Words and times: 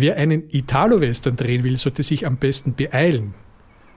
Wer 0.00 0.16
einen 0.16 0.44
Italo-Western 0.48 1.36
drehen 1.36 1.62
will, 1.62 1.76
sollte 1.76 2.02
sich 2.02 2.26
am 2.26 2.38
besten 2.38 2.72
beeilen. 2.72 3.34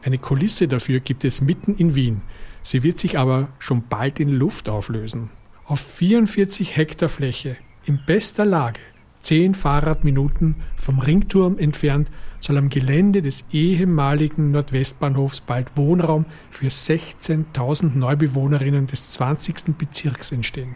Eine 0.02 0.18
Kulisse 0.18 0.68
dafür 0.68 1.00
gibt 1.00 1.24
es 1.24 1.40
mitten 1.40 1.76
in 1.76 1.96
Wien. 1.96 2.24
Sie 2.62 2.84
wird 2.84 3.00
sich 3.00 3.18
aber 3.18 3.54
schon 3.58 3.88
bald 3.88 4.20
in 4.20 4.28
Luft 4.28 4.68
auflösen. 4.68 5.30
Auf 5.64 5.80
44 5.80 6.76
Hektar 6.76 7.08
Fläche, 7.08 7.56
in 7.86 8.02
bester 8.06 8.44
Lage, 8.44 8.82
10 9.22 9.56
Fahrradminuten 9.56 10.56
vom 10.76 11.00
Ringturm 11.00 11.58
entfernt, 11.58 12.10
soll 12.42 12.58
am 12.58 12.68
Gelände 12.68 13.22
des 13.22 13.46
ehemaligen 13.54 14.52
Nordwestbahnhofs 14.52 15.40
bald 15.40 15.78
Wohnraum 15.78 16.26
für 16.50 16.68
16.000 16.68 17.98
Neubewohnerinnen 17.98 18.88
des 18.88 19.12
20. 19.12 19.78
Bezirks 19.78 20.34
entstehen. 20.34 20.76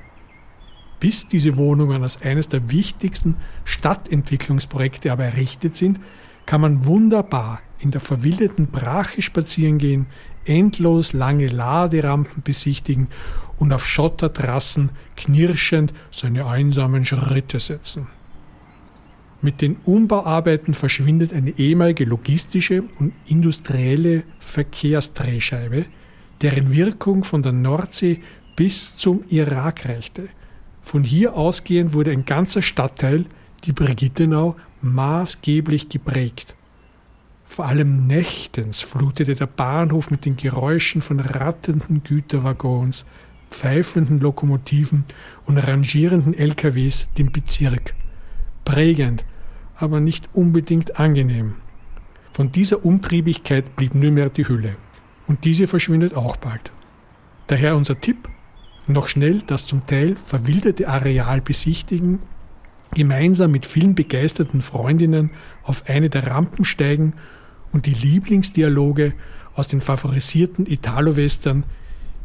Bis 0.99 1.27
diese 1.27 1.57
Wohnungen 1.57 2.03
als 2.03 2.21
eines 2.21 2.49
der 2.49 2.71
wichtigsten 2.71 3.35
Stadtentwicklungsprojekte 3.65 5.11
aber 5.11 5.25
errichtet 5.25 5.75
sind, 5.75 5.99
kann 6.45 6.61
man 6.61 6.85
wunderbar 6.85 7.59
in 7.79 7.91
der 7.91 8.01
verwilderten 8.01 8.67
Brache 8.67 9.21
spazieren 9.21 9.77
gehen, 9.77 10.07
endlos 10.45 11.13
lange 11.13 11.47
Laderampen 11.47 12.41
besichtigen 12.41 13.09
und 13.57 13.73
auf 13.73 13.85
Schottertrassen 13.85 14.89
knirschend 15.15 15.93
seine 16.11 16.45
einsamen 16.47 17.05
Schritte 17.05 17.59
setzen. 17.59 18.07
Mit 19.41 19.61
den 19.61 19.77
Umbauarbeiten 19.83 20.73
verschwindet 20.73 21.31
eine 21.31 21.51
ehemalige 21.59 22.05
logistische 22.05 22.83
und 22.97 23.13
industrielle 23.27 24.23
Verkehrsdrehscheibe, 24.39 25.85
deren 26.41 26.71
Wirkung 26.71 27.23
von 27.23 27.43
der 27.43 27.51
Nordsee 27.51 28.21
bis 28.55 28.97
zum 28.97 29.23
Irak 29.29 29.85
reichte. 29.87 30.29
Von 30.87 31.03
hier 31.03 31.35
ausgehend 31.35 31.91
wurde 31.91 32.11
ein 32.11 32.23
ganzer 32.23 32.61
Stadtteil, 32.61 33.25
die 33.65 33.73
Brigittenau, 33.73 34.55
maßgeblich 34.81 35.89
geprägt. 35.89 36.55
Vor 37.45 37.65
allem 37.65 38.07
nächtens 38.07 38.83
flutete 38.83 39.35
der 39.35 39.47
Bahnhof 39.47 40.11
mit 40.11 40.23
den 40.23 40.37
Geräuschen 40.37 41.01
von 41.01 41.19
ratternden 41.19 42.03
Güterwaggons, 42.05 43.05
pfeifenden 43.51 44.21
Lokomotiven 44.21 45.03
und 45.45 45.57
rangierenden 45.57 46.33
LKWs 46.33 47.09
den 47.17 47.33
Bezirk 47.33 47.93
prägend, 48.63 49.25
aber 49.75 49.99
nicht 49.99 50.29
unbedingt 50.31 51.01
angenehm. 51.01 51.55
Von 52.31 52.53
dieser 52.53 52.85
Umtriebigkeit 52.85 53.75
blieb 53.75 53.93
nur 53.93 54.11
mehr 54.11 54.29
die 54.29 54.47
Hülle. 54.47 54.77
Und 55.27 55.43
diese 55.43 55.67
verschwindet 55.67 56.15
auch 56.15 56.37
bald. 56.37 56.71
Daher 57.47 57.75
unser 57.75 57.99
Tipp, 57.99 58.29
noch 58.87 59.07
schnell 59.07 59.41
das 59.41 59.65
zum 59.65 59.85
Teil 59.85 60.15
verwilderte 60.15 60.87
Areal 60.87 61.41
besichtigen, 61.41 62.19
gemeinsam 62.93 63.51
mit 63.51 63.65
vielen 63.65 63.95
begeisterten 63.95 64.61
Freundinnen 64.61 65.31
auf 65.63 65.83
eine 65.87 66.09
der 66.09 66.27
Rampen 66.27 66.65
steigen 66.65 67.13
und 67.71 67.85
die 67.85 67.93
Lieblingsdialoge 67.93 69.13
aus 69.55 69.67
den 69.67 69.81
favorisierten 69.81 70.65
Italo-Western 70.65 71.63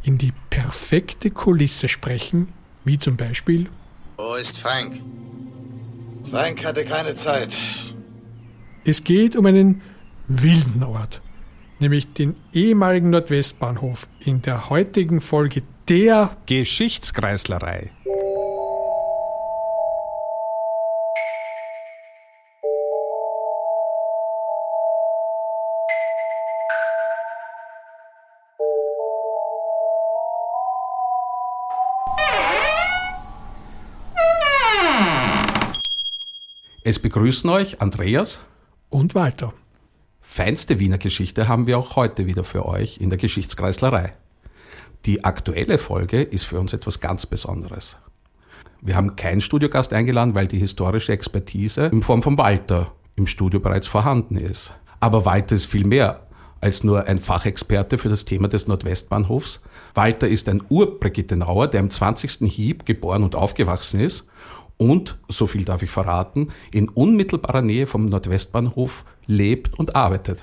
in 0.03 0.19
die 0.19 0.33
perfekte 0.51 1.31
Kulisse 1.31 1.89
sprechen, 1.89 2.49
wie 2.85 2.99
zum 2.99 3.17
Beispiel 3.17 3.69
Wo 4.17 4.35
ist 4.35 4.59
Frank? 4.59 5.01
Frank 6.31 6.65
hatte 6.65 6.85
keine 6.85 7.15
Zeit. 7.15 7.57
Es 8.85 9.05
geht 9.05 9.37
um 9.37 9.47
einen 9.47 9.83
wilden 10.27 10.83
Ort, 10.83 11.21
nämlich 11.79 12.13
den 12.13 12.35
ehemaligen 12.53 13.11
Nordwestbahnhof, 13.11 14.09
in 14.21 14.43
der 14.43 14.71
heutigen 14.71 15.21
Folge 15.21 15.63
der 15.89 16.37
Geschichtskreislerei. 16.47 17.91
Es 36.85 37.01
begrüßen 37.01 37.49
euch 37.51 37.81
Andreas 37.81 38.39
und 38.89 39.15
Walter. 39.15 39.53
Feinste 40.21 40.79
Wiener 40.79 40.99
Geschichte 40.99 41.49
haben 41.49 41.67
wir 41.67 41.79
auch 41.79 41.97
heute 41.97 42.27
wieder 42.27 42.45
für 42.45 42.67
euch 42.67 42.99
in 42.99 43.11
der 43.11 43.19
Geschichtskreislerei. 43.19 44.13
Die 45.05 45.25
aktuelle 45.25 45.79
Folge 45.79 46.23
ist 46.23 46.45
für 46.45 46.61
uns 46.61 46.73
etwas 46.73 47.01
ganz 47.01 47.27
Besonderes. 47.27 47.97
Wir 48.81 48.95
haben 48.95 49.17
keinen 49.17 49.41
Studiogast 49.41 49.93
eingeladen, 49.93 50.35
weil 50.35 50.47
die 50.47 50.59
historische 50.59 51.13
Expertise 51.13 51.87
in 51.87 52.03
Form 52.03 52.23
von 52.23 52.39
Walter 52.39 52.93
im 53.17 53.27
Studio 53.27 53.59
bereits 53.59 53.89
vorhanden 53.89 54.37
ist. 54.37 54.73
Aber 55.01 55.25
Walter 55.25 55.57
ist 55.57 55.67
viel 55.67 55.85
mehr 55.85 56.27
als 56.61 56.85
nur 56.85 57.09
ein 57.09 57.19
Fachexperte 57.19 57.99
für 57.99 58.09
das 58.09 58.25
Thema 58.25 58.47
des 58.47 58.69
Nordwestbahnhofs. 58.69 59.63
Walter 59.95 60.29
ist 60.29 60.49
ein 60.49 60.63
Ur-Brigittenauer, 60.69 61.67
der 61.67 61.81
im 61.81 61.91
20. 61.91 62.49
Hieb 62.49 62.87
geboren 62.87 63.25
und 63.25 63.35
aufgewachsen 63.35 63.99
ist 63.99 64.29
und, 64.77 65.19
so 65.29 65.47
viel 65.47 65.65
darf 65.65 65.83
ich 65.83 65.91
verraten, 65.91 66.49
in 66.73 66.89
unmittelbarer 66.89 67.63
Nähe 67.63 67.89
vom 67.89 68.07
Nordwestbahnhof 68.07 69.05
lebt 69.27 69.79
und 69.79 69.97
arbeitet. 69.97 70.43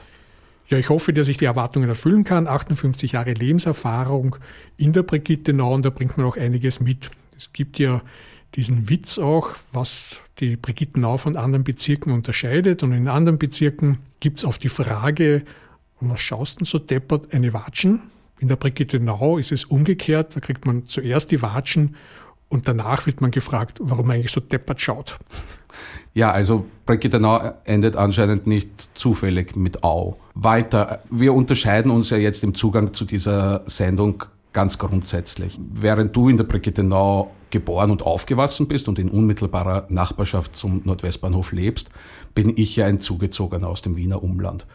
Ja, 0.69 0.77
ich 0.77 0.89
hoffe, 0.89 1.13
dass 1.13 1.27
ich 1.27 1.37
die 1.37 1.45
Erwartungen 1.45 1.89
erfüllen 1.89 2.23
kann. 2.23 2.47
58 2.47 3.13
Jahre 3.13 3.33
Lebenserfahrung 3.33 4.35
in 4.77 4.93
der 4.93 5.01
Brigittenau 5.01 5.73
und 5.73 5.83
da 5.83 5.89
bringt 5.89 6.15
man 6.17 6.27
auch 6.27 6.37
einiges 6.37 6.79
mit. 6.79 7.09
Es 7.35 7.51
gibt 7.53 7.79
ja 7.79 8.01
diesen 8.53 8.87
Witz 8.87 9.17
auch, 9.17 9.55
was 9.73 10.21
die 10.39 10.57
Brigittenau 10.57 11.17
von 11.17 11.35
anderen 11.35 11.63
Bezirken 11.63 12.13
unterscheidet. 12.13 12.83
Und 12.83 12.93
in 12.93 13.07
anderen 13.07 13.39
Bezirken 13.39 13.97
gibt 14.19 14.39
es 14.39 14.45
auf 14.45 14.59
die 14.59 14.69
Frage, 14.69 15.43
was 16.01 16.19
schaust 16.19 16.59
denn 16.59 16.65
so 16.65 16.77
deppert, 16.77 17.33
eine 17.33 17.51
Watschen? 17.53 18.01
In 18.39 18.47
der 18.47 18.55
Brigittenau 18.55 19.37
ist 19.37 19.51
es 19.51 19.65
umgekehrt, 19.65 20.35
da 20.35 20.39
kriegt 20.39 20.65
man 20.65 20.87
zuerst 20.87 21.31
die 21.31 21.41
Watschen 21.41 21.95
und 22.49 22.67
danach 22.67 23.05
wird 23.05 23.21
man 23.21 23.31
gefragt, 23.31 23.79
warum 23.81 24.07
man 24.07 24.17
eigentlich 24.17 24.31
so 24.31 24.41
deppert 24.41 24.81
schaut. 24.81 25.19
Ja, 26.13 26.31
also 26.31 26.65
Brigitte 26.85 27.19
Nau 27.19 27.53
endet 27.63 27.95
anscheinend 27.95 28.47
nicht 28.47 28.69
zufällig 28.95 29.55
mit 29.55 29.83
Au. 29.83 30.17
Walter, 30.33 31.03
wir 31.09 31.33
unterscheiden 31.33 31.91
uns 31.91 32.09
ja 32.09 32.17
jetzt 32.17 32.43
im 32.43 32.55
Zugang 32.55 32.93
zu 32.93 33.05
dieser 33.05 33.61
Sendung 33.67 34.23
ganz 34.51 34.79
grundsätzlich. 34.79 35.59
Während 35.71 36.15
du 36.15 36.27
in 36.27 36.37
der 36.37 36.43
Brigitte 36.43 36.83
Nau 36.83 37.31
geboren 37.51 37.91
und 37.91 38.01
aufgewachsen 38.01 38.67
bist 38.67 38.87
und 38.87 38.99
in 38.99 39.09
unmittelbarer 39.09 39.85
Nachbarschaft 39.89 40.55
zum 40.55 40.81
Nordwestbahnhof 40.83 41.51
lebst, 41.51 41.89
bin 42.35 42.53
ich 42.57 42.75
ja 42.75 42.85
ein 42.85 42.99
Zugezogener 42.99 43.67
aus 43.67 43.81
dem 43.81 43.95
Wiener 43.95 44.23
Umland 44.23 44.65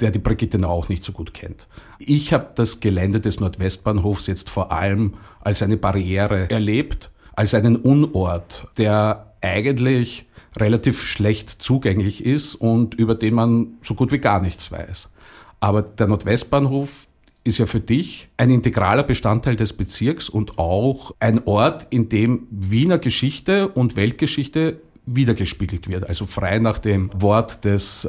der 0.00 0.10
die 0.10 0.18
Brigitte 0.18 0.58
Nau 0.58 0.70
auch 0.70 0.88
nicht 0.88 1.04
so 1.04 1.12
gut 1.12 1.34
kennt. 1.34 1.66
Ich 1.98 2.32
habe 2.32 2.50
das 2.54 2.80
Gelände 2.80 3.20
des 3.20 3.40
Nordwestbahnhofs 3.40 4.26
jetzt 4.26 4.50
vor 4.50 4.72
allem 4.72 5.14
als 5.40 5.62
eine 5.62 5.76
Barriere 5.76 6.50
erlebt, 6.50 7.10
als 7.34 7.54
einen 7.54 7.76
Unort, 7.76 8.68
der 8.78 9.34
eigentlich 9.40 10.26
relativ 10.56 11.02
schlecht 11.04 11.50
zugänglich 11.50 12.24
ist 12.24 12.54
und 12.54 12.94
über 12.94 13.14
den 13.14 13.34
man 13.34 13.74
so 13.82 13.94
gut 13.94 14.10
wie 14.12 14.18
gar 14.18 14.40
nichts 14.40 14.72
weiß. 14.72 15.10
Aber 15.60 15.82
der 15.82 16.06
Nordwestbahnhof 16.06 17.06
ist 17.44 17.58
ja 17.58 17.66
für 17.66 17.80
dich 17.80 18.28
ein 18.36 18.50
integraler 18.50 19.04
Bestandteil 19.04 19.56
des 19.56 19.72
Bezirks 19.72 20.28
und 20.28 20.58
auch 20.58 21.14
ein 21.20 21.46
Ort, 21.46 21.86
in 21.90 22.08
dem 22.08 22.46
Wiener 22.50 22.98
Geschichte 22.98 23.68
und 23.68 23.96
Weltgeschichte 23.96 24.80
wiedergespiegelt 25.06 25.88
wird. 25.88 26.08
Also 26.08 26.26
frei 26.26 26.58
nach 26.58 26.78
dem 26.78 27.10
Wort 27.14 27.64
des 27.64 28.04
äh, 28.04 28.08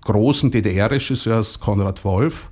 großen 0.00 0.50
DDR-Regisseurs 0.50 1.60
Konrad 1.60 2.04
Wolf. 2.04 2.50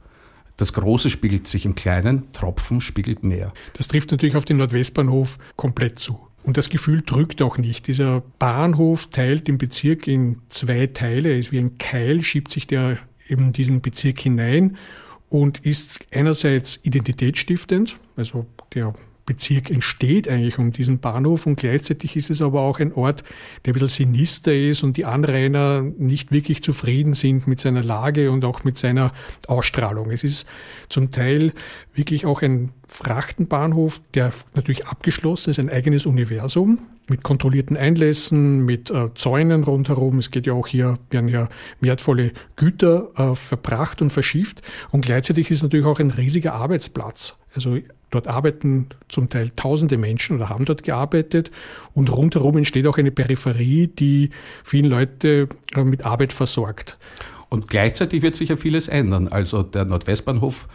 Das 0.56 0.72
Große 0.72 1.10
spiegelt 1.10 1.46
sich 1.46 1.64
im 1.64 1.74
Kleinen, 1.74 2.32
Tropfen 2.32 2.80
spiegelt 2.80 3.22
mehr. 3.22 3.52
Das 3.74 3.88
trifft 3.88 4.10
natürlich 4.10 4.36
auf 4.36 4.44
den 4.44 4.56
Nordwestbahnhof 4.56 5.38
komplett 5.54 5.98
zu. 5.98 6.18
Und 6.42 6.56
das 6.56 6.70
Gefühl 6.70 7.02
drückt 7.04 7.42
auch 7.42 7.58
nicht. 7.58 7.88
Dieser 7.88 8.22
Bahnhof 8.38 9.08
teilt 9.08 9.48
den 9.48 9.58
Bezirk 9.58 10.06
in 10.06 10.42
zwei 10.48 10.86
Teile. 10.86 11.30
Er 11.30 11.38
ist 11.38 11.52
wie 11.52 11.58
ein 11.58 11.76
Keil, 11.78 12.22
schiebt 12.22 12.52
sich 12.52 12.66
der 12.66 12.98
eben 13.28 13.52
diesen 13.52 13.80
Bezirk 13.80 14.20
hinein 14.20 14.76
und 15.28 15.58
ist 15.66 15.98
einerseits 16.12 16.78
identitätsstiftend, 16.84 17.98
also 18.16 18.46
der 18.74 18.94
Bezirk 19.26 19.70
entsteht 19.70 20.28
eigentlich 20.28 20.58
um 20.58 20.72
diesen 20.72 21.00
Bahnhof 21.00 21.46
und 21.46 21.56
gleichzeitig 21.56 22.16
ist 22.16 22.30
es 22.30 22.40
aber 22.40 22.60
auch 22.60 22.78
ein 22.78 22.92
Ort, 22.92 23.24
der 23.64 23.72
ein 23.72 23.74
bisschen 23.74 23.88
sinister 23.88 24.54
ist 24.54 24.84
und 24.84 24.96
die 24.96 25.04
Anrainer 25.04 25.82
nicht 25.82 26.30
wirklich 26.30 26.62
zufrieden 26.62 27.14
sind 27.14 27.48
mit 27.48 27.60
seiner 27.60 27.82
Lage 27.82 28.30
und 28.30 28.44
auch 28.44 28.62
mit 28.62 28.78
seiner 28.78 29.12
Ausstrahlung. 29.48 30.12
Es 30.12 30.22
ist 30.22 30.46
zum 30.88 31.10
Teil 31.10 31.52
wirklich 31.92 32.24
auch 32.24 32.40
ein 32.42 32.70
Frachtenbahnhof, 32.86 34.00
der 34.14 34.32
natürlich 34.54 34.86
abgeschlossen 34.86 35.50
ist, 35.50 35.58
ein 35.58 35.70
eigenes 35.70 36.06
Universum 36.06 36.78
mit 37.08 37.22
kontrollierten 37.22 37.76
Einlässen, 37.76 38.64
mit 38.64 38.90
äh, 38.90 39.12
Zäunen 39.14 39.64
rundherum. 39.64 40.18
Es 40.18 40.30
geht 40.30 40.46
ja 40.46 40.52
auch 40.52 40.66
hier, 40.66 40.98
werden 41.10 41.28
ja 41.28 41.48
wertvolle 41.80 42.32
Güter 42.56 43.10
äh, 43.16 43.34
verbracht 43.34 44.02
und 44.02 44.10
verschifft. 44.10 44.62
Und 44.90 45.04
gleichzeitig 45.04 45.50
ist 45.50 45.58
es 45.58 45.62
natürlich 45.62 45.86
auch 45.86 46.00
ein 46.00 46.10
riesiger 46.10 46.54
Arbeitsplatz. 46.54 47.38
Also 47.54 47.78
Dort 48.10 48.28
arbeiten 48.28 48.88
zum 49.08 49.28
Teil 49.28 49.50
tausende 49.56 49.96
Menschen 49.96 50.36
oder 50.36 50.48
haben 50.48 50.64
dort 50.64 50.84
gearbeitet 50.84 51.50
und 51.92 52.10
rundherum 52.12 52.56
entsteht 52.56 52.86
auch 52.86 52.98
eine 52.98 53.10
Peripherie, 53.10 53.88
die 53.88 54.30
viele 54.62 54.88
Leute 54.88 55.48
äh, 55.74 55.84
mit 55.84 56.04
Arbeit 56.04 56.32
versorgt. 56.32 56.98
Und 57.48 57.68
gleichzeitig 57.68 58.22
wird 58.22 58.36
sich 58.36 58.48
ja 58.48 58.56
vieles 58.56 58.88
ändern. 58.88 59.28
Also 59.28 59.62
der 59.62 59.84
Nordwestbahnhof 59.84 60.68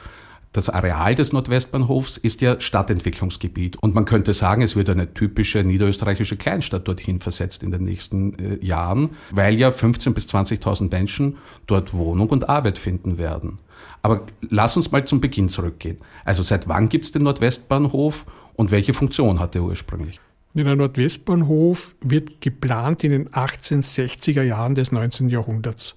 das 0.54 0.70
Areal 0.70 1.16
des 1.16 1.32
Nordwestbahnhofs 1.32 2.18
ist 2.18 2.42
ja 2.42 2.60
Stadtentwicklungsgebiet. 2.60 3.78
Und 3.78 3.96
man 3.96 4.04
könnte 4.04 4.34
sagen, 4.34 4.62
es 4.62 4.76
wird 4.76 4.90
eine 4.90 5.14
typische 5.14 5.64
niederösterreichische 5.64 6.36
Kleinstadt 6.36 6.88
dorthin 6.88 7.20
versetzt 7.20 7.64
in 7.64 7.72
den 7.72 7.86
nächsten 7.86 8.34
äh, 8.34 8.66
Jahren, 8.66 9.12
weil 9.32 9.56
ja 9.56 9.70
15.000 9.70 10.14
bis 10.14 10.26
20.000 10.28 10.92
Menschen 10.92 11.38
dort 11.68 11.94
Wohnung 11.94 12.30
und 12.30 12.50
Arbeit 12.50 12.78
finden 12.78 13.18
werden. 13.18 13.60
Aber 14.02 14.26
lass 14.42 14.78
uns 14.78 14.92
mal 14.92 15.06
zum 15.06 15.22
Beginn 15.22 15.50
zurückgehen. 15.50 15.98
Also 16.26 16.44
seit 16.44 16.68
wann 16.68 16.90
gibt 16.90 17.06
es 17.06 17.12
den 17.12 17.24
Nordwestbahnhof 17.24 18.26
und 18.56 18.72
welche 18.72 18.94
Funktion 18.94 19.40
hat 19.40 19.56
er 19.56 19.64
ursprünglich? 19.64 20.20
Der 20.54 20.76
Nordwestbahnhof 20.76 21.96
wird 22.02 22.42
geplant 22.42 23.04
in 23.04 23.12
den 23.12 23.30
1860er 23.30 24.42
Jahren 24.42 24.76
des 24.76 24.92
19. 24.92 25.30
Jahrhunderts. 25.30 25.96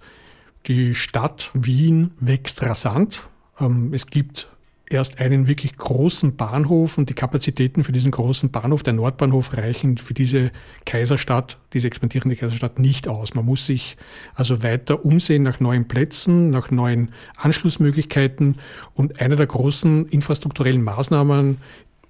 Die 0.66 0.94
Stadt 0.94 1.50
Wien 1.54 2.12
wächst 2.20 2.62
rasant. 2.62 3.28
Ähm, 3.58 3.92
es 3.92 4.06
gibt 4.06 4.48
erst 4.88 5.20
einen 5.20 5.46
wirklich 5.46 5.76
großen 5.76 6.36
Bahnhof 6.36 6.98
und 6.98 7.08
die 7.08 7.14
Kapazitäten 7.14 7.84
für 7.84 7.92
diesen 7.92 8.10
großen 8.10 8.50
Bahnhof, 8.50 8.82
der 8.82 8.92
Nordbahnhof, 8.92 9.56
reichen 9.56 9.96
für 9.96 10.14
diese 10.14 10.50
Kaiserstadt, 10.84 11.58
diese 11.72 11.86
expandierende 11.86 12.36
Kaiserstadt 12.36 12.78
nicht 12.78 13.08
aus. 13.08 13.34
Man 13.34 13.46
muss 13.46 13.66
sich 13.66 13.96
also 14.34 14.62
weiter 14.62 15.04
umsehen 15.04 15.42
nach 15.42 15.60
neuen 15.60 15.88
Plätzen, 15.88 16.50
nach 16.50 16.70
neuen 16.70 17.12
Anschlussmöglichkeiten 17.36 18.56
und 18.94 19.20
eine 19.20 19.36
der 19.36 19.46
großen 19.46 20.06
infrastrukturellen 20.06 20.82
Maßnahmen 20.82 21.58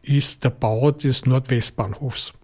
ist 0.03 0.45
der 0.45 0.51
Bau 0.51 0.91
des 0.91 1.27
Nordwestbahnhofs. 1.27 2.35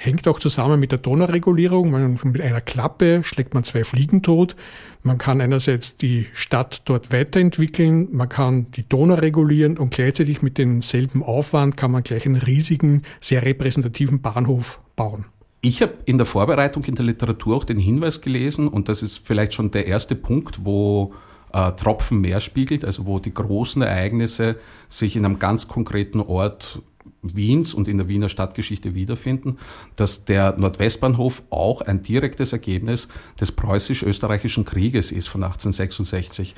Hängt 0.00 0.28
auch 0.28 0.38
zusammen 0.38 0.78
mit 0.78 0.92
der 0.92 1.00
Donauregulierung. 1.00 1.90
Man, 1.90 2.20
mit 2.22 2.40
einer 2.40 2.60
Klappe 2.60 3.22
schlägt 3.24 3.52
man 3.52 3.64
zwei 3.64 3.82
Fliegen 3.82 4.22
tot. 4.22 4.54
Man 5.02 5.18
kann 5.18 5.40
einerseits 5.40 5.96
die 5.96 6.26
Stadt 6.34 6.82
dort 6.84 7.12
weiterentwickeln, 7.12 8.08
man 8.12 8.28
kann 8.28 8.70
die 8.70 8.88
Donau 8.88 9.14
regulieren 9.14 9.76
und 9.76 9.92
gleichzeitig 9.92 10.40
mit 10.40 10.56
demselben 10.56 11.24
Aufwand 11.24 11.76
kann 11.76 11.90
man 11.90 12.04
gleich 12.04 12.26
einen 12.26 12.36
riesigen, 12.36 13.02
sehr 13.20 13.42
repräsentativen 13.42 14.20
Bahnhof 14.20 14.78
bauen. 14.94 15.24
Ich 15.62 15.82
habe 15.82 15.94
in 16.04 16.18
der 16.18 16.26
Vorbereitung 16.26 16.84
in 16.84 16.94
der 16.94 17.04
Literatur 17.04 17.56
auch 17.56 17.64
den 17.64 17.78
Hinweis 17.78 18.20
gelesen, 18.20 18.68
und 18.68 18.88
das 18.88 19.02
ist 19.02 19.26
vielleicht 19.26 19.52
schon 19.54 19.72
der 19.72 19.88
erste 19.88 20.14
Punkt, 20.14 20.64
wo 20.64 21.12
äh, 21.52 21.72
Tropfen 21.72 22.20
mehr 22.20 22.40
spiegelt, 22.40 22.84
also 22.84 23.06
wo 23.06 23.18
die 23.18 23.34
großen 23.34 23.82
Ereignisse 23.82 24.56
sich 24.88 25.16
in 25.16 25.24
einem 25.24 25.40
ganz 25.40 25.66
konkreten 25.66 26.20
Ort 26.20 26.82
Wiens 27.22 27.74
und 27.74 27.88
in 27.88 27.98
der 27.98 28.08
Wiener 28.08 28.28
Stadtgeschichte 28.28 28.94
wiederfinden, 28.94 29.58
dass 29.96 30.24
der 30.24 30.56
Nordwestbahnhof 30.56 31.42
auch 31.50 31.80
ein 31.80 32.02
direktes 32.02 32.52
Ergebnis 32.52 33.08
des 33.40 33.52
preußisch-österreichischen 33.52 34.64
Krieges 34.64 35.10
ist 35.10 35.28
von 35.28 35.42
1866, 35.42 36.54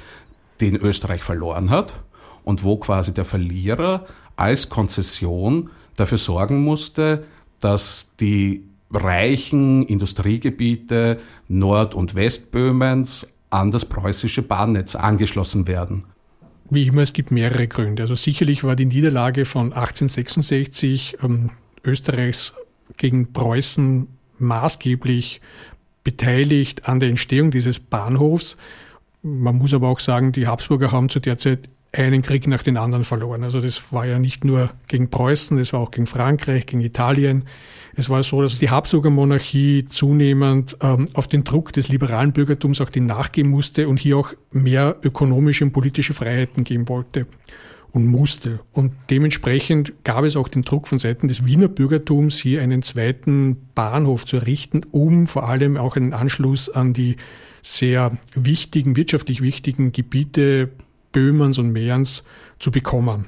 den 0.60 0.76
Österreich 0.76 1.22
verloren 1.22 1.70
hat 1.70 1.94
und 2.44 2.62
wo 2.62 2.76
quasi 2.76 3.14
der 3.14 3.24
Verlierer 3.24 4.06
als 4.36 4.68
Konzession 4.68 5.70
dafür 5.96 6.18
sorgen 6.18 6.62
musste, 6.62 7.24
dass 7.60 8.12
die 8.20 8.64
reichen 8.90 9.82
Industriegebiete 9.84 11.20
Nord- 11.48 11.94
und 11.94 12.14
Westböhmens 12.14 13.32
an 13.50 13.70
das 13.70 13.84
preußische 13.84 14.42
Bahnnetz 14.42 14.94
angeschlossen 14.94 15.66
werden. 15.66 16.04
Wie 16.70 16.86
immer, 16.86 17.02
es 17.02 17.12
gibt 17.12 17.32
mehrere 17.32 17.66
Gründe. 17.66 18.04
Also 18.04 18.14
sicherlich 18.14 18.62
war 18.62 18.76
die 18.76 18.86
Niederlage 18.86 19.44
von 19.44 19.72
1866 19.72 21.16
ähm, 21.22 21.50
Österreichs 21.84 22.54
gegen 22.96 23.32
Preußen 23.32 24.06
maßgeblich 24.38 25.40
beteiligt 26.04 26.88
an 26.88 27.00
der 27.00 27.08
Entstehung 27.08 27.50
dieses 27.50 27.80
Bahnhofs. 27.80 28.56
Man 29.22 29.56
muss 29.56 29.74
aber 29.74 29.88
auch 29.88 29.98
sagen, 29.98 30.30
die 30.30 30.46
Habsburger 30.46 30.92
haben 30.92 31.08
zu 31.08 31.18
der 31.18 31.38
Zeit 31.38 31.68
einen 31.92 32.22
Krieg 32.22 32.46
nach 32.46 32.62
den 32.62 32.76
anderen 32.76 33.04
verloren. 33.04 33.42
Also 33.42 33.60
das 33.60 33.92
war 33.92 34.06
ja 34.06 34.18
nicht 34.18 34.44
nur 34.44 34.70
gegen 34.86 35.10
Preußen, 35.10 35.58
es 35.58 35.72
war 35.72 35.80
auch 35.80 35.90
gegen 35.90 36.06
Frankreich, 36.06 36.66
gegen 36.66 36.82
Italien. 36.82 37.44
Es 37.96 38.08
war 38.08 38.22
so, 38.22 38.42
dass 38.42 38.58
die 38.58 38.70
Habsburger 38.70 39.10
Monarchie 39.10 39.86
zunehmend 39.88 40.76
ähm, 40.80 41.08
auf 41.14 41.26
den 41.26 41.42
Druck 41.42 41.72
des 41.72 41.88
liberalen 41.88 42.32
Bürgertums 42.32 42.80
auch 42.80 42.90
den 42.90 43.06
nachgeben 43.06 43.50
musste 43.50 43.88
und 43.88 43.98
hier 43.98 44.16
auch 44.16 44.32
mehr 44.52 44.96
ökonomische 45.02 45.64
und 45.64 45.72
politische 45.72 46.14
Freiheiten 46.14 46.62
geben 46.62 46.88
wollte 46.88 47.26
und 47.90 48.06
musste. 48.06 48.60
Und 48.72 48.92
dementsprechend 49.10 50.04
gab 50.04 50.24
es 50.24 50.36
auch 50.36 50.46
den 50.46 50.62
Druck 50.62 50.86
von 50.86 51.00
Seiten 51.00 51.26
des 51.26 51.44
Wiener 51.44 51.66
Bürgertums, 51.66 52.38
hier 52.38 52.62
einen 52.62 52.82
zweiten 52.82 53.56
Bahnhof 53.74 54.26
zu 54.26 54.36
errichten, 54.36 54.82
um 54.92 55.26
vor 55.26 55.48
allem 55.48 55.76
auch 55.76 55.96
einen 55.96 56.12
Anschluss 56.12 56.68
an 56.68 56.92
die 56.92 57.16
sehr 57.62 58.16
wichtigen, 58.34 58.94
wirtschaftlich 58.96 59.42
wichtigen 59.42 59.90
Gebiete 59.90 60.70
Böhmerns 61.12 61.58
und 61.58 61.72
Mährens 61.72 62.24
zu 62.58 62.70
bekommen. 62.70 63.26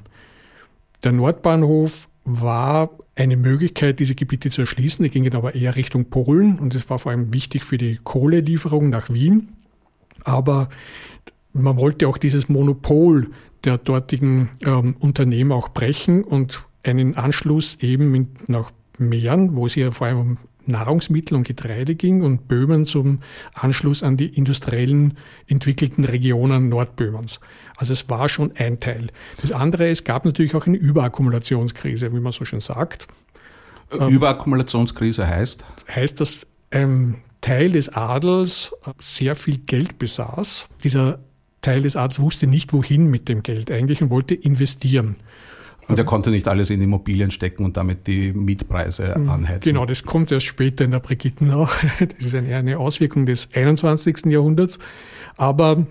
Der 1.04 1.12
Nordbahnhof 1.12 2.08
war 2.24 2.90
eine 3.16 3.36
Möglichkeit, 3.36 3.98
diese 3.98 4.14
Gebiete 4.14 4.50
zu 4.50 4.62
erschließen. 4.62 5.02
Die 5.02 5.10
gingen 5.10 5.34
aber 5.34 5.54
eher 5.54 5.76
Richtung 5.76 6.06
Polen 6.06 6.58
und 6.58 6.74
es 6.74 6.88
war 6.88 6.98
vor 6.98 7.12
allem 7.12 7.32
wichtig 7.32 7.64
für 7.64 7.78
die 7.78 7.98
Kohlelieferung 8.02 8.88
nach 8.90 9.10
Wien. 9.10 9.48
Aber 10.24 10.68
man 11.52 11.76
wollte 11.76 12.08
auch 12.08 12.18
dieses 12.18 12.48
Monopol 12.48 13.30
der 13.64 13.78
dortigen 13.78 14.48
ähm, 14.64 14.96
Unternehmen 14.98 15.52
auch 15.52 15.68
brechen 15.68 16.24
und 16.24 16.64
einen 16.84 17.16
Anschluss 17.16 17.76
eben 17.80 18.28
nach 18.46 18.72
Mähren, 18.98 19.56
wo 19.56 19.66
es 19.66 19.74
ja 19.74 19.90
vor 19.90 20.06
allem 20.06 20.38
Nahrungsmittel 20.66 21.36
und 21.36 21.46
Getreide 21.46 21.94
ging 21.94 22.22
und 22.22 22.48
Böhmen 22.48 22.86
zum 22.86 23.20
Anschluss 23.54 24.02
an 24.02 24.16
die 24.16 24.26
industriellen 24.26 25.16
entwickelten 25.46 26.04
Regionen 26.04 26.68
Nordböhmens. 26.68 27.40
Also 27.76 27.92
es 27.92 28.08
war 28.08 28.28
schon 28.28 28.52
ein 28.56 28.78
Teil. 28.78 29.08
Das 29.40 29.52
andere, 29.52 29.88
es 29.88 30.04
gab 30.04 30.24
natürlich 30.24 30.54
auch 30.54 30.66
eine 30.66 30.76
Überakkumulationskrise, 30.76 32.12
wie 32.12 32.20
man 32.20 32.32
so 32.32 32.44
schön 32.44 32.60
sagt. 32.60 33.08
Ähm, 33.92 34.08
Überakkumulationskrise 34.08 35.26
heißt? 35.26 35.64
Heißt, 35.94 36.20
dass 36.20 36.46
ein 36.70 37.22
Teil 37.40 37.72
des 37.72 37.90
Adels 37.90 38.72
sehr 38.98 39.36
viel 39.36 39.58
Geld 39.58 39.98
besaß. 39.98 40.68
Dieser 40.84 41.18
Teil 41.60 41.82
des 41.82 41.96
Adels 41.96 42.20
wusste 42.20 42.46
nicht, 42.46 42.72
wohin 42.72 43.06
mit 43.06 43.28
dem 43.28 43.42
Geld 43.42 43.70
eigentlich 43.70 44.02
und 44.02 44.10
wollte 44.10 44.34
investieren. 44.34 45.16
Und 45.88 45.98
er 45.98 46.04
konnte 46.04 46.30
nicht 46.30 46.48
alles 46.48 46.70
in 46.70 46.80
Immobilien 46.80 47.30
stecken 47.30 47.64
und 47.64 47.76
damit 47.76 48.06
die 48.06 48.32
Mietpreise 48.32 49.14
hm, 49.14 49.28
anheizen. 49.28 49.72
Genau, 49.72 49.84
das 49.84 50.04
kommt 50.04 50.30
erst 50.30 50.46
später 50.46 50.84
in 50.84 50.92
der 50.92 51.00
Brigitten 51.00 51.50
auch. 51.50 51.70
Das 51.98 52.26
ist 52.26 52.34
eine, 52.34 52.54
eine 52.56 52.78
Auswirkung 52.78 53.26
des 53.26 53.52
21. 53.54 54.26
Jahrhunderts. 54.26 54.78
Aber 55.36 55.86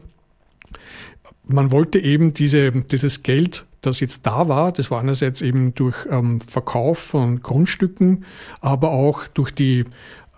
man 1.45 1.71
wollte 1.71 1.99
eben 1.99 2.33
diese, 2.33 2.71
dieses 2.71 3.23
Geld, 3.23 3.65
das 3.81 3.99
jetzt 3.99 4.25
da 4.25 4.47
war, 4.47 4.71
das 4.71 4.91
war 4.91 4.99
einerseits 5.01 5.41
eben 5.41 5.73
durch 5.73 6.07
ähm, 6.09 6.39
Verkauf 6.41 6.99
von 6.99 7.41
Grundstücken, 7.41 8.25
aber 8.59 8.91
auch 8.91 9.27
durch 9.27 9.51
die 9.51 9.85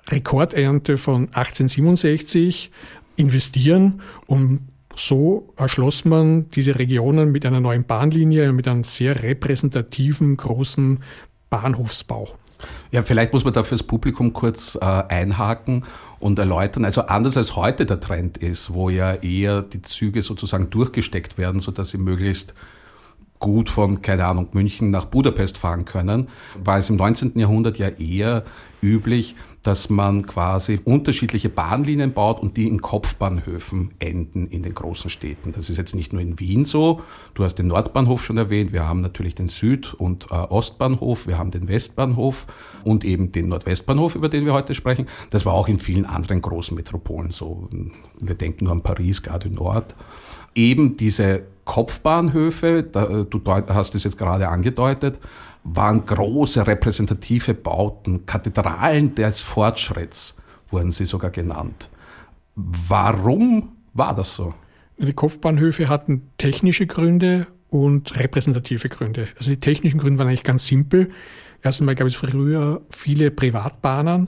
Rekordernte 0.10 0.98
von 0.98 1.28
1867 1.34 2.72
investieren, 3.16 4.02
um 4.26 4.62
so 4.96 5.54
erschloss 5.58 6.06
man 6.06 6.50
diese 6.52 6.78
Regionen 6.78 7.32
mit 7.32 7.46
einer 7.46 7.60
neuen 7.60 7.84
Bahnlinie, 7.86 8.52
mit 8.54 8.68
einem 8.68 8.84
sehr 8.84 9.24
repräsentativen 9.24 10.38
großen 10.38 11.00
Bahnhofsbau. 11.50 12.30
Ja, 12.92 13.04
vielleicht 13.04 13.34
muss 13.34 13.44
man 13.44 13.54
da 13.54 13.64
fürs 13.64 13.84
Publikum 13.84 14.34
kurz 14.34 14.76
äh, 14.76 14.86
einhaken 14.86 15.84
und 16.20 16.40
erläutern. 16.40 16.86
Also 16.86 17.02
anders 17.02 17.36
als 17.36 17.56
heute 17.56 17.86
der 17.86 18.00
Trend 18.00 18.38
ist, 18.38 18.74
wo 18.74 18.90
ja 18.90 19.16
eher 19.16 19.62
die 19.62 19.82
Züge 19.82 20.22
sozusagen 20.22 20.70
durchgesteckt 20.70 21.38
werden, 21.38 21.60
sodass 21.60 21.90
sie 21.90 21.98
möglichst 21.98 22.54
gut 23.44 23.70
von, 23.70 24.02
keine 24.02 24.26
Ahnung, 24.26 24.48
München 24.54 24.90
nach 24.90 25.04
Budapest 25.04 25.58
fahren 25.58 25.84
können, 25.84 26.30
war 26.64 26.78
es 26.78 26.90
im 26.90 26.96
19. 26.96 27.38
Jahrhundert 27.38 27.78
ja 27.78 27.90
eher 27.90 28.46
üblich, 28.82 29.36
dass 29.64 29.90
man 29.90 30.26
quasi 30.26 30.80
unterschiedliche 30.82 31.50
Bahnlinien 31.50 32.14
baut 32.14 32.42
und 32.42 32.56
die 32.56 32.70
in 32.70 32.82
Kopfbahnhöfen 32.82 33.92
enden 34.00 34.48
in 34.48 34.64
den 34.64 34.74
großen 34.74 35.10
Städten. 35.10 35.52
Das 35.52 35.70
ist 35.70 35.76
jetzt 35.76 35.94
nicht 35.94 36.14
nur 36.14 36.22
in 36.22 36.40
Wien 36.40 36.64
so. 36.64 37.02
Du 37.34 37.44
hast 37.44 37.56
den 37.56 37.68
Nordbahnhof 37.68 38.24
schon 38.24 38.38
erwähnt. 38.38 38.72
Wir 38.72 38.88
haben 38.88 39.02
natürlich 39.02 39.36
den 39.36 39.50
Süd- 39.50 39.94
und 39.94 40.28
äh, 40.32 40.36
Ostbahnhof. 40.36 41.28
Wir 41.28 41.38
haben 41.38 41.52
den 41.52 41.68
Westbahnhof 41.68 42.48
und 42.86 43.04
eben 43.04 43.34
den 43.34 43.50
Nordwestbahnhof, 43.50 44.16
über 44.16 44.30
den 44.30 44.46
wir 44.46 44.54
heute 44.54 44.74
sprechen. 44.74 45.08
Das 45.32 45.46
war 45.46 45.54
auch 45.54 45.68
in 45.68 45.80
vielen 45.80 46.06
anderen 46.06 46.42
großen 46.42 46.76
Metropolen 46.76 47.32
so. 47.32 47.68
Wir 48.22 48.36
denken 48.36 48.66
nur 48.66 48.74
an 48.74 48.84
Paris, 48.84 49.22
Gare 49.22 49.40
du 49.40 49.50
Nord. 49.50 49.96
Eben 50.56 50.96
diese 50.96 51.44
Kopfbahnhöfe, 51.66 52.84
da, 52.84 53.24
du 53.24 53.42
hast 53.46 53.96
es 53.96 54.04
jetzt 54.04 54.18
gerade 54.18 54.48
angedeutet, 54.48 55.20
waren 55.64 56.06
große 56.06 56.66
repräsentative 56.68 57.54
Bauten, 57.54 58.26
Kathedralen 58.26 59.16
des 59.16 59.42
Fortschritts 59.42 60.36
wurden 60.70 60.92
sie 60.92 61.06
sogar 61.06 61.32
genannt. 61.32 61.90
Warum 62.56 63.70
war 63.94 64.16
das 64.16 64.36
so? 64.36 64.54
Die 64.98 65.14
Kopfbahnhöfe 65.14 65.90
hatten 65.90 66.30
technische 66.38 66.86
Gründe 66.86 67.48
und 67.70 68.18
repräsentative 68.18 68.90
Gründe. 68.90 69.28
Also 69.38 69.50
die 69.52 69.60
technischen 69.60 70.00
Gründe 70.00 70.20
waren 70.20 70.28
eigentlich 70.28 70.44
ganz 70.44 70.68
simpel. 70.68 71.12
Erstens 71.64 71.86
mal 71.86 71.96
gab 71.96 72.08
es 72.08 72.16
früher 72.16 72.82
viele 72.90 73.32
Privatbahnen, 73.32 74.28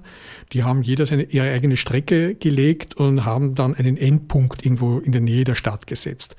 die 0.54 0.64
haben 0.64 0.82
jeder 0.84 1.06
seine, 1.06 1.24
ihre 1.24 1.52
eigene 1.52 1.76
Strecke 1.76 2.36
gelegt 2.36 2.96
und 2.96 3.26
haben 3.26 3.56
dann 3.56 3.76
einen 3.76 3.98
Endpunkt 3.98 4.66
irgendwo 4.66 5.00
in 5.00 5.12
der 5.12 5.20
Nähe 5.20 5.44
der 5.44 5.56
Stadt 5.56 5.86
gesetzt. 5.86 6.38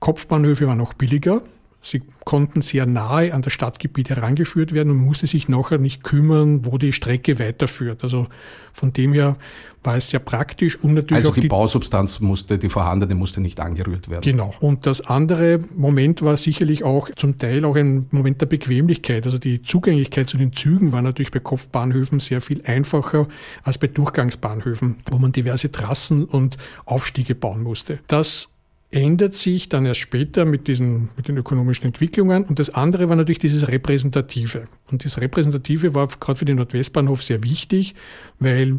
Kopfbahnhöfe 0.00 0.66
waren 0.66 0.80
auch 0.80 0.94
billiger, 0.94 1.42
Sie 1.80 2.02
konnten 2.24 2.60
sehr 2.60 2.86
nahe 2.86 3.32
an 3.32 3.42
das 3.42 3.52
Stadtgebiet 3.52 4.10
herangeführt 4.10 4.74
werden 4.74 4.90
und 4.90 4.98
musste 4.98 5.26
sich 5.26 5.48
nachher 5.48 5.78
nicht 5.78 6.02
kümmern, 6.02 6.64
wo 6.64 6.76
die 6.76 6.92
Strecke 6.92 7.38
weiterführt. 7.38 8.02
Also 8.02 8.26
von 8.72 8.92
dem 8.92 9.12
her 9.12 9.36
war 9.84 9.96
es 9.96 10.10
sehr 10.10 10.18
praktisch 10.18 10.76
und 10.76 10.94
natürlich 10.94 11.18
also 11.18 11.30
auch 11.30 11.34
die, 11.34 11.42
die 11.42 11.48
Bausubstanz 11.48 12.18
musste, 12.18 12.58
die 12.58 12.68
vorhandene 12.68 13.14
musste 13.14 13.40
nicht 13.40 13.60
angerührt 13.60 14.10
werden. 14.10 14.22
Genau. 14.22 14.52
Und 14.60 14.86
das 14.86 15.06
andere 15.06 15.60
Moment 15.74 16.20
war 16.20 16.36
sicherlich 16.36 16.82
auch 16.82 17.10
zum 17.14 17.38
Teil 17.38 17.64
auch 17.64 17.76
ein 17.76 18.08
Moment 18.10 18.40
der 18.40 18.46
Bequemlichkeit. 18.46 19.24
Also 19.24 19.38
die 19.38 19.62
Zugänglichkeit 19.62 20.28
zu 20.28 20.36
den 20.36 20.52
Zügen 20.52 20.90
war 20.90 21.00
natürlich 21.00 21.30
bei 21.30 21.38
Kopfbahnhöfen 21.38 22.18
sehr 22.18 22.40
viel 22.40 22.60
einfacher 22.66 23.28
als 23.62 23.78
bei 23.78 23.86
Durchgangsbahnhöfen, 23.86 24.96
wo 25.08 25.18
man 25.18 25.30
diverse 25.30 25.70
Trassen 25.70 26.24
und 26.24 26.58
Aufstiege 26.84 27.36
bauen 27.36 27.62
musste. 27.62 28.00
Das 28.08 28.57
ändert 28.90 29.34
sich 29.34 29.68
dann 29.68 29.84
erst 29.84 30.00
später 30.00 30.44
mit 30.44 30.66
diesen, 30.66 31.10
mit 31.16 31.28
den 31.28 31.36
ökonomischen 31.36 31.86
Entwicklungen. 31.86 32.44
Und 32.44 32.58
das 32.58 32.70
andere 32.70 33.08
war 33.08 33.16
natürlich 33.16 33.38
dieses 33.38 33.68
Repräsentative. 33.68 34.68
Und 34.90 35.04
das 35.04 35.20
Repräsentative 35.20 35.94
war 35.94 36.08
gerade 36.08 36.38
für 36.38 36.44
den 36.44 36.56
Nordwestbahnhof 36.56 37.22
sehr 37.22 37.42
wichtig, 37.42 37.94
weil 38.38 38.78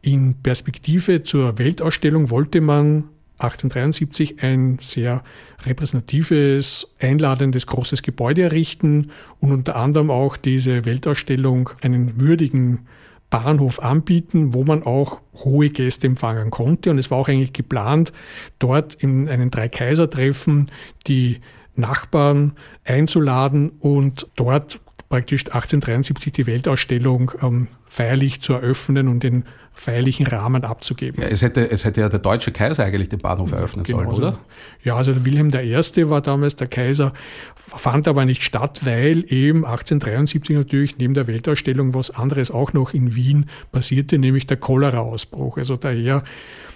in 0.00 0.34
Perspektive 0.42 1.22
zur 1.22 1.58
Weltausstellung 1.58 2.30
wollte 2.30 2.60
man 2.60 3.04
1873 3.38 4.42
ein 4.42 4.78
sehr 4.80 5.22
repräsentatives, 5.64 6.94
einladendes, 7.00 7.66
großes 7.66 8.02
Gebäude 8.02 8.42
errichten 8.42 9.10
und 9.40 9.52
unter 9.52 9.76
anderem 9.76 10.10
auch 10.10 10.36
diese 10.36 10.84
Weltausstellung 10.84 11.70
einen 11.82 12.20
würdigen 12.20 12.86
Bahnhof 13.32 13.80
anbieten, 13.80 14.52
wo 14.52 14.62
man 14.62 14.82
auch 14.82 15.22
hohe 15.34 15.70
Gäste 15.70 16.06
empfangen 16.06 16.50
konnte. 16.50 16.90
Und 16.90 16.98
es 16.98 17.10
war 17.10 17.16
auch 17.16 17.28
eigentlich 17.28 17.54
geplant, 17.54 18.12
dort 18.58 18.94
in 18.94 19.28
einen 19.28 19.50
Drei-Kaiser-Treffen 19.50 20.70
die 21.06 21.40
Nachbarn 21.74 22.52
einzuladen 22.84 23.70
und 23.80 24.28
dort 24.36 24.80
praktisch 25.08 25.46
1873 25.46 26.32
die 26.32 26.46
Weltausstellung 26.46 27.32
ähm, 27.42 27.68
feierlich 27.86 28.42
zu 28.42 28.52
eröffnen 28.52 29.08
und 29.08 29.22
den 29.22 29.44
feierlichen 29.74 30.26
Rahmen 30.26 30.64
abzugeben. 30.64 31.22
Ja, 31.22 31.28
es, 31.28 31.42
hätte, 31.42 31.70
es 31.70 31.84
hätte 31.84 32.02
ja 32.02 32.08
der 32.08 32.18
deutsche 32.18 32.52
Kaiser 32.52 32.84
eigentlich 32.84 33.08
den 33.08 33.18
Bahnhof 33.18 33.52
eröffnen 33.52 33.84
genau, 33.84 33.98
sollen, 33.98 34.10
oder? 34.10 34.38
Ja, 34.82 34.96
also 34.96 35.24
Wilhelm 35.24 35.48
I. 35.48 35.74
war 36.08 36.20
damals 36.20 36.56
der 36.56 36.66
Kaiser, 36.66 37.12
fand 37.56 38.06
aber 38.06 38.24
nicht 38.24 38.42
statt, 38.42 38.80
weil 38.84 39.24
eben 39.32 39.64
1873 39.64 40.56
natürlich 40.56 40.98
neben 40.98 41.14
der 41.14 41.26
Weltausstellung 41.26 41.94
was 41.94 42.10
anderes 42.10 42.50
auch 42.50 42.72
noch 42.72 42.94
in 42.94 43.14
Wien 43.14 43.46
passierte, 43.72 44.18
nämlich 44.18 44.46
der 44.46 44.58
Cholera-Ausbruch. 44.58 45.58
Also 45.58 45.76
daher 45.76 46.22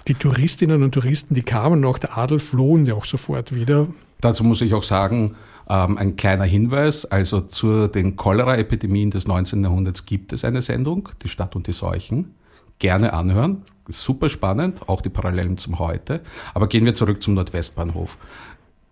die 0.09 0.15
Touristinnen 0.15 0.83
und 0.83 0.93
Touristen, 0.93 1.35
die 1.35 1.43
kamen, 1.43 1.85
auch 1.85 1.99
der 1.99 2.17
Adel 2.17 2.39
flohen 2.39 2.87
ja 2.87 2.95
auch 2.95 3.05
sofort 3.05 3.55
wieder. 3.55 3.89
Dazu 4.21 4.45
muss 4.45 4.61
ich 4.63 4.73
auch 4.73 4.85
sagen, 4.85 5.37
ähm, 5.69 5.99
ein 5.99 6.17
kleiner 6.17 6.45
Hinweis, 6.45 7.05
also 7.05 7.41
zu 7.41 7.89
den 7.89 8.17
Cholera-Epidemien 8.17 9.11
des 9.11 9.27
19. 9.27 9.63
Jahrhunderts 9.63 10.07
gibt 10.07 10.33
es 10.33 10.45
eine 10.45 10.63
Sendung, 10.63 11.09
die 11.23 11.29
Stadt 11.29 11.57
und 11.57 11.67
die 11.67 11.73
Seuchen. 11.73 12.35
Gerne 12.79 13.13
anhören, 13.13 13.63
super 13.89 14.29
spannend, 14.29 14.89
auch 14.89 15.01
die 15.01 15.09
Parallelen 15.09 15.59
zum 15.59 15.79
Heute. 15.79 16.21
Aber 16.55 16.69
gehen 16.69 16.85
wir 16.85 16.95
zurück 16.95 17.23
zum 17.23 17.35
Nordwestbahnhof. 17.35 18.19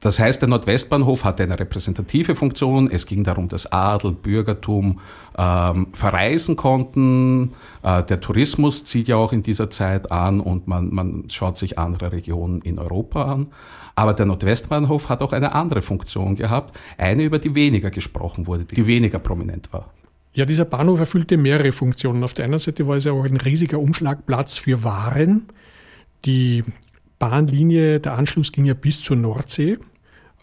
Das 0.05 0.19
heißt, 0.19 0.43
der 0.43 0.51
Nordwestbahnhof 0.51 1.25
hatte 1.25 1.45
eine 1.45 1.59
repräsentative 1.59 2.37
Funktion. 2.37 2.91
Es 2.91 3.07
ging 3.07 3.25
darum, 3.25 3.49
dass 3.49 3.73
Adel, 3.73 4.13
Bürgertum 4.13 5.01
ähm, 5.39 5.87
verreisen 5.95 6.57
konnten. 6.57 7.55
Äh, 7.83 8.03
der 8.03 8.21
Tourismus 8.21 8.85
zieht 8.85 9.09
ja 9.09 9.17
auch 9.17 9.33
in 9.33 9.43
dieser 9.43 9.71
Zeit 9.71 10.13
an 10.13 10.41
und 10.41 10.69
man, 10.69 10.93
man 10.93 11.25
schaut 11.31 11.57
sich 11.57 11.79
andere 11.79 12.13
Regionen 12.13 12.61
in 12.61 12.79
Europa 12.79 13.33
an. 13.33 13.47
Aber 13.95 14.13
der 14.13 14.27
Nordwestbahnhof 14.27 15.09
hat 15.09 15.23
auch 15.23 15.33
eine 15.33 15.55
andere 15.55 15.81
Funktion 15.81 16.37
gehabt, 16.37 16.79
eine, 16.99 17.23
über 17.23 17.39
die 17.39 17.55
weniger 17.55 17.91
gesprochen 17.91 18.47
wurde, 18.47 18.67
die 18.67 18.87
weniger 18.87 19.19
prominent 19.19 19.73
war. 19.73 19.89
Ja, 20.35 20.45
dieser 20.45 20.65
Bahnhof 20.65 20.99
erfüllte 20.99 21.37
mehrere 21.37 21.71
Funktionen. 21.71 22.25
Auf 22.25 22.35
der 22.35 22.45
einen 22.45 22.59
Seite 22.59 22.89
war 22.89 22.97
es 22.97 23.05
ja 23.05 23.13
auch 23.13 23.25
ein 23.25 23.37
riesiger 23.37 23.79
Umschlagplatz 23.79 24.59
für 24.59 24.83
Waren. 24.83 25.47
Die 26.25 26.65
Bahnlinie, 27.21 28.01
der 28.01 28.19
Anschluss 28.19 28.51
ging 28.51 28.65
ja 28.65 28.75
bis 28.75 29.01
zur 29.03 29.17
Nordsee. 29.17 29.79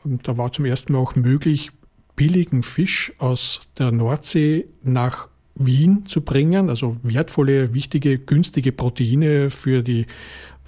Und 0.06 0.28
da 0.28 0.38
war 0.38 0.54
zum 0.54 0.64
ersten 0.64 0.94
Mal 0.94 1.00
auch 1.00 1.16
möglich, 1.16 1.72
billigen 2.16 2.64
Fisch 2.64 3.12
aus 3.18 3.62
der 3.78 3.92
Nordsee 3.92 4.68
nach 4.82 5.28
Wien 5.56 6.06
zu 6.06 6.22
bringen, 6.22 6.70
also 6.70 6.96
wertvolle, 7.04 7.74
wichtige, 7.74 8.18
günstige 8.18 8.72
Proteine 8.72 9.50
für 9.50 9.84
die 9.84 10.06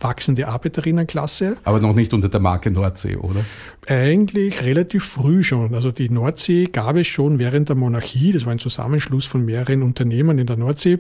wachsende 0.04 0.48
Arbeiterinnenklasse. 0.48 1.58
Aber 1.64 1.80
noch 1.80 1.96
nicht 1.96 2.14
unter 2.14 2.30
der 2.30 2.40
Marke 2.40 2.72
Nordsee, 2.72 3.16
oder? 3.16 3.44
Eigentlich 3.88 4.62
relativ 4.64 5.06
früh 5.06 5.44
schon. 5.44 5.74
Also 5.74 5.92
die 5.92 6.10
Nordsee 6.10 6.66
gab 6.66 6.96
es 6.96 7.08
schon 7.08 7.40
während 7.40 7.70
der 7.70 7.76
Monarchie. 7.76 8.32
Das 8.32 8.46
war 8.46 8.52
ein 8.52 8.60
Zusammenschluss 8.60 9.26
von 9.26 9.46
mehreren 9.46 9.84
Unternehmen 9.84 10.38
in 10.40 10.48
der 10.48 10.58
Nordsee 10.58 11.00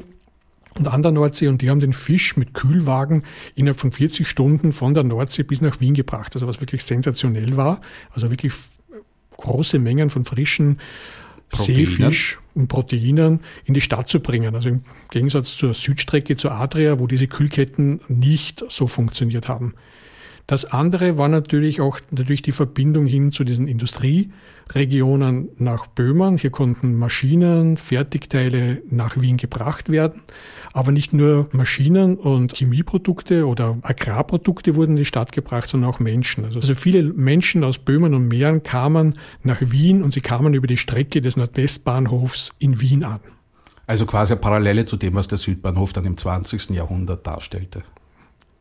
und 0.75 0.87
an 0.87 1.03
der 1.03 1.11
Nordsee 1.11 1.47
und 1.47 1.61
die 1.61 1.69
haben 1.69 1.79
den 1.79 1.93
Fisch 1.93 2.35
mit 2.35 2.53
Kühlwagen 2.53 3.23
innerhalb 3.55 3.79
von 3.79 3.91
40 3.91 4.27
Stunden 4.27 4.73
von 4.73 4.93
der 4.93 5.03
Nordsee 5.03 5.43
bis 5.43 5.61
nach 5.61 5.79
Wien 5.79 5.93
gebracht. 5.93 6.33
Also 6.35 6.47
was 6.47 6.61
wirklich 6.61 6.83
sensationell 6.83 7.57
war. 7.57 7.81
Also 8.11 8.31
wirklich 8.31 8.53
große 9.37 9.79
Mengen 9.79 10.09
von 10.09 10.25
frischen 10.25 10.79
Proteinen. 11.49 11.85
Seefisch 11.85 12.39
und 12.55 12.67
Proteinen 12.67 13.39
in 13.65 13.73
die 13.73 13.81
Stadt 13.81 14.09
zu 14.09 14.19
bringen. 14.19 14.55
Also 14.55 14.69
im 14.69 14.81
Gegensatz 15.11 15.57
zur 15.57 15.73
Südstrecke, 15.73 16.35
zur 16.35 16.53
Adria, 16.53 16.99
wo 16.99 17.07
diese 17.07 17.27
Kühlketten 17.27 18.01
nicht 18.07 18.63
so 18.69 18.87
funktioniert 18.87 19.47
haben. 19.47 19.75
Das 20.45 20.65
andere 20.65 21.17
war 21.17 21.29
natürlich 21.29 21.79
auch 21.79 21.99
natürlich 22.11 22.41
die 22.41 22.51
Verbindung 22.51 23.05
hin 23.05 23.31
zu 23.31 23.45
diesen 23.45 23.67
Industrieregionen 23.67 25.49
nach 25.57 25.87
Böhmen. 25.87 26.37
Hier 26.37 26.49
konnten 26.49 26.95
Maschinen, 26.95 27.77
Fertigteile 27.77 28.81
nach 28.89 29.19
Wien 29.19 29.37
gebracht 29.37 29.89
werden. 29.89 30.21
Aber 30.73 30.91
nicht 30.91 31.13
nur 31.13 31.47
Maschinen 31.53 32.17
und 32.17 32.57
Chemieprodukte 32.57 33.47
oder 33.47 33.77
Agrarprodukte 33.83 34.75
wurden 34.75 34.91
in 34.91 34.97
die 34.97 35.05
Stadt 35.05 35.31
gebracht, 35.31 35.69
sondern 35.69 35.89
auch 35.89 35.99
Menschen. 35.99 36.43
Also, 36.43 36.59
also 36.59 36.75
viele 36.75 37.03
Menschen 37.03 37.63
aus 37.63 37.77
Böhmen 37.77 38.13
und 38.13 38.27
Mähren 38.27 38.63
kamen 38.63 39.13
nach 39.43 39.61
Wien 39.61 40.03
und 40.03 40.13
sie 40.13 40.21
kamen 40.21 40.53
über 40.53 40.67
die 40.67 40.77
Strecke 40.77 41.21
des 41.21 41.37
Nordwestbahnhofs 41.37 42.53
in 42.59 42.81
Wien 42.81 43.05
an. 43.05 43.21
Also 43.87 44.05
quasi 44.05 44.33
eine 44.33 44.41
Parallele 44.41 44.85
zu 44.85 44.97
dem, 44.97 45.13
was 45.13 45.27
der 45.27 45.37
Südbahnhof 45.37 45.93
dann 45.93 46.05
im 46.05 46.17
20. 46.17 46.71
Jahrhundert 46.71 47.25
darstellte. 47.27 47.83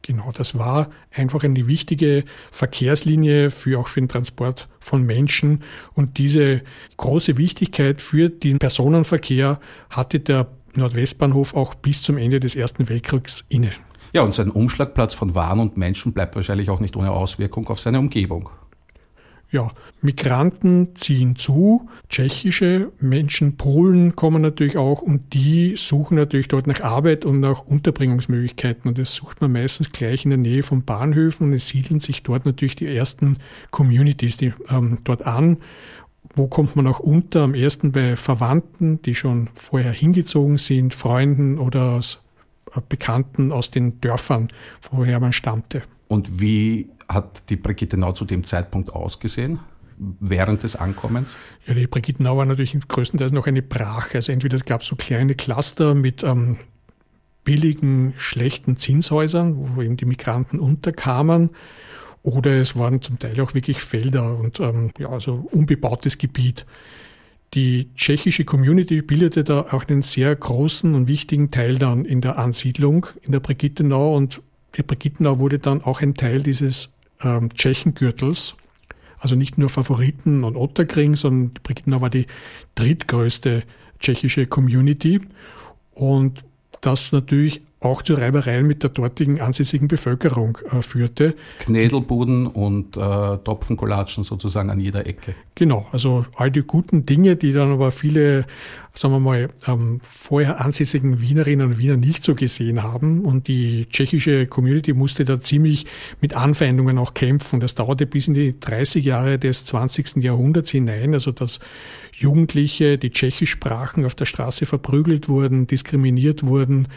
Genau, 0.02 0.32
das 0.32 0.58
war 0.58 0.90
einfach 1.14 1.44
eine 1.44 1.68
wichtige 1.68 2.24
Verkehrslinie 2.50 3.50
für 3.50 3.78
auch 3.78 3.86
für 3.86 4.00
den 4.00 4.08
Transport 4.08 4.68
von 4.80 5.04
Menschen. 5.04 5.62
Und 5.94 6.18
diese 6.18 6.62
große 6.96 7.36
Wichtigkeit 7.36 8.00
für 8.00 8.28
den 8.28 8.58
Personenverkehr 8.58 9.60
hatte 9.90 10.18
der 10.18 10.48
Nordwestbahnhof 10.74 11.54
auch 11.54 11.76
bis 11.76 12.02
zum 12.02 12.18
Ende 12.18 12.40
des 12.40 12.56
Ersten 12.56 12.88
Weltkriegs 12.88 13.44
inne. 13.48 13.72
Ja, 14.12 14.22
und 14.22 14.34
sein 14.34 14.50
Umschlagplatz 14.50 15.14
von 15.14 15.34
Waren 15.36 15.60
und 15.60 15.76
Menschen 15.76 16.12
bleibt 16.12 16.34
wahrscheinlich 16.34 16.68
auch 16.68 16.80
nicht 16.80 16.96
ohne 16.96 17.12
Auswirkung 17.12 17.68
auf 17.68 17.80
seine 17.80 17.98
Umgebung. 17.98 18.50
Ja, 19.52 19.70
Migranten 20.00 20.96
ziehen 20.96 21.36
zu, 21.36 21.86
tschechische 22.08 22.90
Menschen, 23.00 23.58
Polen 23.58 24.16
kommen 24.16 24.40
natürlich 24.40 24.78
auch 24.78 25.02
und 25.02 25.34
die 25.34 25.74
suchen 25.76 26.16
natürlich 26.16 26.48
dort 26.48 26.66
nach 26.66 26.80
Arbeit 26.80 27.26
und 27.26 27.40
nach 27.40 27.66
Unterbringungsmöglichkeiten. 27.66 28.88
Und 28.88 28.96
das 28.96 29.14
sucht 29.14 29.42
man 29.42 29.52
meistens 29.52 29.92
gleich 29.92 30.24
in 30.24 30.30
der 30.30 30.38
Nähe 30.38 30.62
von 30.62 30.84
Bahnhöfen 30.84 31.48
und 31.48 31.52
es 31.52 31.68
siedeln 31.68 32.00
sich 32.00 32.22
dort 32.22 32.46
natürlich 32.46 32.76
die 32.76 32.86
ersten 32.86 33.36
Communities 33.70 34.38
die, 34.38 34.54
ähm, 34.70 34.98
dort 35.04 35.26
an. 35.26 35.58
Wo 36.34 36.46
kommt 36.46 36.74
man 36.74 36.86
auch 36.86 37.00
unter? 37.00 37.42
Am 37.42 37.54
ersten 37.54 37.92
bei 37.92 38.16
Verwandten, 38.16 39.02
die 39.02 39.14
schon 39.14 39.50
vorher 39.54 39.92
hingezogen 39.92 40.56
sind, 40.56 40.94
Freunden 40.94 41.58
oder 41.58 41.92
aus 41.92 42.22
äh, 42.74 42.80
Bekannten 42.88 43.52
aus 43.52 43.70
den 43.70 44.00
Dörfern, 44.00 44.48
woher 44.90 45.20
man 45.20 45.34
stammte. 45.34 45.82
Und 46.12 46.40
wie 46.40 46.90
hat 47.08 47.48
die 47.48 47.56
Brigittenau 47.56 48.12
zu 48.12 48.26
dem 48.26 48.44
Zeitpunkt 48.44 48.90
ausgesehen? 48.90 49.60
während 50.18 50.64
des 50.64 50.74
Ankommens? 50.74 51.36
Ja, 51.66 51.74
die 51.74 51.86
Brigittenau 51.86 52.36
war 52.36 52.44
natürlich 52.44 52.76
größtenteils 52.88 53.30
noch 53.30 53.46
eine 53.46 53.62
Brache. 53.62 54.16
Also 54.16 54.32
entweder 54.32 54.56
es 54.56 54.64
gab 54.64 54.82
so 54.82 54.96
kleine 54.96 55.36
Cluster 55.36 55.94
mit 55.94 56.24
ähm, 56.24 56.56
billigen, 57.44 58.12
schlechten 58.16 58.76
Zinshäusern, 58.76 59.76
wo 59.76 59.82
eben 59.82 59.96
die 59.96 60.04
Migranten 60.04 60.58
unterkamen, 60.58 61.50
oder 62.22 62.50
es 62.52 62.76
waren 62.76 63.00
zum 63.00 63.20
Teil 63.20 63.40
auch 63.40 63.54
wirklich 63.54 63.80
Felder 63.80 64.36
und 64.38 64.58
ähm, 64.58 64.90
ja, 64.98 65.08
also 65.08 65.46
unbebautes 65.52 66.18
Gebiet. 66.18 66.66
Die 67.54 67.94
tschechische 67.94 68.44
Community 68.44 69.02
bildete 69.02 69.44
da 69.44 69.60
auch 69.70 69.86
einen 69.86 70.02
sehr 70.02 70.34
großen 70.34 70.94
und 70.94 71.06
wichtigen 71.06 71.52
Teil 71.52 71.78
dann 71.78 72.04
in 72.04 72.20
der 72.20 72.38
Ansiedlung 72.38 73.06
in 73.22 73.30
der 73.30 73.40
Brigittenau 73.40 74.16
und 74.16 74.42
die 74.76 74.82
Brigittenau 74.82 75.38
wurde 75.38 75.58
dann 75.58 75.82
auch 75.82 76.00
ein 76.00 76.14
Teil 76.14 76.42
dieses 76.42 76.94
ähm, 77.22 77.52
Tschechengürtels, 77.54 78.54
also 79.18 79.36
nicht 79.36 79.58
nur 79.58 79.68
Favoriten 79.68 80.44
und 80.44 80.56
Otterkring, 80.56 81.14
sondern 81.16 81.54
Brigittenau 81.62 82.00
war 82.00 82.10
die 82.10 82.26
drittgrößte 82.74 83.62
tschechische 84.00 84.46
Community. 84.46 85.20
Und 85.92 86.44
das 86.80 87.12
natürlich 87.12 87.62
auch 87.84 88.02
zu 88.02 88.14
Reibereien 88.14 88.66
mit 88.66 88.82
der 88.82 88.90
dortigen 88.90 89.40
ansässigen 89.40 89.88
Bevölkerung 89.88 90.58
äh, 90.70 90.82
führte. 90.82 91.34
Knädelbuden 91.58 92.46
und 92.46 92.96
äh, 92.96 93.00
Topfenkolatschen 93.00 94.24
sozusagen 94.24 94.70
an 94.70 94.80
jeder 94.80 95.06
Ecke. 95.06 95.34
Genau, 95.54 95.86
also 95.92 96.24
all 96.36 96.50
die 96.50 96.62
guten 96.62 97.04
Dinge, 97.04 97.36
die 97.36 97.52
dann 97.52 97.72
aber 97.72 97.92
viele, 97.92 98.46
sagen 98.94 99.14
wir 99.14 99.20
mal, 99.20 99.48
ähm, 99.66 100.00
vorher 100.02 100.64
ansässigen 100.64 101.20
Wienerinnen 101.20 101.68
und 101.68 101.78
Wiener 101.78 101.96
nicht 101.96 102.24
so 102.24 102.34
gesehen 102.34 102.82
haben. 102.82 103.24
Und 103.24 103.48
die 103.48 103.86
tschechische 103.90 104.46
Community 104.46 104.94
musste 104.94 105.24
da 105.24 105.40
ziemlich 105.40 105.86
mit 106.20 106.34
Anfeindungen 106.34 106.98
auch 106.98 107.14
kämpfen. 107.14 107.60
Das 107.60 107.74
dauerte 107.74 108.06
bis 108.06 108.28
in 108.28 108.34
die 108.34 108.58
30 108.58 109.04
Jahre 109.04 109.38
des 109.38 109.64
20. 109.66 110.16
Jahrhunderts 110.16 110.70
hinein, 110.70 111.14
also 111.14 111.32
dass 111.32 111.60
Jugendliche, 112.14 112.98
die 112.98 113.10
Tschechisch 113.10 113.50
sprachen, 113.50 114.04
auf 114.04 114.14
der 114.14 114.26
Straße 114.26 114.66
verprügelt 114.66 115.28
wurden, 115.28 115.66
diskriminiert 115.66 116.44
wurden 116.44 116.88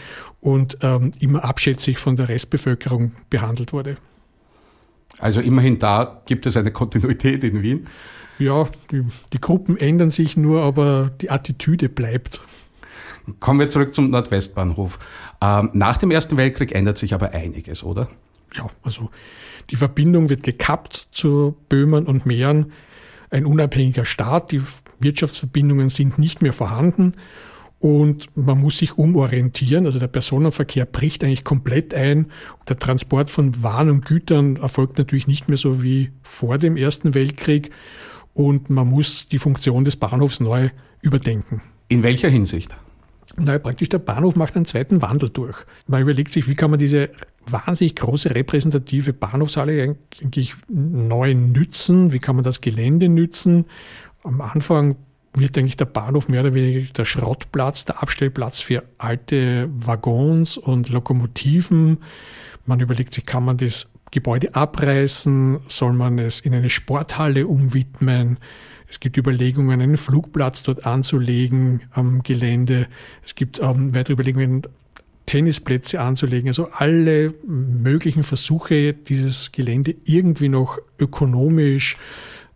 und 0.41 0.74
ähm, 0.81 1.13
immer 1.19 1.43
abschätzig 1.43 1.97
von 1.97 2.15
der 2.15 2.29
Restbevölkerung 2.29 3.13
behandelt 3.29 3.73
wurde. 3.73 3.97
Also 5.19 5.39
immerhin 5.41 5.79
da 5.79 6.21
gibt 6.25 6.45
es 6.45 6.57
eine 6.57 6.71
Kontinuität 6.71 7.43
in 7.43 7.61
Wien. 7.61 7.87
Ja, 8.37 8.67
die, 8.91 9.03
die 9.31 9.39
Gruppen 9.39 9.77
ändern 9.77 10.09
sich 10.09 10.35
nur, 10.35 10.61
aber 10.61 11.11
die 11.21 11.29
Attitüde 11.29 11.87
bleibt. 11.87 12.41
Kommen 13.39 13.59
wir 13.59 13.69
zurück 13.69 13.95
zum 13.95 14.09
Nordwestbahnhof. 14.09 14.99
Ähm, 15.41 15.69
nach 15.73 15.97
dem 15.97 16.11
Ersten 16.11 16.37
Weltkrieg 16.37 16.73
ändert 16.73 16.97
sich 16.97 17.13
aber 17.13 17.31
einiges, 17.31 17.83
oder? 17.83 18.09
Ja, 18.53 18.67
also 18.83 19.09
die 19.69 19.77
Verbindung 19.77 20.29
wird 20.29 20.43
gekappt 20.43 21.07
zu 21.11 21.55
Böhmen 21.69 22.05
und 22.05 22.25
Mähren. 22.25 22.71
Ein 23.29 23.45
unabhängiger 23.45 24.05
Staat, 24.05 24.51
die 24.51 24.61
Wirtschaftsverbindungen 24.99 25.89
sind 25.89 26.19
nicht 26.19 26.41
mehr 26.41 26.53
vorhanden 26.53 27.15
und 27.79 28.35
man 28.35 28.59
muss 28.59 28.77
sich 28.77 28.97
umorientieren. 28.97 29.85
Also 29.85 29.99
der 29.99 30.07
Personenverkehr 30.07 30.85
bricht 30.85 31.23
eigentlich 31.23 31.43
komplett 31.43 31.93
ein. 31.93 32.27
Der 32.67 32.77
Transport 32.77 33.29
von 33.29 33.61
Waren 33.63 33.89
und 33.89 34.05
Gütern 34.05 34.55
erfolgt 34.57 34.97
natürlich 34.97 35.27
nicht 35.27 35.49
mehr 35.49 35.57
so 35.57 35.83
wie 35.83 36.11
vor 36.23 36.57
dem 36.57 36.77
Ersten 36.77 37.13
Weltkrieg 37.13 37.71
und 38.33 38.69
man 38.69 38.87
muss 38.87 39.27
die 39.27 39.39
Funktion 39.39 39.85
des 39.85 39.95
Bahnhofs 39.95 40.39
neu 40.39 40.69
überdenken. 41.01 41.61
In 41.87 42.03
welcher 42.03 42.29
Hinsicht? 42.29 42.75
Na, 43.37 43.59
praktisch 43.59 43.89
der 43.89 43.99
Bahnhof 43.99 44.35
macht 44.35 44.55
einen 44.55 44.65
zweiten 44.65 45.01
Wandel 45.01 45.29
durch. 45.29 45.65
Man 45.87 46.01
überlegt 46.01 46.31
sich, 46.31 46.47
wie 46.47 46.55
kann 46.55 46.71
man 46.71 46.79
diese 46.79 47.09
wahnsinnig 47.45 47.95
große 47.95 48.33
repräsentative 48.33 49.13
Bahnhofshalle 49.13 49.97
eigentlich 50.21 50.55
neu 50.69 51.33
nützen? 51.33 52.13
Wie 52.13 52.19
kann 52.19 52.35
man 52.35 52.45
das 52.45 52.61
Gelände 52.61 53.09
nützen? 53.09 53.65
Am 54.23 54.41
Anfang 54.41 54.95
wird 55.35 55.57
eigentlich 55.57 55.77
der 55.77 55.85
Bahnhof 55.85 56.27
mehr 56.27 56.41
oder 56.41 56.53
weniger 56.53 56.91
der 56.93 57.05
Schrottplatz, 57.05 57.85
der 57.85 58.01
Abstellplatz 58.01 58.61
für 58.61 58.83
alte 58.97 59.69
Waggons 59.73 60.57
und 60.57 60.89
Lokomotiven. 60.89 61.99
Man 62.65 62.79
überlegt 62.79 63.13
sich, 63.13 63.25
kann 63.25 63.45
man 63.45 63.57
das 63.57 63.91
Gebäude 64.11 64.55
abreißen? 64.55 65.59
Soll 65.67 65.93
man 65.93 66.19
es 66.19 66.39
in 66.39 66.53
eine 66.53 66.69
Sporthalle 66.69 67.47
umwidmen? 67.47 68.39
Es 68.87 68.99
gibt 68.99 69.17
Überlegungen, 69.17 69.81
einen 69.81 69.97
Flugplatz 69.97 70.63
dort 70.63 70.85
anzulegen 70.85 71.81
am 71.91 72.23
Gelände. 72.23 72.87
Es 73.23 73.35
gibt 73.35 73.59
ähm, 73.59 73.93
weitere 73.95 74.13
Überlegungen, 74.13 74.61
Tennisplätze 75.25 75.99
anzulegen. 75.99 76.49
Also 76.49 76.69
alle 76.71 77.33
möglichen 77.45 78.23
Versuche, 78.23 78.93
dieses 78.93 79.51
Gelände 79.51 79.95
irgendwie 80.05 80.49
noch 80.49 80.77
ökonomisch 80.99 81.97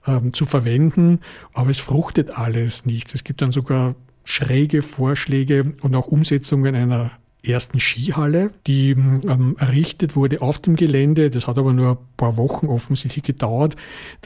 ähm, 0.10 0.34
zu 0.34 0.46
verwenden, 0.46 1.20
aber 1.54 1.70
es 1.70 1.80
fruchtet 1.80 2.32
alles 2.32 2.86
nichts. 2.86 3.14
Es 3.14 3.24
gibt 3.24 3.42
dann 3.42 3.52
sogar 3.52 3.96
schräge 4.24 4.82
Vorschläge 4.82 5.74
und 5.82 5.96
auch 5.96 6.08
Umsetzungen 6.08 6.76
einer 6.76 7.12
ersten 7.42 7.80
Skihalle, 7.80 8.52
die 8.68 8.92
ähm, 8.92 9.56
errichtet 9.58 10.16
wurde 10.16 10.42
auf 10.42 10.60
dem 10.60 10.76
Gelände. 10.76 11.30
Das 11.30 11.48
hat 11.48 11.58
aber 11.58 11.74
nur 11.74 11.92
ein 11.92 12.18
paar 12.18 12.38
Wochen 12.38 12.68
offensichtlich 12.68 13.24
gedauert. 13.24 13.76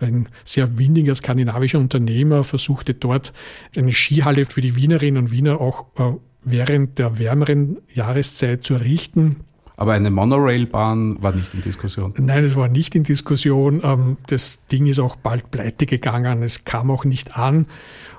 Ein 0.01 0.29
sehr 0.43 0.77
windiger 0.77 1.13
skandinavischer 1.13 1.79
Unternehmer 1.79 2.43
versuchte 2.43 2.93
dort 2.93 3.33
eine 3.75 3.91
Skihalle 3.91 4.45
für 4.45 4.61
die 4.61 4.75
Wienerinnen 4.75 5.25
und 5.25 5.31
Wiener 5.31 5.61
auch 5.61 5.85
äh, 5.97 6.13
während 6.43 6.97
der 6.97 7.19
wärmeren 7.19 7.77
Jahreszeit 7.93 8.63
zu 8.63 8.73
errichten. 8.73 9.37
Aber 9.75 9.93
eine 9.93 10.11
Monorailbahn 10.11 11.21
war 11.21 11.33
nicht 11.33 11.53
in 11.53 11.61
Diskussion. 11.61 12.13
Nein, 12.17 12.43
es 12.43 12.55
war 12.55 12.67
nicht 12.67 12.95
in 12.95 13.03
Diskussion. 13.03 13.81
Ähm, 13.83 14.17
das 14.27 14.59
Ding 14.71 14.85
ist 14.85 14.99
auch 14.99 15.15
bald 15.15 15.51
pleite 15.51 15.85
gegangen. 15.85 16.43
Es 16.43 16.65
kam 16.65 16.91
auch 16.91 17.05
nicht 17.05 17.37
an. 17.37 17.65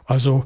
Also 0.04 0.44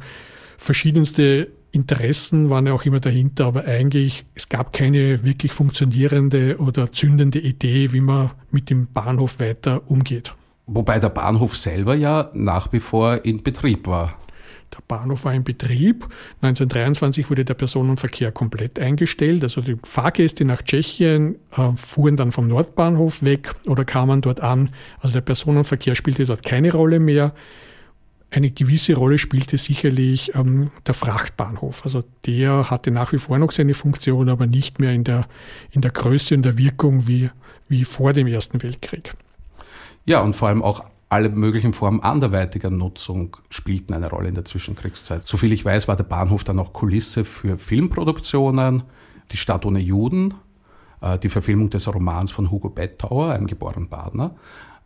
verschiedenste 0.58 1.50
Interessen 1.70 2.50
waren 2.50 2.66
ja 2.66 2.72
auch 2.72 2.84
immer 2.84 3.00
dahinter, 3.00 3.46
aber 3.46 3.64
eigentlich, 3.64 4.24
es 4.34 4.48
gab 4.48 4.72
keine 4.72 5.22
wirklich 5.22 5.52
funktionierende 5.52 6.58
oder 6.58 6.92
zündende 6.92 7.38
Idee, 7.38 7.92
wie 7.92 8.00
man 8.00 8.30
mit 8.50 8.70
dem 8.70 8.86
Bahnhof 8.86 9.38
weiter 9.38 9.82
umgeht. 9.90 10.34
Wobei 10.66 10.98
der 10.98 11.10
Bahnhof 11.10 11.56
selber 11.56 11.94
ja 11.94 12.30
nach 12.34 12.72
wie 12.72 12.80
vor 12.80 13.24
in 13.24 13.42
Betrieb 13.42 13.86
war. 13.86 14.16
Der 14.72 14.82
Bahnhof 14.86 15.24
war 15.24 15.34
in 15.34 15.44
Betrieb. 15.44 16.08
1923 16.42 17.30
wurde 17.30 17.44
der 17.44 17.54
Personenverkehr 17.54 18.32
komplett 18.32 18.78
eingestellt. 18.78 19.42
Also 19.42 19.60
die 19.60 19.76
Fahrgäste 19.82 20.44
nach 20.44 20.62
Tschechien 20.62 21.36
äh, 21.56 21.70
fuhren 21.76 22.16
dann 22.16 22.32
vom 22.32 22.48
Nordbahnhof 22.48 23.22
weg 23.22 23.54
oder 23.66 23.84
kamen 23.84 24.20
dort 24.20 24.40
an. 24.40 24.70
Also 25.00 25.14
der 25.14 25.22
Personenverkehr 25.22 25.94
spielte 25.94 26.26
dort 26.26 26.42
keine 26.42 26.72
Rolle 26.72 27.00
mehr. 27.00 27.34
Eine 28.30 28.50
gewisse 28.50 28.94
Rolle 28.94 29.16
spielte 29.16 29.56
sicherlich 29.56 30.34
ähm, 30.34 30.70
der 30.86 30.92
Frachtbahnhof. 30.92 31.84
Also 31.84 32.04
der 32.26 32.70
hatte 32.70 32.90
nach 32.90 33.12
wie 33.12 33.18
vor 33.18 33.38
noch 33.38 33.52
seine 33.52 33.72
Funktion, 33.72 34.28
aber 34.28 34.46
nicht 34.46 34.80
mehr 34.80 34.92
in 34.92 35.04
der, 35.04 35.26
in 35.70 35.80
der 35.80 35.92
Größe 35.92 36.34
und 36.34 36.42
der 36.42 36.58
Wirkung 36.58 37.08
wie, 37.08 37.30
wie 37.68 37.84
vor 37.84 38.12
dem 38.12 38.26
Ersten 38.26 38.62
Weltkrieg. 38.62 39.14
Ja, 40.04 40.20
und 40.20 40.36
vor 40.36 40.48
allem 40.48 40.62
auch 40.62 40.84
alle 41.08 41.30
möglichen 41.30 41.72
Formen 41.72 42.02
anderweitiger 42.02 42.70
Nutzung 42.70 43.36
spielten 43.50 43.94
eine 43.94 44.10
Rolle 44.10 44.28
in 44.28 44.34
der 44.34 44.44
Zwischenkriegszeit. 44.44 45.26
Soviel 45.26 45.52
ich 45.52 45.64
weiß, 45.64 45.88
war 45.88 45.96
der 45.96 46.04
Bahnhof 46.04 46.44
dann 46.44 46.58
auch 46.58 46.72
Kulisse 46.72 47.24
für 47.24 47.56
Filmproduktionen, 47.56 48.82
die 49.32 49.38
Stadt 49.38 49.64
ohne 49.64 49.78
Juden, 49.78 50.34
äh, 51.00 51.18
die 51.18 51.30
Verfilmung 51.30 51.70
des 51.70 51.92
Romans 51.92 52.30
von 52.30 52.50
Hugo 52.50 52.68
Bettauer, 52.68 53.32
einem 53.32 53.46
geborenen 53.46 53.88
Badner, 53.88 54.34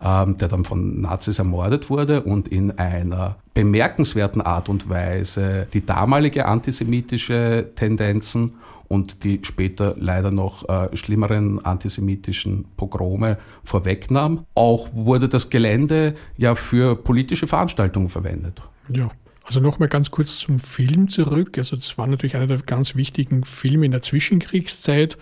ähm, 0.00 0.36
der 0.38 0.48
dann 0.48 0.64
von 0.64 1.00
Nazis 1.00 1.38
ermordet 1.38 1.90
wurde 1.90 2.22
und 2.22 2.48
in 2.48 2.78
einer 2.78 3.36
bemerkenswerten 3.54 4.42
Art 4.42 4.68
und 4.68 4.88
Weise 4.88 5.66
die 5.72 5.84
damalige 5.84 6.46
antisemitische 6.46 7.70
Tendenzen 7.74 8.54
und 8.92 9.24
die 9.24 9.40
später 9.42 9.94
leider 9.98 10.30
noch 10.30 10.68
äh, 10.68 10.94
schlimmeren 10.94 11.64
antisemitischen 11.64 12.66
Pogrome 12.76 13.38
vorwegnahm. 13.64 14.44
Auch 14.54 14.90
wurde 14.92 15.30
das 15.30 15.48
Gelände 15.48 16.14
ja 16.36 16.54
für 16.54 16.94
politische 16.94 17.46
Veranstaltungen 17.46 18.10
verwendet. 18.10 18.60
Ja. 18.90 19.10
Also 19.44 19.60
nochmal 19.60 19.88
ganz 19.88 20.10
kurz 20.10 20.38
zum 20.38 20.60
Film 20.60 21.08
zurück. 21.08 21.56
Also 21.56 21.74
das 21.74 21.96
war 21.96 22.06
natürlich 22.06 22.36
einer 22.36 22.46
der 22.46 22.58
ganz 22.58 22.94
wichtigen 22.94 23.44
Filme 23.44 23.86
in 23.86 23.92
der 23.92 24.02
Zwischenkriegszeit. 24.02 25.16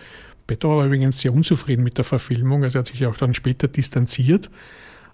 Bettauer 0.47 0.79
war 0.79 0.85
übrigens 0.87 1.21
sehr 1.21 1.33
unzufrieden 1.33 1.83
mit 1.83 1.97
der 1.97 2.03
Verfilmung. 2.03 2.65
Also 2.65 2.77
er 2.77 2.79
hat 2.79 2.87
sich 2.87 3.05
auch 3.05 3.15
dann 3.15 3.33
später 3.33 3.69
distanziert. 3.69 4.51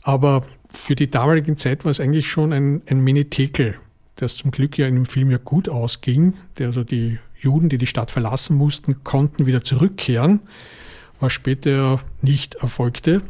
Aber 0.01 0.47
für 0.67 0.95
die 0.95 1.11
damalige 1.11 1.55
Zeit 1.57 1.85
war 1.85 1.91
es 1.91 1.99
eigentlich 1.99 2.27
schon 2.27 2.51
ein, 2.53 2.81
ein 2.89 3.01
Mini-Tekel, 3.01 3.75
das 4.15 4.35
zum 4.35 4.49
Glück 4.49 4.79
ja 4.79 4.87
in 4.87 4.95
dem 4.95 5.05
Film 5.05 5.29
ja 5.29 5.37
gut 5.37 5.69
ausging, 5.69 6.33
der 6.57 6.67
also 6.67 6.83
die 6.83 7.19
Juden, 7.39 7.69
die 7.69 7.77
die 7.77 7.87
Stadt 7.87 8.11
verlassen 8.11 8.55
mussten, 8.55 9.03
konnten 9.03 9.45
wieder 9.45 9.63
zurückkehren, 9.63 10.41
was 11.19 11.33
später 11.33 11.99
nicht 12.21 12.55
erfolgte. 12.55 13.21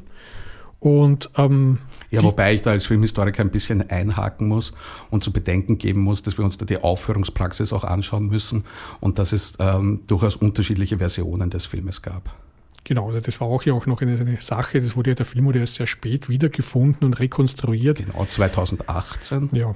Und 0.79 1.31
ähm, 1.37 1.79
ja, 2.11 2.21
wobei 2.21 2.53
ich 2.53 2.61
da 2.61 2.71
als 2.71 2.85
Filmhistoriker 2.85 3.41
ein 3.41 3.49
bisschen 3.49 3.89
einhaken 3.89 4.47
muss 4.47 4.73
und 5.09 5.23
zu 5.23 5.33
bedenken 5.33 5.77
geben 5.77 6.01
muss, 6.01 6.21
dass 6.21 6.37
wir 6.37 6.45
uns 6.45 6.57
da 6.57 6.65
die 6.65 6.77
Aufführungspraxis 6.77 7.73
auch 7.73 7.83
anschauen 7.83 8.27
müssen 8.27 8.63
und 8.99 9.17
dass 9.17 9.33
es 9.33 9.55
ähm, 9.59 10.01
durchaus 10.07 10.35
unterschiedliche 10.35 10.99
Versionen 10.99 11.49
des 11.49 11.65
Filmes 11.65 12.01
gab. 12.01 12.33
Genau, 12.83 13.07
also 13.07 13.19
das 13.19 13.41
war 13.41 13.47
auch 13.47 13.63
ja 13.63 13.73
auch 13.73 13.85
noch 13.85 14.01
eine, 14.01 14.17
eine 14.17 14.39
Sache. 14.39 14.79
Das 14.79 14.95
wurde 14.95 15.09
ja 15.09 15.15
der 15.15 15.25
Film 15.25 15.45
wurde 15.45 15.59
erst 15.59 15.75
sehr 15.75 15.87
spät 15.87 16.29
wiedergefunden 16.29 17.05
und 17.05 17.19
rekonstruiert. 17.19 17.97
Genau, 17.97 18.25
2018. 18.25 19.49
Ja. 19.51 19.73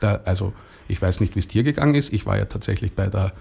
Da, 0.00 0.20
also 0.24 0.54
ich 0.88 1.02
weiß 1.02 1.20
nicht, 1.20 1.34
wie 1.34 1.40
es 1.40 1.48
dir 1.48 1.64
gegangen 1.64 1.94
ist. 1.94 2.12
Ich 2.12 2.24
war 2.24 2.38
ja 2.38 2.46
tatsächlich 2.46 2.94
bei 2.94 3.08
der 3.08 3.32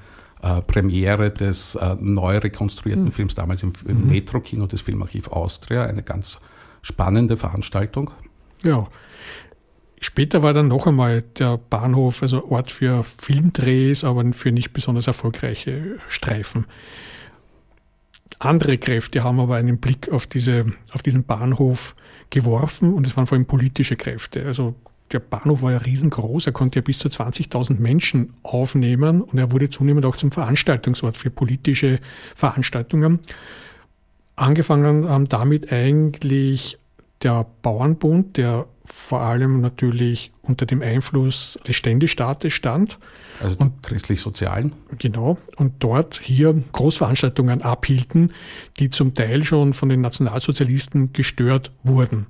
äh, 0.41 0.61
Premiere 0.61 1.31
des 1.31 1.75
äh, 1.75 1.95
neu 1.99 2.37
rekonstruierten 2.37 3.05
mhm. 3.05 3.11
Films 3.11 3.35
damals 3.35 3.63
im, 3.63 3.73
im 3.85 4.03
mhm. 4.03 4.09
Metro-Kino 4.09 4.67
des 4.67 4.81
Filmarchiv 4.81 5.27
Austria. 5.29 5.83
Eine 5.85 6.03
ganz 6.03 6.39
spannende 6.81 7.37
Veranstaltung. 7.37 8.11
Ja. 8.63 8.87
Später 10.01 10.41
war 10.41 10.53
dann 10.53 10.69
noch 10.69 10.87
einmal 10.87 11.21
der 11.21 11.57
Bahnhof, 11.57 12.21
also 12.21 12.45
Ort 12.49 12.71
für 12.71 13.03
Filmdrehs, 13.03 14.05
aber 14.05 14.31
für 14.31 14.53
nicht 14.53 14.71
besonders 14.71 15.07
erfolgreiche 15.07 15.97
Streifen. 16.07 16.65
Andere 18.39 18.77
Kräfte 18.77 19.25
haben 19.25 19.41
aber 19.41 19.57
einen 19.57 19.79
Blick 19.79 20.09
auf, 20.09 20.25
diese, 20.25 20.67
auf 20.93 21.01
diesen 21.01 21.25
Bahnhof 21.25 21.95
geworfen 22.29 22.93
und 22.93 23.05
es 23.05 23.17
waren 23.17 23.27
vor 23.27 23.37
allem 23.37 23.45
politische 23.45 23.97
Kräfte. 23.97 24.45
Also 24.45 24.75
der 25.11 25.19
Bahnhof 25.19 25.61
war 25.61 25.71
ja 25.71 25.77
riesengroß, 25.79 26.47
er 26.47 26.53
konnte 26.53 26.79
ja 26.79 26.81
bis 26.81 26.99
zu 26.99 27.07
20.000 27.09 27.79
Menschen 27.79 28.33
aufnehmen 28.43 29.21
und 29.21 29.37
er 29.37 29.51
wurde 29.51 29.69
zunehmend 29.69 30.05
auch 30.05 30.15
zum 30.15 30.31
Veranstaltungsort 30.31 31.17
für 31.17 31.29
politische 31.29 31.99
Veranstaltungen. 32.35 33.19
Angefangen 34.35 35.09
haben 35.09 35.27
damit 35.27 35.71
eigentlich 35.71 36.77
der 37.23 37.45
Bauernbund, 37.61 38.37
der 38.37 38.67
vor 38.85 39.21
allem 39.21 39.61
natürlich 39.61 40.31
unter 40.41 40.65
dem 40.65 40.81
Einfluss 40.81 41.59
des 41.67 41.75
Ständestaates 41.75 42.53
stand. 42.53 42.97
Also 43.41 43.57
und 43.57 43.83
christlich-sozialen. 43.83 44.73
Genau. 44.97 45.37
Und 45.57 45.75
dort 45.79 46.19
hier 46.21 46.61
Großveranstaltungen 46.71 47.61
abhielten, 47.61 48.33
die 48.79 48.89
zum 48.89 49.13
Teil 49.13 49.43
schon 49.43 49.73
von 49.73 49.89
den 49.89 50.01
Nationalsozialisten 50.01 51.13
gestört 51.13 51.71
wurden. 51.83 52.27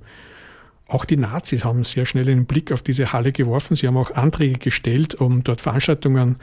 Auch 0.90 1.04
die 1.04 1.16
Nazis 1.16 1.64
haben 1.64 1.84
sehr 1.84 2.04
schnell 2.04 2.28
einen 2.28 2.46
Blick 2.46 2.72
auf 2.72 2.82
diese 2.82 3.12
Halle 3.12 3.30
geworfen. 3.32 3.76
Sie 3.76 3.86
haben 3.86 3.96
auch 3.96 4.10
Anträge 4.14 4.58
gestellt, 4.58 5.14
um 5.14 5.44
dort 5.44 5.60
Veranstaltungen 5.60 6.36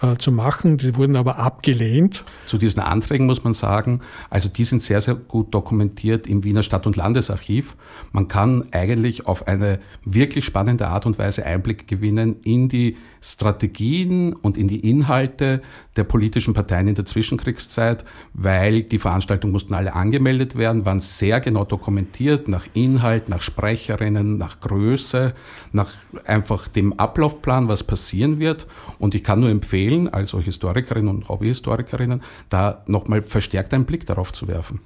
äh, 0.00 0.16
zu 0.16 0.32
machen. 0.32 0.78
Die 0.78 0.96
wurden 0.96 1.14
aber 1.14 1.38
abgelehnt. 1.38 2.24
Zu 2.46 2.56
diesen 2.56 2.80
Anträgen 2.80 3.26
muss 3.26 3.44
man 3.44 3.52
sagen, 3.52 4.00
also 4.30 4.48
die 4.48 4.64
sind 4.64 4.82
sehr, 4.82 5.02
sehr 5.02 5.14
gut 5.14 5.54
dokumentiert 5.54 6.26
im 6.26 6.42
Wiener 6.42 6.62
Stadt- 6.62 6.86
und 6.86 6.96
Landesarchiv. 6.96 7.76
Man 8.12 8.28
kann 8.28 8.64
eigentlich 8.72 9.26
auf 9.26 9.46
eine 9.46 9.78
wirklich 10.04 10.46
spannende 10.46 10.88
Art 10.88 11.04
und 11.04 11.18
Weise 11.18 11.44
Einblick 11.44 11.86
gewinnen 11.86 12.36
in 12.44 12.68
die 12.68 12.96
Strategien 13.22 14.32
und 14.34 14.58
in 14.58 14.66
die 14.66 14.88
Inhalte 14.90 15.62
der 15.96 16.04
politischen 16.04 16.54
Parteien 16.54 16.88
in 16.88 16.96
der 16.96 17.04
Zwischenkriegszeit, 17.04 18.04
weil 18.34 18.82
die 18.82 18.98
Veranstaltungen 18.98 19.52
mussten 19.52 19.74
alle 19.74 19.94
angemeldet 19.94 20.56
werden, 20.56 20.84
waren 20.84 20.98
sehr 20.98 21.40
genau 21.40 21.64
dokumentiert 21.64 22.48
nach 22.48 22.66
Inhalt, 22.74 23.28
nach 23.28 23.40
Sprecherinnen, 23.40 24.38
nach 24.38 24.60
Größe, 24.60 25.34
nach 25.70 25.92
einfach 26.26 26.66
dem 26.66 26.94
Ablaufplan, 26.94 27.68
was 27.68 27.84
passieren 27.84 28.40
wird. 28.40 28.66
Und 28.98 29.14
ich 29.14 29.22
kann 29.22 29.40
nur 29.40 29.50
empfehlen, 29.50 30.08
also 30.08 30.40
Historikerinnen 30.40 31.08
und 31.08 31.28
Hobbyhistorikerinnen, 31.28 32.22
da 32.48 32.82
nochmal 32.86 33.22
verstärkt 33.22 33.72
einen 33.72 33.84
Blick 33.84 34.04
darauf 34.04 34.32
zu 34.32 34.48
werfen. 34.48 34.80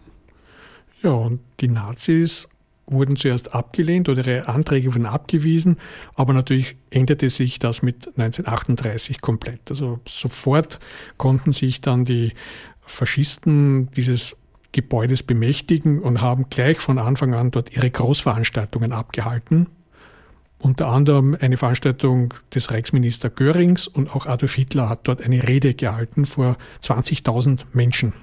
Ja, 1.03 1.11
und 1.11 1.41
die 1.61 1.69
Nazis 1.69 2.49
wurden 2.87 3.17
zuerst 3.17 3.55
abgelehnt 3.55 4.09
oder 4.09 4.27
ihre 4.27 4.49
Anträge 4.49 4.95
wurden 4.95 5.07
abgewiesen, 5.07 5.77
aber 6.15 6.33
natürlich 6.33 6.77
änderte 6.91 7.31
sich 7.31 7.59
das 7.59 7.83
mit 7.83 8.07
1938 8.07 9.21
komplett. 9.21 9.61
Also 9.71 10.01
sofort 10.07 10.79
konnten 11.17 11.53
sich 11.53 11.81
dann 11.81 12.05
die 12.05 12.33
Faschisten 12.81 13.91
dieses 13.91 14.37
Gebäudes 14.73 15.23
bemächtigen 15.23 16.01
und 16.01 16.21
haben 16.21 16.49
gleich 16.51 16.79
von 16.81 16.99
Anfang 16.99 17.35
an 17.35 17.51
dort 17.51 17.75
ihre 17.75 17.91
Großveranstaltungen 17.91 18.93
abgehalten. 18.93 19.69
Unter 20.59 20.89
anderem 20.89 21.37
eine 21.39 21.57
Veranstaltung 21.57 22.35
des 22.55 22.71
Reichsminister 22.71 23.31
Görings 23.31 23.87
und 23.87 24.15
auch 24.15 24.27
Adolf 24.27 24.55
Hitler 24.55 24.89
hat 24.89 25.01
dort 25.05 25.23
eine 25.23 25.47
Rede 25.47 25.75
gehalten 25.75 26.25
vor 26.25 26.57
20.000 26.83 27.61
Menschen. 27.73 28.15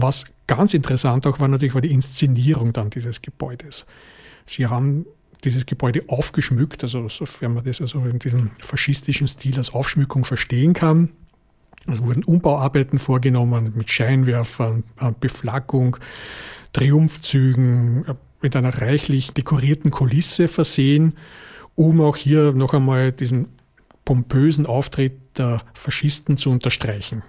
Was 0.00 0.26
ganz 0.46 0.74
interessant 0.74 1.26
auch 1.26 1.40
war 1.40 1.48
natürlich 1.48 1.74
war 1.74 1.80
die 1.80 1.90
Inszenierung 1.90 2.72
dann 2.72 2.88
dieses 2.88 3.20
Gebäudes. 3.20 3.84
Sie 4.46 4.68
haben 4.68 5.06
dieses 5.42 5.66
Gebäude 5.66 6.04
aufgeschmückt, 6.06 6.84
also 6.84 7.08
sofern 7.08 7.54
man 7.54 7.64
das 7.64 7.80
also 7.80 8.04
in 8.04 8.20
diesem 8.20 8.52
faschistischen 8.60 9.26
Stil 9.26 9.56
als 9.56 9.74
Aufschmückung 9.74 10.24
verstehen 10.24 10.72
kann. 10.72 11.08
Es 11.88 12.00
wurden 12.00 12.22
Umbauarbeiten 12.22 13.00
vorgenommen 13.00 13.72
mit 13.74 13.90
Scheinwerfern, 13.90 14.84
äh, 15.00 15.10
Beflaggung, 15.18 15.96
Triumphzügen, 16.72 18.04
äh, 18.06 18.14
mit 18.40 18.54
einer 18.54 18.80
reichlich 18.80 19.32
dekorierten 19.32 19.90
Kulisse 19.90 20.46
versehen, 20.46 21.14
um 21.74 22.00
auch 22.00 22.16
hier 22.16 22.52
noch 22.52 22.72
einmal 22.72 23.10
diesen 23.10 23.48
pompösen 24.04 24.64
Auftritt 24.64 25.38
der 25.38 25.62
Faschisten 25.74 26.36
zu 26.36 26.52
unterstreichen. 26.52 27.24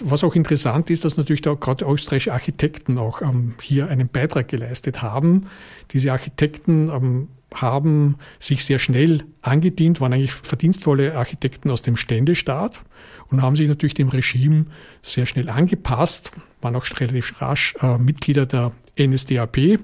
Was 0.00 0.24
auch 0.24 0.34
interessant 0.34 0.90
ist, 0.90 1.04
dass 1.04 1.16
natürlich 1.16 1.42
da 1.42 1.54
gerade 1.54 1.84
österreichische 1.84 2.32
Architekten 2.32 2.98
auch 2.98 3.22
ähm, 3.22 3.54
hier 3.60 3.88
einen 3.88 4.08
Beitrag 4.08 4.48
geleistet 4.48 5.02
haben. 5.02 5.46
Diese 5.92 6.12
Architekten 6.12 6.88
ähm, 6.88 7.28
haben 7.54 8.16
sich 8.38 8.64
sehr 8.64 8.78
schnell 8.78 9.24
angedient, 9.42 10.00
waren 10.00 10.12
eigentlich 10.12 10.32
verdienstvolle 10.32 11.16
Architekten 11.16 11.70
aus 11.70 11.82
dem 11.82 11.96
Ständestaat 11.96 12.80
und 13.28 13.42
haben 13.42 13.56
sich 13.56 13.68
natürlich 13.68 13.94
dem 13.94 14.08
Regime 14.08 14.66
sehr 15.02 15.26
schnell 15.26 15.48
angepasst, 15.48 16.32
waren 16.60 16.76
auch 16.76 16.86
relativ 16.98 17.40
rasch 17.40 17.74
äh, 17.80 17.98
Mitglieder 17.98 18.46
der 18.46 18.72
NSDAP 18.98 19.80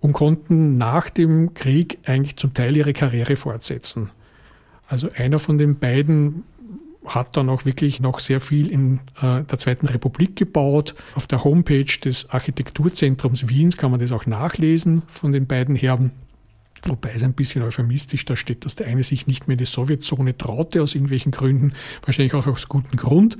und 0.00 0.12
konnten 0.12 0.76
nach 0.76 1.08
dem 1.08 1.54
Krieg 1.54 1.98
eigentlich 2.04 2.36
zum 2.36 2.54
Teil 2.54 2.76
ihre 2.76 2.92
Karriere 2.92 3.36
fortsetzen. 3.36 4.10
Also 4.88 5.10
einer 5.14 5.38
von 5.38 5.58
den 5.58 5.78
beiden 5.78 6.44
hat 7.14 7.36
dann 7.36 7.48
auch 7.48 7.64
wirklich 7.64 8.00
noch 8.00 8.18
sehr 8.18 8.40
viel 8.40 8.70
in 8.70 9.00
äh, 9.20 9.42
der 9.42 9.58
Zweiten 9.58 9.86
Republik 9.86 10.36
gebaut. 10.36 10.94
Auf 11.14 11.26
der 11.26 11.44
Homepage 11.44 11.84
des 12.04 12.30
Architekturzentrums 12.30 13.48
Wiens 13.48 13.76
kann 13.76 13.90
man 13.90 14.00
das 14.00 14.12
auch 14.12 14.26
nachlesen 14.26 15.02
von 15.08 15.32
den 15.32 15.46
beiden 15.46 15.76
Herren. 15.76 16.12
Wobei 16.84 17.10
es 17.14 17.22
ein 17.22 17.32
bisschen 17.32 17.62
euphemistisch 17.62 18.24
da 18.24 18.36
steht, 18.36 18.64
dass 18.64 18.76
der 18.76 18.86
eine 18.86 19.02
sich 19.02 19.26
nicht 19.26 19.48
mehr 19.48 19.54
in 19.54 19.58
die 19.58 19.64
Sowjetzone 19.64 20.36
traute, 20.36 20.82
aus 20.82 20.94
irgendwelchen 20.94 21.32
Gründen, 21.32 21.72
wahrscheinlich 22.04 22.34
auch 22.34 22.46
aus 22.46 22.68
gutem 22.68 22.96
Grund. 22.96 23.36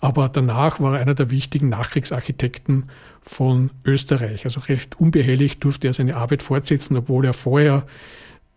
Aber 0.00 0.28
danach 0.28 0.78
war 0.78 0.94
er 0.94 1.00
einer 1.00 1.14
der 1.14 1.30
wichtigen 1.30 1.70
Nachkriegsarchitekten 1.70 2.84
von 3.22 3.70
Österreich. 3.84 4.44
Also 4.44 4.60
recht 4.60 5.00
unbehelligt 5.00 5.62
durfte 5.64 5.88
er 5.88 5.92
seine 5.92 6.16
Arbeit 6.16 6.42
fortsetzen, 6.42 6.96
obwohl 6.96 7.24
er 7.24 7.32
vorher 7.32 7.84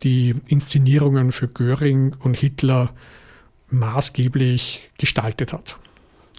die 0.03 0.35
Inszenierungen 0.47 1.31
für 1.31 1.47
Göring 1.47 2.15
und 2.19 2.37
Hitler 2.37 2.93
maßgeblich 3.71 4.89
gestaltet 4.97 5.53
hat. 5.53 5.77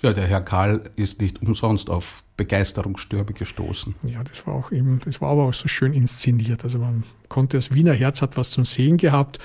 Ja, 0.02 0.12
der 0.12 0.26
Herr 0.26 0.40
Karl 0.40 0.82
ist 0.96 1.20
nicht 1.20 1.40
umsonst 1.42 1.88
auf 1.88 2.24
Begeisterungsstürme 2.36 3.32
gestoßen. 3.32 3.94
Ja, 4.02 4.24
das 4.24 4.44
war 4.48 4.54
auch 4.54 4.72
eben, 4.72 5.00
das 5.04 5.20
war 5.20 5.30
aber 5.30 5.44
auch 5.44 5.54
so 5.54 5.68
schön 5.68 5.92
inszeniert. 5.92 6.64
Also 6.64 6.80
man 6.80 7.04
konnte, 7.28 7.56
das 7.56 7.72
Wiener 7.72 7.92
Herz 7.92 8.20
hat 8.20 8.36
was 8.36 8.50
zum 8.50 8.64
Sehen 8.64 8.96
gehabt 8.96 9.38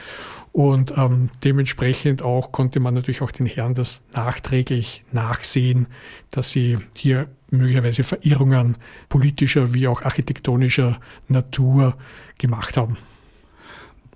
und 0.52 0.98
ähm, 0.98 1.30
dementsprechend 1.44 2.24
auch 2.24 2.52
konnte 2.52 2.80
man 2.80 2.96
natürlich 2.96 3.22
auch 3.22 3.30
den 3.30 3.46
Herren 3.46 3.76
das 3.76 4.02
nachträglich 4.14 5.04
nachsehen, 5.12 5.86
dass 6.32 6.50
sie 6.50 6.80
hier 6.96 7.28
möglicherweise 7.52 8.04
Verirrungen 8.04 8.78
politischer 9.10 9.76
wie 9.76 9.88
auch 9.88 10.02
architektonischer 10.02 11.00
Natur 11.28 11.96
gemacht 12.40 12.78
haben. 12.78 12.98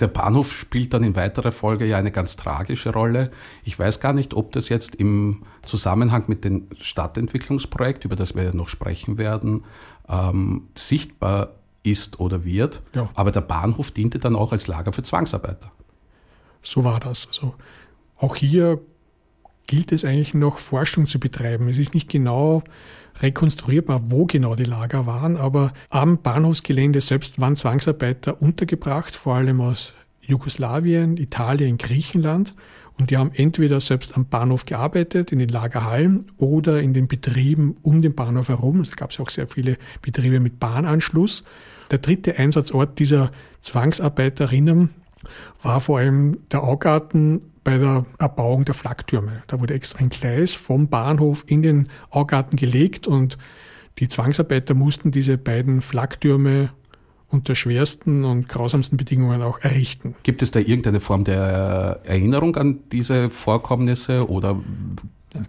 Der 0.01 0.07
Bahnhof 0.07 0.51
spielt 0.51 0.93
dann 0.93 1.03
in 1.03 1.15
weiterer 1.15 1.51
Folge 1.51 1.85
ja 1.85 1.97
eine 1.97 2.11
ganz 2.11 2.35
tragische 2.35 2.91
Rolle. 2.91 3.31
Ich 3.63 3.77
weiß 3.77 3.99
gar 3.99 4.13
nicht, 4.13 4.33
ob 4.33 4.51
das 4.51 4.67
jetzt 4.67 4.95
im 4.95 5.43
Zusammenhang 5.61 6.23
mit 6.27 6.43
dem 6.43 6.67
Stadtentwicklungsprojekt, 6.79 8.03
über 8.03 8.15
das 8.15 8.35
wir 8.35 8.53
noch 8.53 8.67
sprechen 8.67 9.19
werden, 9.19 9.63
ähm, 10.09 10.69
sichtbar 10.75 11.51
ist 11.83 12.19
oder 12.19 12.43
wird. 12.43 12.81
Ja. 12.95 13.09
Aber 13.13 13.31
der 13.31 13.41
Bahnhof 13.41 13.91
diente 13.91 14.17
dann 14.17 14.35
auch 14.35 14.51
als 14.51 14.65
Lager 14.65 14.91
für 14.91 15.03
Zwangsarbeiter. 15.03 15.71
So 16.63 16.83
war 16.83 16.99
das. 16.99 17.27
Also 17.27 17.53
auch 18.17 18.35
hier 18.35 18.81
gilt 19.67 19.91
es 19.91 20.03
eigentlich 20.03 20.33
noch 20.33 20.57
Forschung 20.57 21.05
zu 21.05 21.19
betreiben. 21.19 21.69
Es 21.69 21.77
ist 21.77 21.93
nicht 21.93 22.09
genau 22.09 22.63
rekonstruierbar, 23.21 24.01
wo 24.07 24.25
genau 24.25 24.55
die 24.55 24.63
Lager 24.63 25.05
waren, 25.05 25.38
aber 25.38 25.73
am 25.89 26.21
Bahnhofsgelände 26.21 27.01
selbst 27.01 27.39
waren 27.39 27.55
Zwangsarbeiter 27.55 28.41
untergebracht, 28.41 29.15
vor 29.15 29.36
allem 29.36 29.62
aus 29.62 29.93
Jugoslawien, 30.21 31.17
Italien, 31.17 31.77
Griechenland. 31.77 32.53
Und 32.97 33.10
die 33.10 33.17
haben 33.17 33.31
entweder 33.34 33.79
selbst 33.79 34.15
am 34.15 34.25
Bahnhof 34.25 34.65
gearbeitet, 34.65 35.31
in 35.31 35.39
den 35.39 35.49
Lagerhallen 35.49 36.31
oder 36.38 36.81
in 36.81 36.93
den 36.93 37.07
Betrieben 37.07 37.77
um 37.81 38.01
den 38.01 38.13
Bahnhof 38.13 38.49
herum. 38.49 38.81
Es 38.81 38.95
gab 38.95 39.17
auch 39.19 39.29
sehr 39.29 39.47
viele 39.47 39.77
Betriebe 40.01 40.39
mit 40.39 40.60
Bahnanschluss. 40.60 41.43
Der 41.89 41.99
dritte 41.99 42.38
Einsatzort 42.38 42.99
dieser 42.99 43.31
Zwangsarbeiterinnen 43.62 44.89
war 45.63 45.81
vor 45.81 45.99
allem 45.99 46.38
der 46.51 46.63
Augarten 46.63 47.41
bei 47.63 47.78
der 47.78 48.06
Erbauung 48.17 48.65
der 48.65 48.74
Flaktürme. 48.74 49.43
Da 49.47 49.60
wurde 49.60 49.74
extra 49.74 50.00
ein 50.00 50.10
Gleis 50.10 50.56
vom 50.56 50.88
Bahnhof 50.88 51.43
in 51.47 51.62
den 51.62 51.89
Augarten 52.10 52.58
gelegt 52.58 53.08
und 53.08 53.38
die 54.00 54.10
Zwangsarbeiter 54.10 54.74
mussten 54.74 55.12
diese 55.12 55.38
beiden 55.38 55.82
Flaktürme 55.82 56.71
unter 57.28 57.56
schwersten 57.56 58.26
und 58.26 58.50
grausamsten 58.50 58.97
Bedingungen 58.97 59.41
auch 59.41 59.60
errichten. 59.60 60.15
Gibt 60.24 60.41
es 60.41 60.52
da 60.52 60.60
irgendeine 60.60 61.00
Form 61.00 61.24
der 61.24 62.02
Erinnerung 62.04 62.56
an 62.58 62.80
diese 62.91 63.30
Vorkommnisse 63.30 64.30
oder 64.30 64.60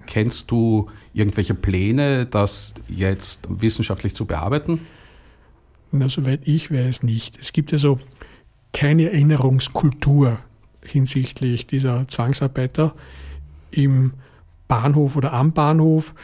kennst 0.07 0.51
du 0.51 0.91
irgendwelche 1.13 1.55
Pläne, 1.55 2.27
das 2.27 2.75
jetzt 2.89 3.49
wissenschaftlich 3.49 4.15
zu 4.15 4.27
bearbeiten? 4.27 4.81
Na, 5.91 6.09
soweit 6.09 6.47
ich 6.47 6.71
weiß 6.71 7.03
nicht. 7.03 7.39
Es 7.39 7.53
gibt 7.53 7.73
ja 7.73 7.79
so 7.79 7.99
keine 8.73 9.11
Erinnerungskultur 9.11 10.39
hinsichtlich 10.85 11.67
dieser 11.67 12.07
Zwangsarbeiter 12.09 12.95
im 13.71 14.13
Bahnhof 14.69 15.17
oder 15.17 15.33
am 15.33 15.53
Bahnhof. 15.53 16.15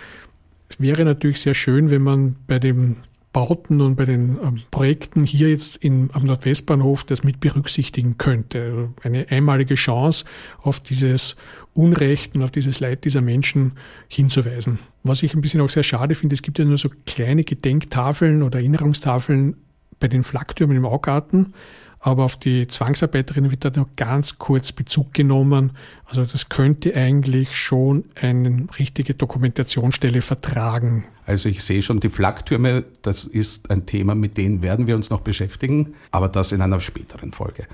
es 0.69 0.81
wäre 0.81 1.05
natürlich 1.05 1.41
sehr 1.41 1.55
schön, 1.55 1.91
wenn 1.91 2.03
man 2.03 2.37
bei 2.47 2.59
den 2.59 2.97
Bauten 3.33 3.81
und 3.81 3.97
bei 3.97 4.07
den 4.07 4.39
ähm, 4.43 4.63
Projekten 4.71 5.25
hier 5.25 5.51
jetzt 5.51 5.77
in, 5.77 6.11
am 6.13 6.25
Nordwestbahnhof 6.25 7.05
das 7.05 7.25
mit 7.25 7.41
berücksichtigen 7.41 8.17
könnte. 8.17 8.63
Also 8.63 8.95
eine 9.03 9.29
einmalige 9.31 9.75
Chance 9.75 10.25
auf 10.63 10.81
dieses 10.81 11.37
Unrecht 11.75 12.35
und 12.35 12.43
auf 12.43 12.51
dieses 12.51 12.81
Leid 12.81 13.05
dieser 13.05 13.21
Menschen 13.21 13.73
hinzuweisen. 14.09 14.79
Was 15.05 15.23
ich 15.23 15.35
ein 15.35 15.43
bisschen 15.43 15.61
auch 15.61 15.71
sehr 15.71 15.83
schade 15.83 16.15
finde, 16.15 16.35
es 16.35 16.43
gibt 16.43 16.59
ja 16.59 16.65
nur 16.65 16.79
so 16.79 16.91
kleine 17.07 17.45
Gedenktafeln 17.45 18.43
oder 18.43 18.59
Erinnerungstafeln 18.59 19.57
bei 20.01 20.09
den 20.09 20.25
Flaktürmen 20.25 20.77
im 20.77 20.87
Augarten 20.87 21.53
aber 22.01 22.25
auf 22.25 22.37
die 22.37 22.67
Zwangsarbeiterinnen 22.69 23.51
wird 23.51 23.65
da 23.65 23.71
nur 23.75 23.89
ganz 23.97 24.39
kurz 24.39 24.73
Bezug 24.73 25.13
genommen. 25.15 25.73
Also 26.05 26.25
das 26.25 26.49
könnte 26.49 26.95
eigentlich 26.95 27.57
schon 27.57 28.05
eine 28.21 28.67
richtige 28.79 29.15
Dokumentationsstelle 29.15 30.23
vertragen. 30.23 31.05
Also 31.27 31.49
ich 31.49 31.63
sehe 31.63 31.83
schon 31.83 32.01
die 32.01 32.09
Flaktürme, 32.09 32.85
das 33.03 33.25
ist 33.25 33.71
ein 33.71 33.85
Thema, 33.87 34.15
mit 34.15 34.37
dem 34.37 34.63
werden 34.63 34.87
wir 34.87 34.95
uns 34.95 35.11
noch 35.11 35.21
beschäftigen, 35.21 35.95
aber 36.11 36.29
das 36.29 36.53
in 36.53 36.63
einer 36.63 36.81
späteren 36.81 37.33
Folge. 37.33 37.67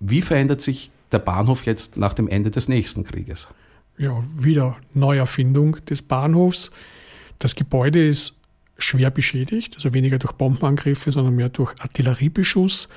Wie 0.00 0.22
verändert 0.22 0.60
sich 0.60 0.90
der 1.10 1.18
Bahnhof 1.18 1.64
jetzt 1.64 1.96
nach 1.96 2.12
dem 2.12 2.28
Ende 2.28 2.50
des 2.50 2.68
nächsten 2.68 3.04
Krieges? 3.04 3.48
Ja, 3.98 4.22
wieder 4.36 4.76
Neuerfindung 4.92 5.78
des 5.86 6.02
Bahnhofs. 6.02 6.70
Das 7.38 7.54
Gebäude 7.54 8.06
ist 8.06 8.36
schwer 8.78 9.10
beschädigt, 9.10 9.74
also 9.76 9.94
weniger 9.94 10.18
durch 10.18 10.32
Bombenangriffe, 10.32 11.10
sondern 11.10 11.34
mehr 11.34 11.48
durch 11.48 11.74
Artilleriebeschuss. 11.80 12.88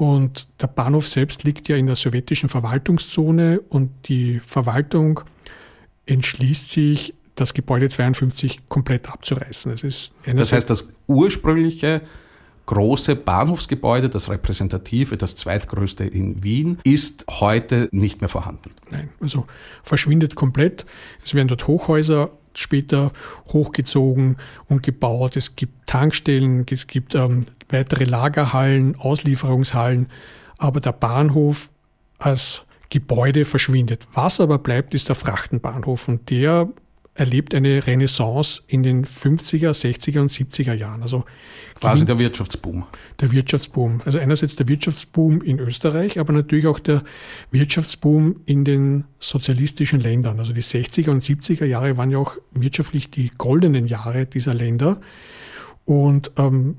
Und 0.00 0.48
der 0.58 0.66
Bahnhof 0.66 1.06
selbst 1.08 1.44
liegt 1.44 1.68
ja 1.68 1.76
in 1.76 1.86
der 1.86 1.94
sowjetischen 1.94 2.48
Verwaltungszone 2.48 3.60
und 3.60 3.90
die 4.08 4.38
Verwaltung 4.38 5.20
entschließt 6.06 6.70
sich, 6.70 7.12
das 7.34 7.52
Gebäude 7.52 7.90
52 7.90 8.66
komplett 8.70 9.10
abzureißen. 9.10 9.72
Das, 9.72 9.82
ist 9.84 10.12
das 10.24 10.54
heißt, 10.54 10.70
das 10.70 10.94
ursprüngliche 11.06 12.00
große 12.64 13.14
Bahnhofsgebäude, 13.14 14.08
das 14.08 14.30
repräsentative, 14.30 15.18
das 15.18 15.36
zweitgrößte 15.36 16.04
in 16.04 16.42
Wien, 16.42 16.78
ist 16.82 17.26
heute 17.28 17.90
nicht 17.92 18.22
mehr 18.22 18.30
vorhanden. 18.30 18.70
Nein, 18.90 19.10
also 19.20 19.46
verschwindet 19.82 20.34
komplett. 20.34 20.86
Es 21.22 21.34
werden 21.34 21.48
dort 21.48 21.66
Hochhäuser 21.66 22.30
später 22.54 23.12
hochgezogen 23.52 24.36
und 24.66 24.82
gebaut. 24.82 25.36
Es 25.36 25.56
gibt 25.56 25.86
Tankstellen, 25.86 26.66
es 26.70 26.86
gibt 26.86 27.14
ähm, 27.14 27.46
weitere 27.68 28.04
Lagerhallen, 28.04 28.96
Auslieferungshallen, 28.96 30.08
aber 30.58 30.80
der 30.80 30.92
Bahnhof 30.92 31.70
als 32.18 32.66
Gebäude 32.90 33.44
verschwindet. 33.44 34.06
Was 34.12 34.40
aber 34.40 34.58
bleibt, 34.58 34.94
ist 34.94 35.08
der 35.08 35.16
Frachtenbahnhof 35.16 36.08
und 36.08 36.28
der 36.30 36.68
erlebt 37.14 37.54
eine 37.54 37.86
Renaissance 37.86 38.62
in 38.66 38.82
den 38.82 39.04
50er, 39.04 39.70
60er 39.70 40.20
und 40.20 40.30
70er 40.30 40.72
Jahren. 40.74 41.02
Also 41.02 41.24
quasi 41.74 42.04
der 42.04 42.18
Wirtschaftsboom. 42.18 42.84
Der 43.20 43.32
Wirtschaftsboom. 43.32 44.02
Also 44.04 44.18
einerseits 44.18 44.56
der 44.56 44.68
Wirtschaftsboom 44.68 45.42
in 45.42 45.58
Österreich, 45.58 46.18
aber 46.18 46.32
natürlich 46.32 46.66
auch 46.66 46.78
der 46.78 47.02
Wirtschaftsboom 47.50 48.40
in 48.46 48.64
den 48.64 49.04
sozialistischen 49.18 50.00
Ländern. 50.00 50.38
Also 50.38 50.52
die 50.52 50.62
60er 50.62 51.10
und 51.10 51.22
70er 51.22 51.64
Jahre 51.64 51.96
waren 51.96 52.10
ja 52.10 52.18
auch 52.18 52.36
wirtschaftlich 52.52 53.10
die 53.10 53.30
goldenen 53.36 53.86
Jahre 53.86 54.26
dieser 54.26 54.54
Länder. 54.54 55.00
Und 55.84 56.30
ähm, 56.38 56.76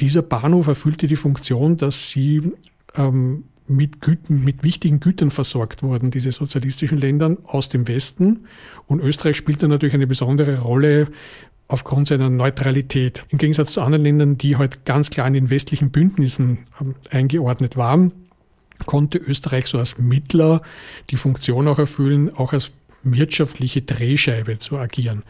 dieser 0.00 0.22
Bahnhof 0.22 0.68
erfüllte 0.68 1.06
die 1.08 1.16
Funktion, 1.16 1.76
dass 1.76 2.10
sie 2.10 2.52
ähm, 2.94 3.44
mit 3.66 4.00
Güten, 4.00 4.44
mit 4.44 4.62
wichtigen 4.62 5.00
Gütern 5.00 5.30
versorgt 5.30 5.82
wurden, 5.82 6.10
diese 6.10 6.32
sozialistischen 6.32 6.98
Länder 6.98 7.36
aus 7.44 7.68
dem 7.68 7.88
Westen. 7.88 8.46
Und 8.86 9.00
Österreich 9.00 9.36
spielt 9.36 9.62
da 9.62 9.68
natürlich 9.68 9.94
eine 9.94 10.06
besondere 10.06 10.60
Rolle 10.60 11.08
aufgrund 11.68 12.08
seiner 12.08 12.28
Neutralität. 12.28 13.24
Im 13.30 13.38
Gegensatz 13.38 13.72
zu 13.72 13.80
anderen 13.80 14.04
Ländern, 14.04 14.38
die 14.38 14.56
halt 14.56 14.84
ganz 14.84 15.10
klar 15.10 15.26
in 15.26 15.34
den 15.34 15.50
westlichen 15.50 15.90
Bündnissen 15.90 16.66
ähm, 16.80 16.94
eingeordnet 17.10 17.76
waren, 17.76 18.12
konnte 18.86 19.18
Österreich 19.18 19.66
so 19.66 19.78
als 19.78 19.98
Mittler 19.98 20.60
die 21.10 21.16
Funktion 21.16 21.68
auch 21.68 21.78
erfüllen, 21.78 22.34
auch 22.34 22.52
als 22.52 22.70
wirtschaftliche 23.02 23.82
Drehscheibe 23.82 24.58
zu 24.58 24.78
agieren. 24.78 25.22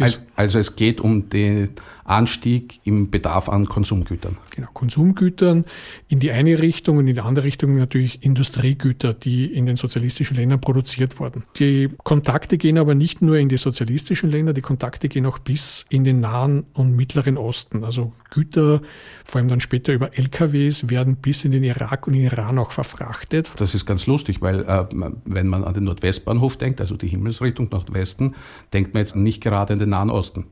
Also, 0.00 0.18
also, 0.36 0.58
es 0.58 0.76
geht 0.76 1.00
um 1.00 1.30
den 1.30 1.70
Anstieg 2.08 2.80
im 2.84 3.10
Bedarf 3.10 3.48
an 3.48 3.66
Konsumgütern. 3.66 4.38
Genau, 4.50 4.68
Konsumgütern 4.72 5.64
in 6.08 6.20
die 6.20 6.30
eine 6.30 6.58
Richtung 6.58 6.96
und 6.96 7.06
in 7.06 7.14
die 7.14 7.20
andere 7.20 7.44
Richtung 7.44 7.76
natürlich 7.76 8.22
Industriegüter, 8.22 9.14
die 9.14 9.46
in 9.46 9.66
den 9.66 9.76
sozialistischen 9.76 10.36
Ländern 10.36 10.60
produziert 10.60 11.20
wurden. 11.20 11.44
Die 11.58 11.90
Kontakte 12.04 12.58
gehen 12.58 12.78
aber 12.78 12.94
nicht 12.94 13.22
nur 13.22 13.36
in 13.36 13.48
die 13.48 13.56
sozialistischen 13.56 14.30
Länder, 14.30 14.52
die 14.52 14.62
Kontakte 14.62 15.08
gehen 15.08 15.26
auch 15.26 15.38
bis 15.38 15.86
in 15.90 16.04
den 16.04 16.20
Nahen 16.20 16.64
und 16.72 16.96
Mittleren 16.96 17.36
Osten. 17.36 17.84
Also 17.84 18.12
Güter, 18.30 18.80
vor 19.24 19.40
allem 19.40 19.48
dann 19.48 19.60
später 19.60 19.92
über 19.92 20.16
LKWs, 20.16 20.88
werden 20.88 21.16
bis 21.16 21.44
in 21.44 21.52
den 21.52 21.64
Irak 21.64 22.06
und 22.06 22.14
den 22.14 22.22
Iran 22.24 22.58
auch 22.58 22.72
verfrachtet. 22.72 23.52
Das 23.56 23.74
ist 23.74 23.86
ganz 23.86 24.06
lustig, 24.06 24.40
weil 24.40 24.60
äh, 24.62 24.84
wenn 25.24 25.46
man 25.46 25.64
an 25.64 25.74
den 25.74 25.84
Nordwestbahnhof 25.84 26.56
denkt, 26.56 26.80
also 26.80 26.96
die 26.96 27.08
Himmelsrichtung 27.08 27.68
Nordwesten, 27.70 28.34
denkt 28.72 28.94
man 28.94 29.02
jetzt 29.02 29.16
nicht 29.16 29.42
gerade 29.42 29.72
in 29.74 29.78
den 29.78 29.90
Nahen 29.90 30.10
Osten. 30.10 30.46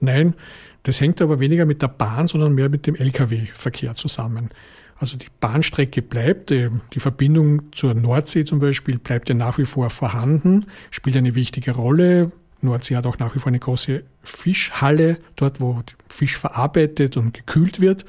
Nein, 0.00 0.34
das 0.82 1.00
hängt 1.00 1.20
aber 1.20 1.40
weniger 1.40 1.66
mit 1.66 1.82
der 1.82 1.88
Bahn, 1.88 2.26
sondern 2.26 2.54
mehr 2.54 2.68
mit 2.68 2.86
dem 2.86 2.94
Lkw-Verkehr 2.94 3.94
zusammen. 3.94 4.50
Also 4.98 5.16
die 5.16 5.28
Bahnstrecke 5.40 6.02
bleibt, 6.02 6.50
äh, 6.50 6.70
die 6.92 7.00
Verbindung 7.00 7.72
zur 7.72 7.94
Nordsee 7.94 8.44
zum 8.44 8.58
Beispiel 8.58 8.98
bleibt 8.98 9.30
ja 9.30 9.34
nach 9.34 9.56
wie 9.56 9.64
vor 9.64 9.88
vorhanden, 9.88 10.66
spielt 10.90 11.16
eine 11.16 11.34
wichtige 11.34 11.72
Rolle. 11.72 12.32
Nordsee 12.60 12.96
hat 12.96 13.06
auch 13.06 13.18
nach 13.18 13.34
wie 13.34 13.38
vor 13.38 13.48
eine 13.48 13.58
große 13.58 14.02
Fischhalle, 14.22 15.16
dort 15.36 15.60
wo 15.60 15.80
Fisch 16.08 16.36
verarbeitet 16.36 17.16
und 17.16 17.32
gekühlt 17.32 17.80
wird. 17.80 18.04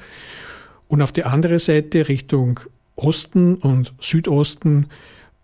Und 0.88 1.00
auf 1.00 1.12
der 1.12 1.28
anderen 1.28 1.58
Seite 1.58 2.08
Richtung 2.08 2.60
Osten 2.94 3.54
und 3.54 3.94
Südosten 3.98 4.88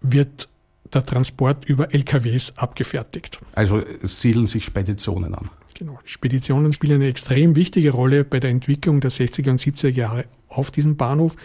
wird 0.03 0.49
der 0.93 1.07
Transport 1.07 1.65
über 1.65 1.95
LKWs 1.95 2.59
abgefertigt. 2.59 3.41
Also 3.55 3.83
siedeln 4.03 4.47
sich 4.47 4.65
Speditionen 4.65 5.35
an. 5.35 5.51
Genau. 5.79 6.01
Speditionen 6.05 6.73
spielen 6.73 6.97
eine 6.97 7.07
extrem 7.07 7.55
wichtige 7.55 7.93
Rolle 7.93 8.25
bei 8.25 8.41
der 8.41 8.51
Entwicklung 8.51 9.01
der 9.01 9.12
60er 9.12 9.51
und 9.51 9.61
70er 9.61 9.91
Jahre 9.91 10.25
auf 10.49 10.73
diesem 10.73 10.97
Bahnhof. 10.97 11.37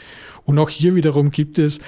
Und 0.44 0.58
auch 0.58 0.72
hier 0.72 0.96
wiederum 0.96 1.30
gibt 1.30 1.60
es 1.60 1.80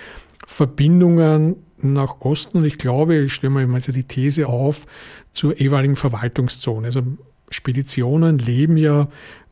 Verbindungen 0.45 1.55
nach 1.79 2.21
Osten. 2.21 2.59
Und 2.59 2.65
ich 2.65 2.77
glaube, 2.77 3.15
ich 3.15 3.33
stelle 3.33 3.49
mal 3.49 3.73
also 3.73 3.91
die 3.91 4.03
These 4.03 4.47
auf, 4.47 4.85
zur 5.33 5.59
ehemaligen 5.59 5.95
Verwaltungszone. 5.95 6.85
Also 6.85 7.01
Speditionen 7.49 8.37
leben 8.37 8.77
ja 8.77 9.07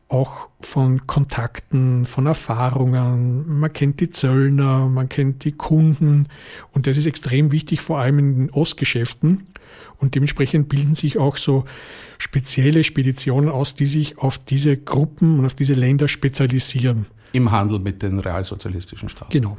auch 0.06 0.48
von 0.60 1.08
Kontakten, 1.08 2.06
von 2.06 2.26
Erfahrungen. 2.26 3.58
Man 3.58 3.72
kennt 3.72 3.98
die 3.98 4.10
Zöllner, 4.10 4.86
man 4.88 5.08
kennt 5.08 5.42
die 5.42 5.52
Kunden. 5.52 6.28
Und 6.70 6.86
das 6.86 6.96
ist 6.96 7.06
extrem 7.06 7.50
wichtig, 7.50 7.80
vor 7.80 7.98
allem 7.98 8.20
in 8.20 8.36
den 8.36 8.50
Ostgeschäften. 8.50 9.48
Und 10.04 10.14
dementsprechend 10.14 10.68
bilden 10.68 10.94
sich 10.94 11.16
auch 11.16 11.38
so 11.38 11.64
spezielle 12.18 12.84
Speditionen 12.84 13.48
aus, 13.48 13.74
die 13.74 13.86
sich 13.86 14.18
auf 14.18 14.36
diese 14.36 14.76
Gruppen 14.76 15.38
und 15.38 15.46
auf 15.46 15.54
diese 15.54 15.72
Länder 15.72 16.08
spezialisieren. 16.08 17.06
Im 17.32 17.50
Handel 17.50 17.78
mit 17.78 18.02
den 18.02 18.18
realsozialistischen 18.18 19.08
Staaten. 19.08 19.32
Genau. 19.32 19.56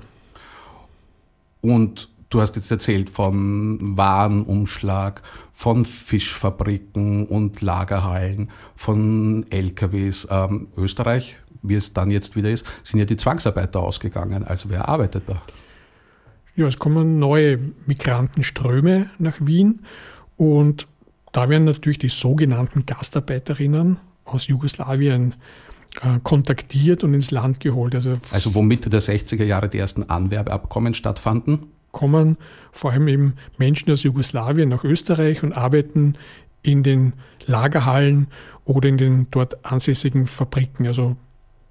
Und 1.61 2.09
du 2.29 2.41
hast 2.41 2.55
jetzt 2.57 2.69
erzählt 2.69 3.09
von 3.09 3.97
Warenumschlag, 3.97 5.23
von 5.51 5.83
Fischfabriken 5.83 7.25
und 7.25 7.61
Lagerhallen, 7.61 8.51
von 8.75 9.47
LKWs. 9.49 10.27
Ähm, 10.29 10.67
Österreich, 10.77 11.37
wie 11.63 11.73
es 11.73 11.91
dann 11.91 12.11
jetzt 12.11 12.35
wieder 12.35 12.51
ist, 12.51 12.67
sind 12.83 12.99
ja 12.99 13.05
die 13.05 13.17
Zwangsarbeiter 13.17 13.79
ausgegangen. 13.79 14.43
Also 14.43 14.69
wer 14.69 14.87
arbeitet 14.87 15.23
da? 15.25 15.41
Ja, 16.55 16.67
es 16.67 16.77
kommen 16.77 17.17
neue 17.17 17.59
Migrantenströme 17.87 19.09
nach 19.17 19.37
Wien 19.39 19.81
und 20.37 20.87
da 21.31 21.49
werden 21.49 21.65
natürlich 21.65 21.99
die 21.99 22.09
sogenannten 22.09 22.85
Gastarbeiterinnen 22.85 23.97
aus 24.23 24.47
Jugoslawien 24.47 25.35
äh, 26.01 26.19
kontaktiert 26.23 27.03
und 27.03 27.13
ins 27.13 27.31
Land 27.31 27.59
geholt. 27.59 27.95
Also, 27.95 28.17
also 28.31 28.55
wo 28.55 28.61
Mitte 28.61 28.89
der 28.89 29.01
60er 29.01 29.43
Jahre 29.43 29.69
die 29.69 29.77
ersten 29.77 30.03
Anwerbeabkommen 30.03 30.93
stattfanden? 30.93 31.67
Kommen 31.91 32.37
vor 32.71 32.91
allem 32.91 33.07
eben 33.07 33.33
Menschen 33.57 33.91
aus 33.91 34.03
Jugoslawien 34.03 34.69
nach 34.69 34.83
Österreich 34.83 35.43
und 35.43 35.53
arbeiten 35.53 36.15
in 36.61 36.83
den 36.83 37.13
Lagerhallen 37.45 38.27
oder 38.65 38.89
in 38.89 38.97
den 38.97 39.27
dort 39.31 39.65
ansässigen 39.65 40.27
Fabriken. 40.27 40.87
Also 40.87 41.15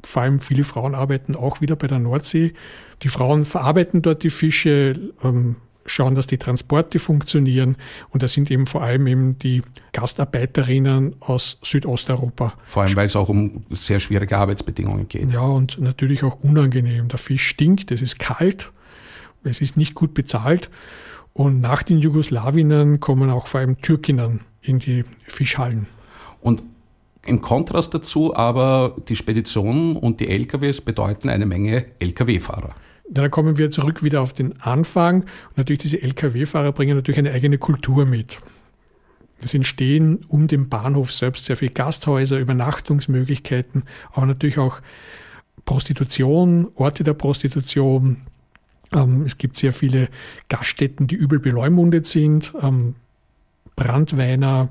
vor 0.03 0.22
allem 0.22 0.40
viele 0.40 0.64
Frauen 0.64 0.94
arbeiten 0.94 1.35
auch 1.35 1.61
wieder 1.61 1.77
bei 1.77 1.87
der 1.87 1.98
Nordsee. 1.98 2.55
Die 3.03 3.09
Frauen 3.09 3.44
verarbeiten 3.44 4.03
dort 4.03 4.22
die 4.22 4.31
Fische, 4.31 5.12
ähm, 5.22 5.57
schauen, 5.87 6.14
dass 6.14 6.27
die 6.27 6.38
Transporte 6.38 6.99
funktionieren. 6.99 7.77
Und 8.11 8.23
das 8.23 8.33
sind 8.33 8.51
eben 8.51 8.66
vor 8.66 8.83
allem 8.83 9.07
eben 9.07 9.38
die 9.38 9.62
Gastarbeiterinnen 9.92 11.16
aus 11.20 11.59
Südosteuropa. 11.62 12.55
Vor 12.66 12.83
allem, 12.83 12.97
weil 12.97 13.07
es 13.07 13.16
auch 13.16 13.29
um 13.29 13.64
sehr 13.70 14.01
schwierige 14.01 14.37
Arbeitsbedingungen 14.38 15.09
geht. 15.09 15.31
Ja, 15.31 15.42
und 15.42 15.81
natürlich 15.81 16.25
auch 16.25 16.42
unangenehm. 16.42 17.09
Der 17.09 17.18
Fisch 17.18 17.47
stinkt, 17.47 17.90
es 17.90 18.03
ist 18.03 18.18
kalt, 18.18 18.73
es 19.42 19.61
ist 19.61 19.77
nicht 19.77 19.94
gut 19.94 20.14
bezahlt. 20.14 20.70
Und 21.33 21.61
nach 21.61 21.83
den 21.83 21.99
Jugoslawinnen 21.99 23.01
kommen 23.01 23.29
auch 23.29 23.49
vor 23.49 23.61
allem 23.61 23.81
Türkinnen 23.81 24.40
in 24.62 24.79
die 24.79 25.05
Fischhallen. 25.27 25.87
Und 26.40 26.62
im 27.27 27.40
Kontrast 27.40 27.94
dazu 27.94 28.37
aber 28.37 28.97
die 29.09 29.16
Speditionen 29.16 29.97
und 29.97 30.20
die 30.20 30.29
LKWs 30.29 30.81
bedeuten 30.83 31.29
eine 31.29 31.47
Menge 31.47 31.87
LKW-Fahrer. 31.99 32.75
Dann 33.09 33.31
kommen 33.31 33.59
wir 33.59 33.71
zurück 33.71 34.03
wieder 34.03 34.23
auf 34.23 34.33
den 34.33 34.61
Anfang. 34.61 35.23
Und 35.23 35.59
natürlich 35.59 35.83
diese 35.83 36.03
Lkw-Fahrer 36.03 36.73
bringen 36.73 36.97
natürlich 36.97 37.19
eine 37.19 37.33
eigene 37.33 37.59
Kultur 37.59 38.07
mit. 38.07 38.40
Es 39.40 39.53
entstehen 39.53 40.25
um 40.29 40.49
den 40.49 40.69
Bahnhof 40.69 41.12
selbst 41.12 41.45
sehr 41.45 41.57
viele 41.57 41.73
Gasthäuser, 41.73 42.38
Übernachtungsmöglichkeiten, 42.38 43.83
aber 44.12 44.27
natürlich 44.27 44.59
auch 44.59 44.81
Prostitution, 45.64 46.69
Orte 46.75 47.05
der 47.05 47.14
Prostitution. 47.14 48.23
Ähm, 48.93 49.23
es 49.23 49.37
gibt 49.37 49.57
sehr 49.57 49.73
viele 49.73 50.09
Gaststätten, 50.49 51.07
die 51.07 51.14
übel 51.14 51.40
beleumundet 51.40 52.07
sind, 52.07 52.55
ähm, 52.62 52.95
Brandweiner 53.77 54.71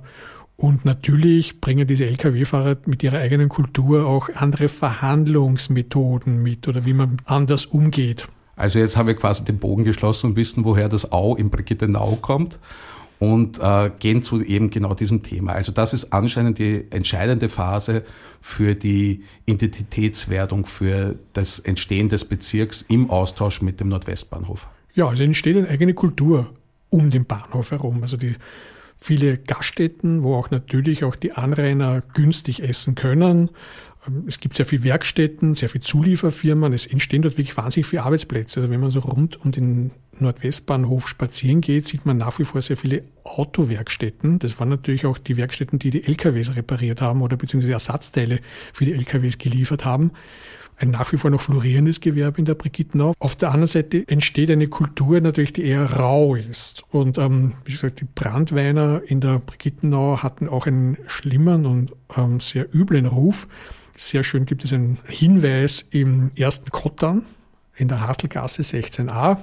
und 0.55 0.85
natürlich 0.85 1.59
bringen 1.61 1.87
diese 1.87 2.05
Lkw-Fahrer 2.05 2.77
mit 2.85 3.03
ihrer 3.03 3.17
eigenen 3.17 3.49
Kultur 3.49 4.05
auch 4.05 4.29
andere 4.35 4.67
Verhandlungsmethoden 4.67 6.41
mit 6.41 6.67
oder 6.67 6.85
wie 6.85 6.93
man 6.93 7.17
anders 7.25 7.65
umgeht. 7.65 8.27
Also 8.55 8.79
jetzt 8.79 8.95
haben 8.97 9.07
wir 9.07 9.15
quasi 9.15 9.43
den 9.43 9.57
Bogen 9.57 9.83
geschlossen 9.83 10.31
und 10.31 10.35
wissen, 10.35 10.63
woher 10.63 10.89
das 10.89 11.11
Au 11.11 11.35
in 11.35 11.49
Brigittenau 11.49 12.17
kommt 12.21 12.59
und 13.19 13.59
äh, 13.59 13.89
gehen 13.99 14.21
zu 14.21 14.43
eben 14.43 14.69
genau 14.69 14.93
diesem 14.93 15.23
Thema. 15.23 15.53
Also 15.53 15.71
das 15.71 15.93
ist 15.93 16.13
anscheinend 16.13 16.59
die 16.59 16.85
entscheidende 16.91 17.49
Phase 17.49 18.03
für 18.41 18.75
die 18.75 19.23
Identitätswertung, 19.45 20.65
für 20.65 21.17
das 21.33 21.59
Entstehen 21.59 22.09
des 22.09 22.25
Bezirks 22.25 22.83
im 22.83 23.09
Austausch 23.09 23.61
mit 23.61 23.79
dem 23.79 23.87
Nordwestbahnhof. 23.87 24.67
Ja, 24.93 25.07
also 25.07 25.23
entsteht 25.23 25.57
eine 25.57 25.69
eigene 25.69 25.93
Kultur 25.93 26.51
um 26.89 27.09
den 27.09 27.25
Bahnhof 27.25 27.71
herum. 27.71 28.03
Also 28.03 28.17
die 28.17 28.35
viele 29.03 29.37
Gaststätten, 29.37 30.23
wo 30.23 30.35
auch 30.35 30.49
natürlich 30.49 31.03
auch 31.03 31.15
die 31.15 31.33
Anrainer 31.33 32.01
günstig 32.13 32.63
essen 32.63 32.95
können. 32.95 33.49
Ähm, 34.07 34.23
es 34.27 34.39
gibt 34.39 34.55
sehr 34.55 34.65
viele 34.65 34.83
Werkstätten, 34.83 35.55
sehr 35.55 35.69
viele 35.69 35.83
Zulieferfirmen. 35.83 36.71
Es 36.71 36.85
entstehen 36.85 37.21
dort 37.21 37.37
wirklich 37.37 37.57
wahnsinnig 37.57 37.87
viele 37.87 38.03
Arbeitsplätze. 38.03 38.61
Also 38.61 38.71
wenn 38.71 38.79
man 38.79 38.91
so 38.91 39.01
rund 39.01 39.39
um 39.43 39.51
den 39.51 39.91
Nordwestbahnhof 40.19 41.09
spazieren 41.09 41.59
geht, 41.59 41.85
sieht 41.85 42.05
man 42.05 42.17
nach 42.17 42.39
wie 42.39 42.45
vor 42.45 42.61
sehr 42.61 42.77
viele 42.77 43.03
Autowerkstätten. 43.25 44.39
Das 44.39 44.59
waren 44.59 44.69
natürlich 44.69 45.05
auch 45.05 45.17
die 45.17 45.35
Werkstätten, 45.35 45.79
die 45.79 45.89
die 45.89 46.05
LKWs 46.05 46.55
repariert 46.55 47.01
haben 47.01 47.21
oder 47.21 47.35
beziehungsweise 47.35 47.73
Ersatzteile 47.73 48.39
für 48.71 48.85
die 48.85 48.93
LKWs 48.93 49.37
geliefert 49.37 49.83
haben 49.83 50.11
ein 50.83 50.91
nach 50.91 51.11
wie 51.11 51.17
vor 51.17 51.31
noch 51.31 51.41
florierendes 51.41 52.01
Gewerbe 52.01 52.39
in 52.39 52.45
der 52.45 52.55
Brigittenau. 52.55 53.13
Auf 53.19 53.35
der 53.35 53.49
anderen 53.49 53.67
Seite 53.67 54.07
entsteht 54.07 54.51
eine 54.51 54.67
Kultur 54.67 55.19
natürlich, 55.21 55.53
die 55.53 55.63
eher 55.63 55.91
rau 55.93 56.35
ist. 56.35 56.83
Und 56.91 57.17
ähm, 57.17 57.53
wie 57.65 57.71
gesagt, 57.71 58.01
die 58.01 58.05
Brandweiner 58.13 59.01
in 59.05 59.21
der 59.21 59.39
Brigittenau 59.39 60.21
hatten 60.21 60.47
auch 60.47 60.67
einen 60.67 60.97
schlimmen 61.07 61.65
und 61.65 61.93
ähm, 62.15 62.39
sehr 62.39 62.73
üblen 62.73 63.05
Ruf. 63.05 63.47
Sehr 63.95 64.23
schön 64.23 64.45
gibt 64.45 64.65
es 64.65 64.73
einen 64.73 64.99
Hinweis 65.07 65.85
im 65.89 66.31
ersten 66.35 66.69
Kottern 66.69 67.23
in 67.75 67.87
der 67.87 68.01
Hartelgasse 68.01 68.61
16a. 68.61 69.37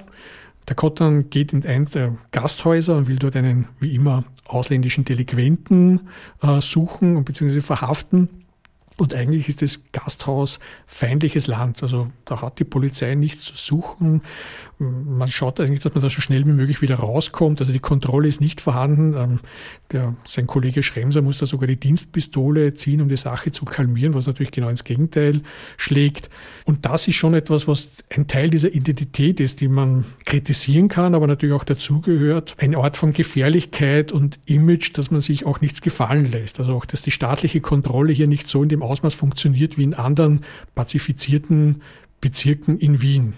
Der 0.67 0.75
Kottern 0.75 1.29
geht 1.29 1.53
in 1.53 1.65
eins 1.65 1.91
der 1.91 2.15
Gasthäuser 2.31 2.95
und 2.95 3.07
will 3.07 3.17
dort 3.17 3.35
einen, 3.35 3.67
wie 3.79 3.95
immer, 3.95 4.23
ausländischen 4.45 5.05
Delinquenten 5.05 6.01
äh, 6.41 6.61
suchen 6.61 7.17
und 7.17 7.25
beziehungsweise 7.25 7.61
verhaften. 7.61 8.29
Und 9.01 9.15
eigentlich 9.15 9.49
ist 9.49 9.63
das 9.63 9.79
Gasthaus 9.93 10.59
feindliches 10.85 11.47
Land. 11.47 11.81
Also 11.81 12.11
da 12.23 12.39
hat 12.43 12.59
die 12.59 12.63
Polizei 12.63 13.15
nichts 13.15 13.45
zu 13.45 13.55
suchen. 13.55 14.21
Man 14.81 15.27
schaut 15.27 15.59
eigentlich, 15.59 15.81
dass 15.81 15.93
man 15.93 16.01
da 16.01 16.09
so 16.09 16.21
schnell 16.21 16.43
wie 16.47 16.51
möglich 16.51 16.81
wieder 16.81 16.95
rauskommt. 16.95 17.59
Also 17.61 17.71
die 17.71 17.79
Kontrolle 17.79 18.27
ist 18.27 18.41
nicht 18.41 18.61
vorhanden. 18.61 19.13
Ähm, 19.15 19.39
der, 19.91 20.15
sein 20.23 20.47
Kollege 20.47 20.81
Schremser 20.81 21.21
muss 21.21 21.37
da 21.37 21.45
sogar 21.45 21.67
die 21.67 21.79
Dienstpistole 21.79 22.73
ziehen, 22.73 22.99
um 22.99 23.07
die 23.07 23.15
Sache 23.15 23.51
zu 23.51 23.63
kalmieren, 23.65 24.15
was 24.15 24.25
natürlich 24.25 24.51
genau 24.51 24.69
ins 24.69 24.83
Gegenteil 24.83 25.41
schlägt. 25.77 26.31
Und 26.65 26.83
das 26.85 27.07
ist 27.07 27.15
schon 27.15 27.35
etwas, 27.35 27.67
was 27.67 27.91
ein 28.09 28.25
Teil 28.25 28.49
dieser 28.49 28.73
Identität 28.73 29.39
ist, 29.39 29.61
die 29.61 29.67
man 29.67 30.05
kritisieren 30.25 30.87
kann, 30.87 31.13
aber 31.13 31.27
natürlich 31.27 31.55
auch 31.55 31.63
dazugehört. 31.63 32.55
Ein 32.57 32.75
Ort 32.75 32.97
von 32.97 33.13
Gefährlichkeit 33.13 34.11
und 34.11 34.39
Image, 34.45 34.97
dass 34.97 35.11
man 35.11 35.21
sich 35.21 35.45
auch 35.45 35.61
nichts 35.61 35.81
gefallen 35.81 36.31
lässt. 36.31 36.59
Also 36.59 36.73
auch, 36.73 36.85
dass 36.85 37.03
die 37.03 37.11
staatliche 37.11 37.61
Kontrolle 37.61 38.13
hier 38.13 38.27
nicht 38.27 38.47
so 38.47 38.63
in 38.63 38.69
dem 38.69 38.81
Ausmaß 38.81 39.13
funktioniert 39.13 39.77
wie 39.77 39.83
in 39.83 39.93
anderen 39.93 40.43
pazifizierten 40.73 41.83
Bezirken 42.19 42.79
in 42.79 43.03
Wien. 43.03 43.33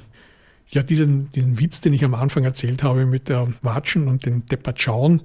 Ja, 0.73 0.81
diesen, 0.81 1.31
diesen 1.31 1.59
Witz, 1.59 1.81
den 1.81 1.93
ich 1.93 2.03
am 2.03 2.15
Anfang 2.15 2.43
erzählt 2.43 2.81
habe 2.81 3.05
mit 3.05 3.29
der 3.29 3.47
Watschen 3.62 4.07
und 4.07 4.25
dem 4.25 4.45
Deppatschauen, 4.47 5.21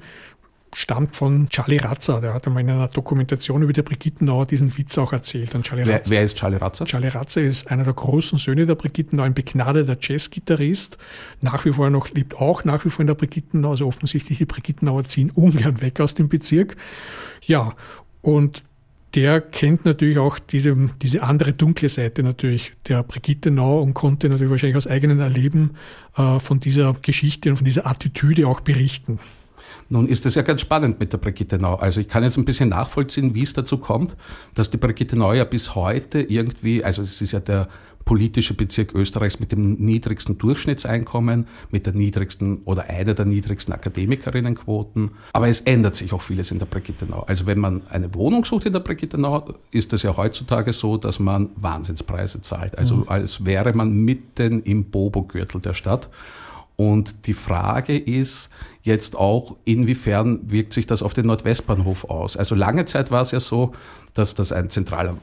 stammt 0.74 1.16
von 1.16 1.48
Charlie 1.48 1.78
Ratzer. 1.78 2.20
Der 2.20 2.34
hat 2.34 2.46
einmal 2.46 2.62
in 2.62 2.68
einer 2.68 2.88
Dokumentation 2.88 3.62
über 3.62 3.72
die 3.72 3.80
Brigittenauer 3.80 4.44
diesen 4.44 4.76
Witz 4.76 4.98
auch 4.98 5.14
erzählt. 5.14 5.54
Und 5.54 5.64
Charlie 5.64 5.86
wer, 5.86 5.96
Ratzer, 5.96 6.10
wer 6.10 6.24
ist 6.24 6.36
Charlie 6.36 6.56
Ratzer? 6.58 6.84
Charlie 6.84 7.08
Ratzer 7.08 7.40
ist 7.40 7.70
einer 7.70 7.84
der 7.84 7.94
großen 7.94 8.36
Söhne 8.36 8.66
der 8.66 8.74
Brigittenau, 8.74 9.22
ein 9.22 9.32
begnadeter 9.32 9.96
Jazzgitarrist. 9.98 10.98
Nach 11.40 11.64
wie 11.64 11.72
vor 11.72 11.88
noch, 11.88 12.10
lebt 12.10 12.36
auch 12.36 12.64
nach 12.64 12.84
wie 12.84 12.90
vor 12.90 13.00
in 13.00 13.06
der 13.06 13.14
Brigittenau. 13.14 13.70
Also 13.70 13.86
offensichtlich 13.86 14.36
die 14.36 14.44
Brigittenauer 14.44 15.04
ziehen 15.04 15.30
ungern 15.30 15.80
weg 15.80 16.00
aus 16.00 16.14
dem 16.14 16.28
Bezirk. 16.28 16.76
Ja, 17.46 17.72
und 18.20 18.64
der 19.18 19.40
kennt 19.40 19.84
natürlich 19.84 20.18
auch 20.18 20.38
diese, 20.38 20.76
diese 21.02 21.24
andere 21.24 21.52
dunkle 21.52 21.88
Seite 21.88 22.22
natürlich 22.22 22.74
der 22.86 23.02
Brigitte 23.02 23.50
Nau 23.50 23.80
und 23.80 23.92
konnte 23.92 24.28
natürlich 24.28 24.48
wahrscheinlich 24.48 24.76
aus 24.76 24.86
eigenem 24.86 25.18
Erleben 25.18 25.72
äh, 26.16 26.38
von 26.38 26.60
dieser 26.60 26.94
Geschichte 27.02 27.50
und 27.50 27.56
von 27.56 27.64
dieser 27.64 27.84
Attitüde 27.88 28.46
auch 28.46 28.60
berichten. 28.60 29.18
Nun 29.88 30.06
ist 30.06 30.24
es 30.24 30.36
ja 30.36 30.42
ganz 30.42 30.60
spannend 30.60 31.00
mit 31.00 31.12
der 31.12 31.18
Brigitte 31.18 31.58
Nau. 31.58 31.74
Also 31.74 31.98
ich 31.98 32.06
kann 32.06 32.22
jetzt 32.22 32.36
ein 32.36 32.44
bisschen 32.44 32.68
nachvollziehen, 32.68 33.34
wie 33.34 33.42
es 33.42 33.54
dazu 33.54 33.78
kommt, 33.78 34.14
dass 34.54 34.70
die 34.70 34.76
Brigitte 34.76 35.16
Nau 35.16 35.32
ja 35.32 35.42
bis 35.42 35.74
heute 35.74 36.20
irgendwie, 36.20 36.84
also 36.84 37.02
es 37.02 37.20
ist 37.20 37.32
ja 37.32 37.40
der 37.40 37.68
politische 38.08 38.54
Bezirk 38.54 38.94
Österreichs 38.94 39.38
mit 39.38 39.52
dem 39.52 39.74
niedrigsten 39.74 40.38
Durchschnittseinkommen, 40.38 41.46
mit 41.70 41.84
der 41.84 41.92
niedrigsten 41.92 42.62
oder 42.64 42.88
einer 42.88 43.12
der 43.12 43.26
niedrigsten 43.26 43.74
Akademikerinnenquoten. 43.74 45.10
Aber 45.34 45.48
es 45.48 45.60
ändert 45.60 45.94
sich 45.94 46.14
auch 46.14 46.22
vieles 46.22 46.50
in 46.50 46.58
der 46.58 46.64
Brigittenau. 46.64 47.24
Also 47.26 47.44
wenn 47.44 47.58
man 47.58 47.82
eine 47.90 48.14
Wohnung 48.14 48.46
sucht 48.46 48.64
in 48.64 48.72
der 48.72 48.80
Brigittenau, 48.80 49.52
ist 49.72 49.92
es 49.92 50.04
ja 50.04 50.16
heutzutage 50.16 50.72
so, 50.72 50.96
dass 50.96 51.18
man 51.18 51.50
Wahnsinnspreise 51.56 52.40
zahlt. 52.40 52.78
Also 52.78 52.96
mhm. 52.96 53.08
als 53.08 53.44
wäre 53.44 53.74
man 53.74 53.92
mitten 53.92 54.62
im 54.62 54.84
Bobo-Gürtel 54.86 55.60
der 55.60 55.74
Stadt. 55.74 56.08
Und 56.76 57.26
die 57.26 57.34
Frage 57.34 57.98
ist 57.98 58.48
jetzt 58.84 59.18
auch, 59.18 59.56
inwiefern 59.66 60.50
wirkt 60.50 60.72
sich 60.72 60.86
das 60.86 61.02
auf 61.02 61.12
den 61.12 61.26
Nordwestbahnhof 61.26 62.08
aus? 62.08 62.38
Also 62.38 62.54
lange 62.54 62.86
Zeit 62.86 63.10
war 63.10 63.20
es 63.20 63.32
ja 63.32 63.40
so, 63.40 63.72
dass 64.14 64.34
das 64.34 64.50
ein 64.50 64.70
zentraler 64.70 65.18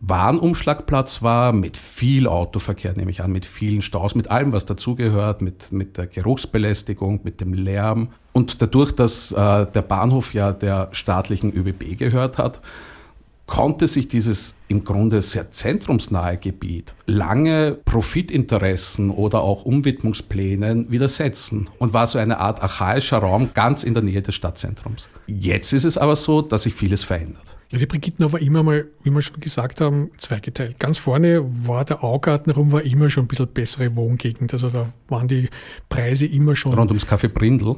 Warenumschlagplatz 0.00 1.22
war, 1.22 1.52
mit 1.52 1.76
viel 1.76 2.26
Autoverkehr, 2.26 2.94
nehme 2.96 3.10
ich 3.10 3.22
an, 3.22 3.32
mit 3.32 3.44
vielen 3.44 3.82
Staus, 3.82 4.14
mit 4.14 4.30
allem, 4.30 4.52
was 4.52 4.64
dazugehört, 4.64 5.42
mit, 5.42 5.72
mit 5.72 5.98
der 5.98 6.06
Geruchsbelästigung, 6.06 7.20
mit 7.22 7.40
dem 7.40 7.52
Lärm. 7.52 8.08
Und 8.32 8.62
dadurch, 8.62 8.92
dass 8.92 9.32
äh, 9.32 9.66
der 9.66 9.82
Bahnhof 9.82 10.32
ja 10.32 10.52
der 10.52 10.88
staatlichen 10.92 11.52
ÖBB 11.52 11.98
gehört 11.98 12.38
hat, 12.38 12.62
konnte 13.50 13.88
sich 13.88 14.06
dieses 14.06 14.54
im 14.68 14.84
Grunde 14.84 15.22
sehr 15.22 15.50
zentrumsnahe 15.50 16.36
Gebiet 16.36 16.94
lange 17.06 17.76
Profitinteressen 17.84 19.10
oder 19.10 19.40
auch 19.40 19.64
Umwidmungsplänen 19.64 20.90
widersetzen 20.92 21.68
und 21.78 21.92
war 21.92 22.06
so 22.06 22.20
eine 22.20 22.38
Art 22.38 22.62
archaischer 22.62 23.18
Raum 23.18 23.50
ganz 23.52 23.82
in 23.82 23.92
der 23.94 24.04
Nähe 24.04 24.22
des 24.22 24.36
Stadtzentrums. 24.36 25.08
Jetzt 25.26 25.72
ist 25.72 25.84
es 25.84 25.98
aber 25.98 26.14
so, 26.14 26.42
dass 26.42 26.62
sich 26.62 26.74
vieles 26.74 27.02
verändert. 27.02 27.56
Ja, 27.70 27.78
die 27.78 27.86
Brigittenau 27.86 28.32
war 28.32 28.40
immer 28.40 28.64
mal, 28.64 28.88
wie 29.04 29.10
wir 29.10 29.22
schon 29.22 29.38
gesagt 29.38 29.80
haben, 29.80 30.10
zweigeteilt. 30.18 30.80
Ganz 30.80 30.98
vorne 30.98 31.44
war 31.66 31.84
der 31.84 32.02
Augarten 32.02 32.50
rum, 32.50 32.72
war 32.72 32.82
immer 32.82 33.10
schon 33.10 33.24
ein 33.24 33.28
bisschen 33.28 33.46
bessere 33.46 33.94
Wohngegend. 33.94 34.52
Also 34.52 34.70
da 34.70 34.92
waren 35.08 35.28
die 35.28 35.48
Preise 35.88 36.26
immer 36.26 36.56
schon. 36.56 36.74
Rund 36.74 36.90
ums 36.90 37.06
Café 37.06 37.28
Brindl. 37.28 37.76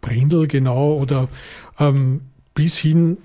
Brindl, 0.00 0.46
genau. 0.46 0.94
Oder 0.94 1.28
ähm, 1.80 2.20
bis 2.54 2.78
hin 2.78 3.18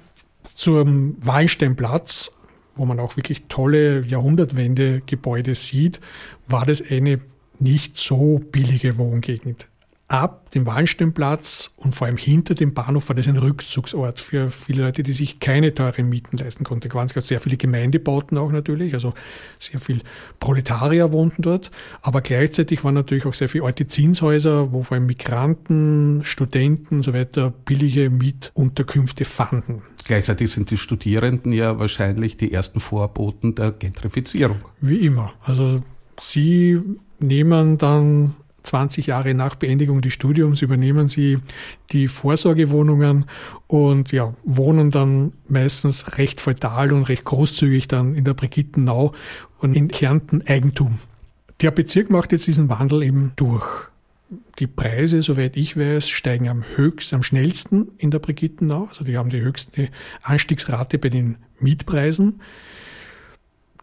zum 0.56 1.18
Wallensteinplatz, 1.24 2.32
wo 2.76 2.86
man 2.86 3.00
auch 3.00 3.16
wirklich 3.16 3.44
tolle 3.48 4.02
Jahrhundertwende-Gebäude 4.06 5.54
sieht, 5.54 6.02
war 6.48 6.66
das 6.66 6.82
eine 6.90 7.20
nicht 7.60 8.00
so 8.00 8.40
billige 8.40 8.98
Wohngegend 8.98 9.68
ab 10.08 10.52
dem 10.52 10.68
Wallensteinplatz 10.68 11.72
und 11.78 11.96
vor 11.96 12.06
allem 12.06 12.18
hinter 12.18 12.54
dem 12.54 12.76
Bahnhof 12.76 13.10
war 13.10 13.16
das 13.16 13.28
ein 13.28 13.38
Rückzugsort 13.38 14.20
für 14.20 14.52
viele 14.52 14.84
Leute, 14.84 15.02
die 15.02 15.14
sich 15.14 15.40
keine 15.40 15.74
teuren 15.74 16.10
Mieten 16.10 16.38
leisten 16.38 16.64
konnten. 16.64 16.96
Es 16.96 17.14
gab 17.14 17.26
sehr 17.26 17.40
viele 17.40 17.58
Gemeindebauten 17.58 18.38
auch 18.38 18.52
natürlich, 18.52 18.94
also 18.94 19.14
sehr 19.58 19.80
viel 19.80 20.02
Proletarier 20.40 21.12
wohnten 21.12 21.42
dort, 21.42 21.72
aber 22.04 22.22
gleichzeitig 22.22 22.84
waren 22.84 22.94
natürlich 22.94 23.26
auch 23.26 23.34
sehr 23.34 23.50
viele 23.50 23.64
alte 23.64 23.88
Zinshäuser, 23.88 24.72
wo 24.72 24.84
vor 24.84 24.96
allem 24.96 25.08
Migranten, 25.08 26.22
Studenten 26.24 26.98
und 26.98 27.04
so 27.04 27.14
weiter 27.14 27.52
billige 27.66 28.12
Mietunterkünfte 28.12 29.26
fanden. 29.26 29.82
Gleichzeitig 30.06 30.52
sind 30.52 30.70
die 30.70 30.78
Studierenden 30.78 31.52
ja 31.52 31.80
wahrscheinlich 31.80 32.38
die 32.38 32.54
ersten 32.54 32.80
Vorboten 32.80 33.56
der 33.56 33.72
Gentrifizierung. 33.72 34.60
Wie 34.80 35.04
immer. 35.04 35.34
Also 35.44 35.82
sie 36.20 36.80
nehmen 37.18 37.80
dann 37.80 38.36
20 38.66 39.08
Jahre 39.08 39.34
nach 39.34 39.56
Beendigung 39.56 40.02
des 40.02 40.14
Studiums 40.14 40.62
übernehmen 40.62 41.08
sie 41.08 41.40
die 41.92 42.08
Vorsorgewohnungen 42.08 43.26
und 43.68 44.12
ja, 44.12 44.34
wohnen 44.44 44.92
dann 44.92 45.34
meistens 45.48 46.18
recht 46.18 46.42
feudal 46.42 46.92
und 46.94 47.04
recht 47.04 47.24
großzügig 47.26 47.88
dann 47.88 48.16
in 48.16 48.24
der 48.24 48.34
Brigittenau 48.34 49.14
und 49.60 49.76
in 49.76 49.88
Kärnten 49.88 50.44
Eigentum. 50.48 51.00
Der 51.62 51.72
Bezirk 51.72 52.10
macht 52.10 52.32
jetzt 52.32 52.48
diesen 52.48 52.70
Wandel 52.70 53.04
eben 53.04 53.32
durch. 53.36 53.66
Die 54.60 54.68
Preise, 54.68 55.22
soweit 55.22 55.56
ich 55.56 55.78
weiß, 55.78 56.10
steigen 56.10 56.50
am 56.50 56.64
höchsten, 56.76 57.16
am 57.16 57.24
schnellsten 57.24 57.90
in 57.98 58.12
der 58.12 58.20
Brigittenau. 58.20 58.86
Also 58.90 59.04
die 59.04 59.18
haben 59.18 59.30
die 59.30 59.42
höchste 59.42 59.90
Anstiegsrate 60.24 60.98
bei 60.98 61.10
den 61.10 61.38
Mietpreisen. 61.60 62.42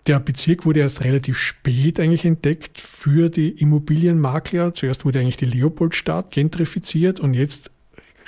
Der 0.06 0.18
Bezirk 0.18 0.66
wurde 0.66 0.80
erst 0.80 1.02
relativ 1.02 1.38
spät 1.38 2.00
eigentlich 2.00 2.24
entdeckt 2.24 2.80
für 2.80 3.28
die 3.28 3.50
Immobilienmakler. 3.50 4.74
Zuerst 4.74 5.04
wurde 5.04 5.20
eigentlich 5.20 5.36
die 5.36 5.44
Leopoldstadt 5.44 6.32
gentrifiziert 6.32 7.20
und 7.20 7.34
jetzt 7.34 7.70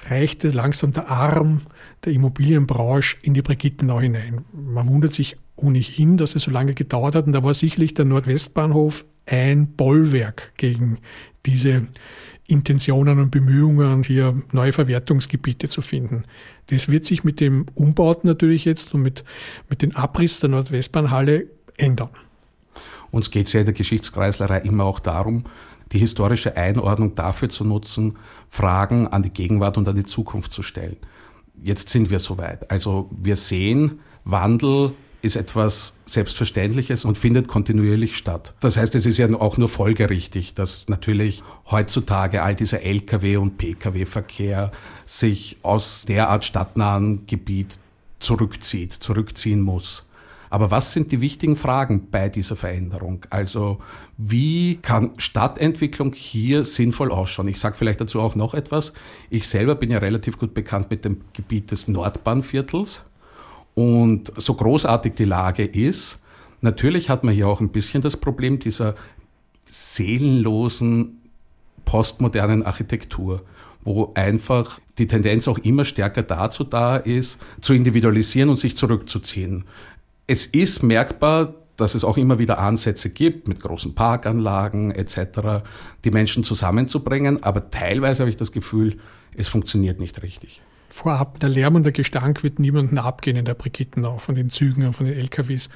reichte 0.08 0.50
langsam 0.50 0.92
der 0.92 1.08
Arm 1.08 1.62
der 2.04 2.12
Immobilienbranche 2.12 3.16
in 3.22 3.34
die 3.34 3.42
Brigittenau 3.42 4.00
hinein. 4.00 4.44
Man 4.52 4.88
wundert 4.88 5.14
sich 5.14 5.36
ohnehin, 5.56 6.16
dass 6.16 6.36
es 6.36 6.44
so 6.44 6.50
lange 6.50 6.74
gedauert 6.74 7.16
hat 7.16 7.26
und 7.26 7.32
da 7.32 7.42
war 7.42 7.54
sicherlich 7.54 7.94
der 7.94 8.04
Nordwestbahnhof 8.04 9.04
ein 9.26 9.68
Bollwerk 9.68 10.52
gegen 10.56 10.98
diese 11.46 11.86
Intentionen 12.46 13.18
und 13.18 13.30
Bemühungen, 13.30 14.02
hier 14.02 14.42
neue 14.52 14.72
Verwertungsgebiete 14.72 15.68
zu 15.68 15.80
finden. 15.80 16.24
Das 16.66 16.88
wird 16.88 17.06
sich 17.06 17.24
mit 17.24 17.40
dem 17.40 17.66
Umbauten 17.74 18.28
natürlich 18.28 18.64
jetzt 18.64 18.94
und 18.94 19.02
mit, 19.02 19.24
mit 19.70 19.80
dem 19.80 19.96
Abriss 19.96 20.40
der 20.40 20.50
Nordwestbahnhalle 20.50 21.46
ändern. 21.76 22.10
Uns 23.10 23.30
geht 23.30 23.46
es 23.46 23.52
ja 23.52 23.60
in 23.60 23.66
der 23.66 23.74
Geschichtskreislerei 23.74 24.58
immer 24.60 24.84
auch 24.84 24.98
darum, 24.98 25.44
die 25.92 25.98
historische 25.98 26.56
Einordnung 26.56 27.14
dafür 27.14 27.48
zu 27.48 27.64
nutzen, 27.64 28.16
Fragen 28.48 29.06
an 29.06 29.22
die 29.22 29.30
Gegenwart 29.30 29.78
und 29.78 29.88
an 29.88 29.96
die 29.96 30.04
Zukunft 30.04 30.52
zu 30.52 30.62
stellen. 30.62 30.96
Jetzt 31.62 31.88
sind 31.88 32.10
wir 32.10 32.18
soweit. 32.18 32.70
Also 32.70 33.08
wir 33.12 33.36
sehen, 33.36 34.00
Wandel 34.24 34.92
ist 35.22 35.36
etwas 35.36 35.94
Selbstverständliches 36.04 37.04
und 37.04 37.16
findet 37.16 37.48
kontinuierlich 37.48 38.16
statt. 38.16 38.54
Das 38.60 38.76
heißt, 38.76 38.94
es 38.94 39.06
ist 39.06 39.16
ja 39.16 39.32
auch 39.40 39.56
nur 39.56 39.70
folgerichtig, 39.70 40.52
dass 40.54 40.88
natürlich 40.88 41.42
heutzutage 41.70 42.42
all 42.42 42.54
dieser 42.54 42.82
Lkw- 42.82 43.38
und 43.38 43.56
Pkw-Verkehr 43.56 44.70
sich 45.06 45.56
aus 45.62 46.04
derart 46.06 46.44
stadtnahen 46.44 47.26
Gebiet 47.26 47.78
zurückzieht, 48.18 48.92
zurückziehen 48.92 49.62
muss. 49.62 50.03
Aber 50.54 50.70
was 50.70 50.92
sind 50.92 51.10
die 51.10 51.20
wichtigen 51.20 51.56
Fragen 51.56 52.10
bei 52.12 52.28
dieser 52.28 52.54
Veränderung? 52.54 53.26
Also 53.28 53.78
wie 54.16 54.76
kann 54.76 55.10
Stadtentwicklung 55.18 56.12
hier 56.12 56.64
sinnvoll 56.64 57.10
ausschauen? 57.10 57.48
Ich 57.48 57.58
sage 57.58 57.74
vielleicht 57.76 58.00
dazu 58.00 58.20
auch 58.20 58.36
noch 58.36 58.54
etwas. 58.54 58.92
Ich 59.30 59.48
selber 59.48 59.74
bin 59.74 59.90
ja 59.90 59.98
relativ 59.98 60.38
gut 60.38 60.54
bekannt 60.54 60.90
mit 60.90 61.04
dem 61.04 61.22
Gebiet 61.32 61.72
des 61.72 61.88
Nordbahnviertels. 61.88 63.02
Und 63.74 64.32
so 64.36 64.54
großartig 64.54 65.14
die 65.14 65.24
Lage 65.24 65.64
ist, 65.64 66.20
natürlich 66.60 67.10
hat 67.10 67.24
man 67.24 67.34
hier 67.34 67.48
auch 67.48 67.60
ein 67.60 67.70
bisschen 67.70 68.00
das 68.00 68.16
Problem 68.16 68.60
dieser 68.60 68.94
seelenlosen 69.66 71.20
postmodernen 71.84 72.62
Architektur, 72.62 73.42
wo 73.82 74.12
einfach 74.14 74.78
die 74.98 75.08
Tendenz 75.08 75.48
auch 75.48 75.58
immer 75.58 75.84
stärker 75.84 76.22
dazu 76.22 76.62
da 76.62 76.96
ist, 76.96 77.40
zu 77.60 77.74
individualisieren 77.74 78.50
und 78.50 78.60
sich 78.60 78.76
zurückzuziehen. 78.76 79.64
Es 80.26 80.46
ist 80.46 80.82
merkbar, 80.82 81.54
dass 81.76 81.94
es 81.94 82.04
auch 82.04 82.16
immer 82.16 82.38
wieder 82.38 82.58
Ansätze 82.58 83.10
gibt, 83.10 83.48
mit 83.48 83.60
großen 83.60 83.94
Parkanlagen 83.94 84.90
etc., 84.92 85.64
die 86.04 86.10
Menschen 86.10 86.44
zusammenzubringen, 86.44 87.42
aber 87.42 87.70
teilweise 87.70 88.20
habe 88.20 88.30
ich 88.30 88.36
das 88.36 88.52
Gefühl, 88.52 88.98
es 89.36 89.48
funktioniert 89.48 89.98
nicht 89.98 90.22
richtig 90.22 90.62
vorab, 90.94 91.40
der 91.40 91.48
Lärm 91.48 91.74
und 91.74 91.82
der 91.82 91.92
Gestank 91.92 92.44
wird 92.44 92.60
niemanden 92.60 92.98
abgehen 92.98 93.36
in 93.36 93.44
der 93.44 93.54
Brigittenau, 93.54 94.18
von 94.18 94.36
den 94.36 94.50
Zügen 94.50 94.86
und 94.86 94.92
von 94.92 95.06
den 95.06 95.18
LKWs. 95.18 95.68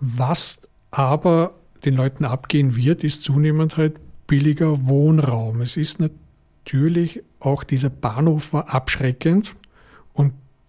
Was 0.00 0.60
aber 0.90 1.54
den 1.86 1.94
Leuten 1.94 2.26
abgehen 2.26 2.76
wird, 2.76 3.04
ist 3.04 3.24
zunehmend 3.24 3.78
halt 3.78 3.96
billiger 4.26 4.86
Wohnraum. 4.86 5.62
Es 5.62 5.78
ist 5.78 5.98
natürlich 5.98 7.22
auch 7.40 7.64
dieser 7.64 7.88
Bahnhof 7.88 8.52
war 8.52 8.68
abschreckend 8.68 9.56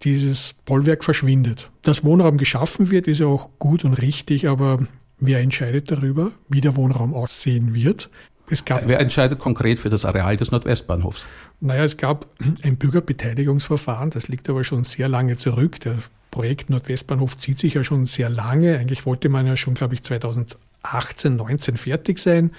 dieses 0.02 0.54
Bollwerk 0.64 1.04
verschwindet. 1.04 1.70
Dass 1.82 2.04
Wohnraum 2.04 2.38
geschaffen 2.38 2.90
wird, 2.90 3.06
ist 3.06 3.18
ja 3.18 3.26
auch 3.26 3.50
gut 3.58 3.84
und 3.84 3.94
richtig, 3.94 4.48
aber 4.48 4.80
wer 5.18 5.40
entscheidet 5.40 5.90
darüber, 5.90 6.32
wie 6.48 6.60
der 6.60 6.76
Wohnraum 6.76 7.14
aussehen 7.14 7.74
wird? 7.74 8.10
Es 8.50 8.64
gab, 8.64 8.88
Wer 8.88 9.00
entscheidet 9.00 9.38
konkret 9.38 9.78
für 9.78 9.90
das 9.90 10.04
Areal 10.04 10.36
des 10.36 10.50
Nordwestbahnhofs? 10.50 11.26
Naja, 11.60 11.84
es 11.84 11.96
gab 11.96 12.26
ein 12.62 12.76
Bürgerbeteiligungsverfahren, 12.76 14.10
das 14.10 14.28
liegt 14.28 14.48
aber 14.48 14.64
schon 14.64 14.84
sehr 14.84 15.08
lange 15.08 15.36
zurück. 15.36 15.80
Der 15.80 15.96
Projekt 16.30 16.70
Nordwestbahnhof 16.70 17.36
zieht 17.36 17.58
sich 17.58 17.74
ja 17.74 17.84
schon 17.84 18.06
sehr 18.06 18.30
lange. 18.30 18.78
Eigentlich 18.78 19.04
wollte 19.06 19.28
man 19.28 19.46
ja 19.46 19.56
schon, 19.56 19.74
glaube 19.74 19.94
ich, 19.94 20.02
2018, 20.02 21.36
19 21.36 21.76
fertig 21.76 22.18
sein. 22.18 22.52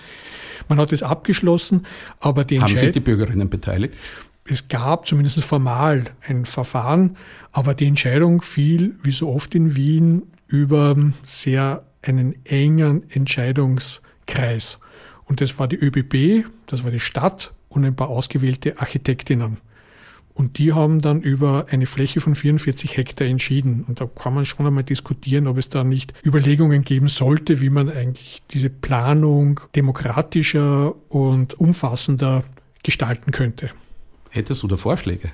Man 0.67 0.79
hat 0.79 0.91
es 0.91 1.01
abgeschlossen, 1.01 1.85
aber 2.19 2.43
die 2.43 2.61
Haben 2.61 2.75
Sie 2.75 2.91
die 2.91 2.99
Bürgerinnen 2.99 3.49
beteiligt? 3.49 3.95
Es 4.51 4.67
gab 4.67 5.05
zumindest 5.05 5.43
formal 5.43 6.05
ein 6.27 6.45
Verfahren, 6.45 7.17
aber 7.51 7.75
die 7.75 7.85
Entscheidung 7.85 8.41
fiel, 8.41 8.95
wie 9.03 9.11
so 9.11 9.29
oft 9.29 9.53
in 9.53 9.75
Wien, 9.75 10.23
über 10.47 10.95
sehr 11.21 11.83
einen 12.01 12.33
engen 12.45 13.07
Entscheidungskreis. 13.11 14.79
Und 15.25 15.41
das 15.41 15.59
war 15.59 15.67
die 15.67 15.75
ÖBB, 15.75 16.47
das 16.65 16.83
war 16.83 16.89
die 16.89 16.99
Stadt 16.99 17.53
und 17.67 17.85
ein 17.85 17.95
paar 17.95 18.09
ausgewählte 18.09 18.79
Architektinnen. 18.79 19.57
Und 20.33 20.57
die 20.57 20.73
haben 20.73 20.99
dann 21.01 21.21
über 21.21 21.67
eine 21.69 21.85
Fläche 21.85 22.19
von 22.19 22.33
44 22.33 22.97
Hektar 22.97 23.27
entschieden. 23.27 23.85
Und 23.87 24.01
da 24.01 24.07
kann 24.07 24.33
man 24.33 24.45
schon 24.45 24.65
einmal 24.65 24.83
diskutieren, 24.83 25.45
ob 25.45 25.57
es 25.57 25.69
da 25.69 25.83
nicht 25.83 26.13
Überlegungen 26.25 26.83
geben 26.83 27.07
sollte, 27.07 27.61
wie 27.61 27.69
man 27.69 27.87
eigentlich 27.89 28.41
diese 28.49 28.71
Planung 28.71 29.59
demokratischer 29.75 30.95
und 31.11 31.59
umfassender 31.59 32.45
gestalten 32.81 33.31
könnte. 33.31 33.69
Hättest 34.29 34.63
du 34.63 34.67
da 34.67 34.77
Vorschläge? 34.77 35.31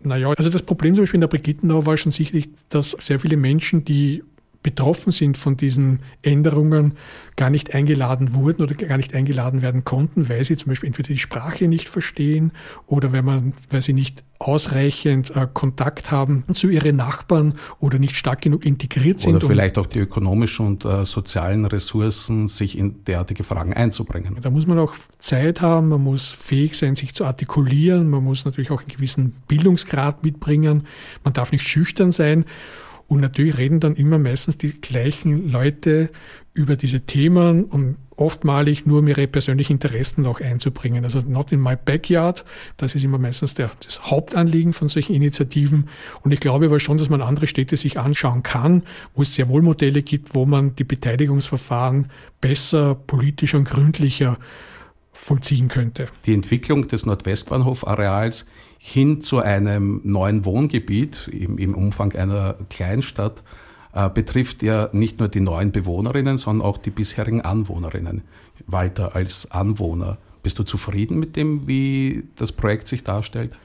Naja, 0.00 0.32
also 0.36 0.50
das 0.50 0.62
Problem 0.62 0.94
zum 0.94 1.02
Beispiel 1.02 1.16
in 1.16 1.22
der 1.22 1.28
Brigittenau 1.28 1.86
war 1.86 1.96
schon 1.96 2.12
sicherlich, 2.12 2.48
dass 2.68 2.90
sehr 2.90 3.18
viele 3.18 3.36
Menschen, 3.36 3.84
die 3.84 4.22
betroffen 4.66 5.12
sind 5.12 5.38
von 5.38 5.56
diesen 5.56 6.00
Änderungen, 6.22 6.94
gar 7.36 7.50
nicht 7.50 7.72
eingeladen 7.72 8.34
wurden 8.34 8.62
oder 8.62 8.74
gar 8.74 8.96
nicht 8.96 9.14
eingeladen 9.14 9.62
werden 9.62 9.84
konnten, 9.84 10.28
weil 10.28 10.42
sie 10.42 10.56
zum 10.56 10.70
Beispiel 10.70 10.88
entweder 10.88 11.06
die 11.06 11.18
Sprache 11.18 11.68
nicht 11.68 11.88
verstehen 11.88 12.50
oder 12.88 13.12
weil, 13.12 13.22
man, 13.22 13.52
weil 13.70 13.80
sie 13.80 13.92
nicht 13.92 14.24
ausreichend 14.40 15.30
äh, 15.36 15.46
Kontakt 15.52 16.10
haben 16.10 16.42
zu 16.52 16.68
ihren 16.68 16.96
Nachbarn 16.96 17.54
oder 17.78 18.00
nicht 18.00 18.16
stark 18.16 18.42
genug 18.42 18.66
integriert 18.66 19.20
sind. 19.20 19.36
Oder 19.36 19.46
vielleicht 19.46 19.78
auch 19.78 19.86
die 19.86 20.00
ökonomischen 20.00 20.66
und 20.66 20.84
äh, 20.84 21.06
sozialen 21.06 21.64
Ressourcen, 21.64 22.48
sich 22.48 22.76
in 22.76 23.04
derartige 23.04 23.44
Fragen 23.44 23.72
einzubringen. 23.72 24.36
Da 24.40 24.50
muss 24.50 24.66
man 24.66 24.80
auch 24.80 24.94
Zeit 25.20 25.60
haben, 25.60 25.90
man 25.90 26.02
muss 26.02 26.32
fähig 26.32 26.74
sein, 26.74 26.96
sich 26.96 27.14
zu 27.14 27.24
artikulieren, 27.24 28.10
man 28.10 28.24
muss 28.24 28.44
natürlich 28.44 28.72
auch 28.72 28.80
einen 28.80 28.88
gewissen 28.88 29.36
Bildungsgrad 29.46 30.24
mitbringen, 30.24 30.88
man 31.22 31.34
darf 31.34 31.52
nicht 31.52 31.68
schüchtern 31.68 32.10
sein. 32.10 32.46
Und 33.08 33.20
natürlich 33.20 33.56
reden 33.56 33.80
dann 33.80 33.94
immer 33.94 34.18
meistens 34.18 34.58
die 34.58 34.80
gleichen 34.80 35.50
Leute 35.50 36.10
über 36.54 36.74
diese 36.76 37.02
Themen 37.02 37.64
und 37.64 37.96
oftmalig 38.16 38.86
nur 38.86 39.00
um 39.00 39.08
ihre 39.08 39.26
persönlichen 39.26 39.74
Interessen 39.74 40.26
auch 40.26 40.40
einzubringen. 40.40 41.04
Also 41.04 41.20
not 41.20 41.52
in 41.52 41.60
my 41.60 41.76
backyard, 41.76 42.44
das 42.78 42.94
ist 42.94 43.04
immer 43.04 43.18
meistens 43.18 43.54
der, 43.54 43.70
das 43.84 44.10
Hauptanliegen 44.10 44.72
von 44.72 44.88
solchen 44.88 45.14
Initiativen. 45.14 45.88
Und 46.22 46.32
ich 46.32 46.40
glaube 46.40 46.66
aber 46.66 46.80
schon, 46.80 46.98
dass 46.98 47.10
man 47.10 47.20
andere 47.20 47.46
Städte 47.46 47.76
sich 47.76 47.98
anschauen 47.98 48.42
kann, 48.42 48.82
wo 49.14 49.22
es 49.22 49.34
sehr 49.34 49.48
wohl 49.48 49.62
Modelle 49.62 50.02
gibt, 50.02 50.34
wo 50.34 50.46
man 50.46 50.74
die 50.74 50.84
Beteiligungsverfahren 50.84 52.10
besser, 52.40 52.94
politischer 52.94 53.58
und 53.58 53.68
gründlicher 53.68 54.38
vollziehen 55.16 55.68
könnte. 55.68 56.06
Die 56.24 56.34
Entwicklung 56.34 56.88
des 56.88 57.06
Nordwestbahnhof-Areals 57.06 58.46
hin 58.78 59.20
zu 59.20 59.40
einem 59.40 60.00
neuen 60.04 60.44
Wohngebiet 60.44 61.28
im, 61.32 61.58
im 61.58 61.74
Umfang 61.74 62.12
einer 62.14 62.54
Kleinstadt 62.70 63.42
äh, 63.92 64.08
betrifft 64.08 64.62
ja 64.62 64.88
nicht 64.92 65.18
nur 65.18 65.28
die 65.28 65.40
neuen 65.40 65.72
Bewohnerinnen, 65.72 66.38
sondern 66.38 66.66
auch 66.66 66.78
die 66.78 66.90
bisherigen 66.90 67.40
Anwohnerinnen. 67.40 68.22
Walter, 68.66 69.16
als 69.16 69.50
Anwohner, 69.50 70.18
bist 70.42 70.58
du 70.58 70.62
zufrieden 70.62 71.18
mit 71.18 71.34
dem, 71.34 71.66
wie 71.66 72.24
das 72.36 72.52
Projekt 72.52 72.86
sich 72.86 73.02
darstellt? 73.02 73.56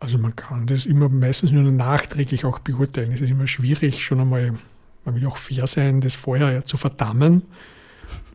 Also 0.00 0.18
man 0.18 0.34
kann 0.34 0.66
das 0.66 0.86
immer 0.86 1.08
meistens 1.08 1.52
nur 1.52 1.62
nachträglich 1.70 2.44
auch 2.44 2.60
beurteilen. 2.60 3.12
Es 3.12 3.20
ist 3.20 3.30
immer 3.30 3.46
schwierig, 3.46 4.04
schon 4.04 4.20
einmal, 4.20 4.54
man 5.04 5.14
will 5.14 5.26
auch 5.26 5.36
fair 5.36 5.66
sein, 5.66 6.00
das 6.00 6.14
vorher 6.14 6.64
zu 6.64 6.76
verdammen. 6.76 7.42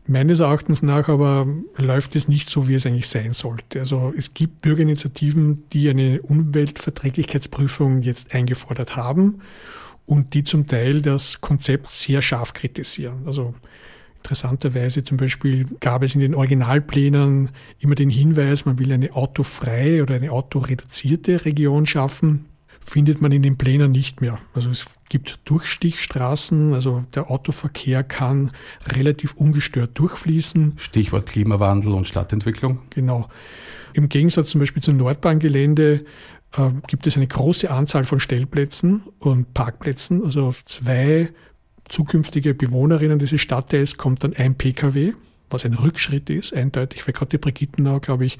Meines 0.06 0.40
Erachtens 0.40 0.82
nach 0.82 1.08
aber 1.08 1.46
läuft 1.78 2.14
es 2.14 2.28
nicht 2.28 2.50
so, 2.50 2.68
wie 2.68 2.74
es 2.74 2.84
eigentlich 2.84 3.08
sein 3.08 3.32
sollte. 3.32 3.80
Also 3.80 4.12
es 4.16 4.34
gibt 4.34 4.60
Bürgerinitiativen, 4.60 5.64
die 5.72 5.88
eine 5.88 6.20
Umweltverträglichkeitsprüfung 6.20 8.02
jetzt 8.02 8.34
eingefordert 8.34 8.96
haben 8.96 9.40
und 10.04 10.34
die 10.34 10.44
zum 10.44 10.66
Teil 10.66 11.00
das 11.00 11.40
Konzept 11.40 11.88
sehr 11.88 12.20
scharf 12.20 12.52
kritisieren. 12.52 13.22
Also 13.26 13.54
Interessanterweise 14.24 15.04
zum 15.04 15.18
Beispiel 15.18 15.66
gab 15.80 16.02
es 16.02 16.14
in 16.14 16.22
den 16.22 16.34
Originalplänen 16.34 17.50
immer 17.78 17.94
den 17.94 18.08
Hinweis, 18.08 18.64
man 18.64 18.78
will 18.78 18.90
eine 18.90 19.14
autofreie 19.14 20.02
oder 20.02 20.14
eine 20.14 20.32
autoreduzierte 20.32 21.44
Region 21.44 21.84
schaffen. 21.84 22.46
Findet 22.84 23.20
man 23.20 23.32
in 23.32 23.42
den 23.42 23.56
Plänen 23.56 23.92
nicht 23.92 24.20
mehr. 24.20 24.38
Also 24.54 24.68
es 24.70 24.86
gibt 25.08 25.40
Durchstichstraßen, 25.46 26.74
also 26.74 27.04
der 27.14 27.30
Autoverkehr 27.30 28.04
kann 28.04 28.52
relativ 28.86 29.34
ungestört 29.34 29.98
durchfließen. 29.98 30.74
Stichwort 30.76 31.26
Klimawandel 31.26 31.92
und 31.92 32.06
Stadtentwicklung. 32.06 32.80
Genau. 32.90 33.28
Im 33.94 34.08
Gegensatz 34.08 34.50
zum 34.50 34.60
Beispiel 34.60 34.82
zum 34.82 34.96
Nordbahngelände 34.96 36.04
äh, 36.56 36.70
gibt 36.86 37.06
es 37.06 37.16
eine 37.16 37.26
große 37.26 37.70
Anzahl 37.70 38.04
von 38.04 38.20
Stellplätzen 38.20 39.02
und 39.18 39.54
Parkplätzen. 39.54 40.22
Also 40.22 40.46
auf 40.46 40.64
zwei 40.64 41.30
zukünftige 41.88 42.54
Bewohnerinnen 42.54 43.18
dieses 43.18 43.40
Stadtteils 43.40 43.96
kommt 43.96 44.24
dann 44.24 44.34
ein 44.34 44.56
Pkw, 44.56 45.12
was 45.50 45.64
ein 45.64 45.74
Rückschritt 45.74 46.30
ist, 46.30 46.54
eindeutig, 46.54 47.06
weil 47.06 47.12
gerade 47.12 47.30
die 47.30 47.38
Brigittenau, 47.38 48.00
glaube 48.00 48.24
ich, 48.24 48.38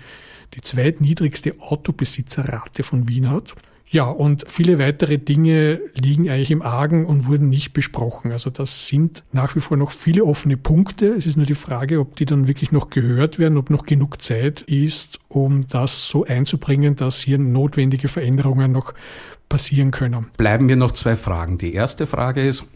die 0.55 0.61
zweitniedrigste 0.61 1.55
Autobesitzerrate 1.61 2.83
von 2.83 3.09
Wien 3.09 3.31
hat. 3.31 3.55
Ja, 3.95 4.07
und 4.07 4.45
viele 4.49 4.81
weitere 4.81 5.19
Dinge 5.19 5.81
liegen 5.95 6.29
eigentlich 6.29 6.51
im 6.51 6.63
Argen 6.63 7.07
und 7.07 7.29
wurden 7.29 7.49
nicht 7.49 7.73
besprochen. 7.75 8.33
Also 8.33 8.51
das 8.51 8.89
sind 8.89 9.23
nach 9.31 9.55
wie 9.55 9.61
vor 9.61 9.77
noch 9.77 9.93
viele 9.93 10.25
offene 10.25 10.57
Punkte. 10.57 11.15
Es 11.15 11.27
ist 11.27 11.37
nur 11.37 11.47
die 11.47 11.55
Frage, 11.55 12.01
ob 12.01 12.17
die 12.17 12.27
dann 12.27 12.49
wirklich 12.49 12.73
noch 12.73 12.91
gehört 12.91 13.39
werden, 13.39 13.57
ob 13.57 13.71
noch 13.71 13.87
genug 13.87 14.21
Zeit 14.21 14.63
ist, 14.63 15.21
um 15.29 15.69
das 15.69 16.09
so 16.09 16.25
einzubringen, 16.25 16.97
dass 16.97 17.21
hier 17.21 17.39
notwendige 17.39 18.09
Veränderungen 18.09 18.73
noch 18.73 18.95
passieren 19.49 19.93
können. 19.93 20.27
Bleiben 20.39 20.67
mir 20.67 20.75
noch 20.75 20.91
zwei 20.91 21.15
Fragen. 21.15 21.59
Die 21.59 21.73
erste 21.73 22.09
Frage 22.09 22.45
ist, 22.45 22.67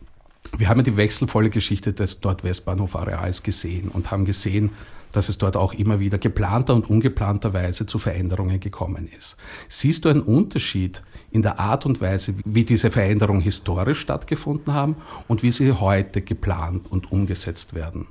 wir 0.57 0.69
haben 0.69 0.79
ja 0.79 0.85
die 0.85 0.97
wechselvolle 0.97 1.51
Geschichte 1.51 1.95
des 1.95 2.21
dort 2.21 2.45
Westbahnhof-Areals 2.45 3.43
gesehen 3.43 3.89
und 3.89 4.13
haben 4.13 4.25
gesehen, 4.25 4.71
dass 5.19 5.29
es 5.29 5.37
dort 5.37 5.57
auch 5.57 5.75
immer 5.75 5.99
wieder 5.99 6.17
geplanter 6.17 6.77
und 6.77 6.89
ungeplanterweise 6.89 7.87
zu 7.87 7.99
Veränderungen 7.99 8.61
gekommen 8.61 9.09
ist. 9.19 9.37
Siehst 9.69 10.05
du 10.05 10.09
einen 10.09 10.21
Unterschied 10.21 11.03
in 11.33 11.43
der 11.43 11.59
Art 11.59 11.87
und 11.87 12.01
Weise, 12.01 12.37
wie 12.45 12.63
diese 12.63 12.93
Veränderungen 12.93 13.41
historisch 13.41 13.99
stattgefunden 13.99 14.73
haben 14.73 14.95
und 15.27 15.43
wie 15.43 15.51
sie 15.51 15.73
heute 15.73 16.23
geplant 16.23 16.87
und 16.89 17.11
umgesetzt 17.11 17.75
werden? 17.75 18.07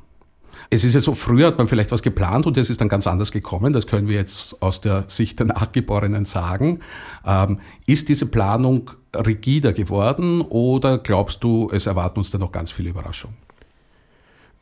Es 0.70 0.84
ist 0.84 0.96
ja 0.96 1.00
so, 1.00 1.16
früher 1.16 1.48
hat 1.48 1.58
man 1.58 1.70
vielleicht 1.70 1.94
was 1.94 2.02
geplant 2.02 2.46
und 2.46 2.58
es 2.58 2.70
ist 2.70 2.82
dann 2.82 2.90
ganz 2.90 3.08
anders 3.08 3.32
gekommen. 3.32 3.72
Das 3.72 3.88
können 3.88 4.10
wir 4.10 4.16
jetzt 4.16 4.62
aus 4.62 4.82
der 4.82 5.06
Sicht 5.08 5.40
der 5.40 5.46
Nachgeborenen 5.46 6.26
sagen. 6.26 6.82
Ähm, 7.26 7.62
ist 7.86 8.10
diese 8.10 8.26
Planung 8.26 8.92
rigider 9.16 9.72
geworden 9.72 10.42
oder 10.42 10.98
glaubst 10.98 11.42
du, 11.42 11.70
es 11.72 11.86
erwarten 11.86 12.20
uns 12.20 12.32
da 12.32 12.38
noch 12.38 12.52
ganz 12.52 12.70
viele 12.70 12.90
Überraschungen? 12.90 13.38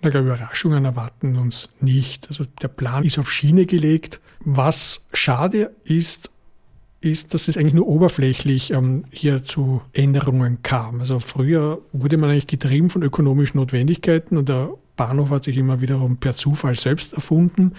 Na, 0.02 0.10
glaube, 0.10 0.28
Überraschungen 0.28 0.86
erwarten 0.86 1.36
uns 1.36 1.70
nicht. 1.80 2.28
Also 2.28 2.46
der 2.62 2.68
Plan 2.68 3.04
ist 3.04 3.18
auf 3.18 3.32
Schiene 3.32 3.66
gelegt. 3.66 4.20
Was 4.39 5.06
schade 5.14 5.72
ist, 5.84 6.30
ist, 7.02 7.34
dass 7.34 7.48
es 7.48 7.58
eigentlich 7.58 7.74
nur 7.74 7.88
oberflächlich 7.88 8.72
ähm, 8.72 9.06
hier 9.12 9.43
zu 9.43 9.82
Änderungen 9.93 10.64
kam. 10.64 11.00
Also 11.00 11.20
früher 11.20 11.80
wurde 11.93 12.18
man 12.18 12.32
eigentlich 12.32 12.48
getrieben 12.48 12.89
von 12.89 13.04
ökonomischen 13.04 13.60
Notwendigkeiten 13.60 14.38
und 14.38 14.50
der 14.50 14.72
Bahnhof 14.98 15.30
hat 15.30 15.43
sich 15.43 15.58
immer 15.58 15.82
wiederum 15.82 16.18
per 16.18 16.36
Zufall 16.36 16.76
selbst 16.76 17.14
erfunden. 17.14 17.74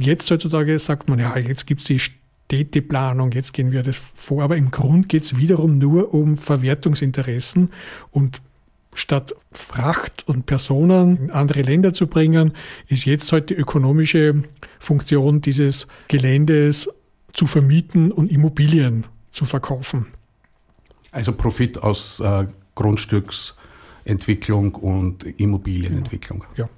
Jetzt 0.00 0.30
heutzutage 0.30 0.78
sagt 0.78 1.08
man, 1.08 1.18
ja, 1.18 1.36
jetzt 1.36 1.66
gibt 1.66 1.82
es 1.82 1.86
die 1.86 2.00
Städteplanung, 2.00 3.32
jetzt 3.32 3.52
gehen 3.52 3.70
wir 3.70 3.82
das 3.82 4.00
vor, 4.14 4.42
aber 4.42 4.56
im 4.56 4.70
Grund 4.70 5.08
geht 5.08 5.22
es 5.22 5.36
wiederum 5.36 5.78
nur 5.78 6.12
um 6.12 6.36
Verwertungsinteressen 6.36 7.70
und 8.10 8.42
statt 8.92 9.34
Fracht 9.52 10.28
und 10.28 10.46
Personen 10.46 11.16
in 11.16 11.30
andere 11.30 11.62
Länder 11.62 11.92
zu 11.92 12.06
bringen, 12.06 12.52
ist 12.88 13.04
jetzt 13.04 13.30
heute 13.32 13.54
die 13.54 13.60
ökonomische 13.60 14.42
Funktion 14.78 15.40
dieses 15.40 15.86
Geländes 16.08 16.88
zu 17.32 17.46
vermieten 17.46 18.10
und 18.10 18.30
Immobilien 18.30 19.06
zu 19.30 19.44
verkaufen. 19.44 20.06
Also 21.12 21.32
Profit 21.32 21.78
aus 21.82 22.20
äh, 22.20 22.46
Grundstücks 22.74 23.56
Entwicklung 24.04 24.74
und 24.74 25.24
Immobilienentwicklung. 25.38 26.44
Ja. 26.56 26.68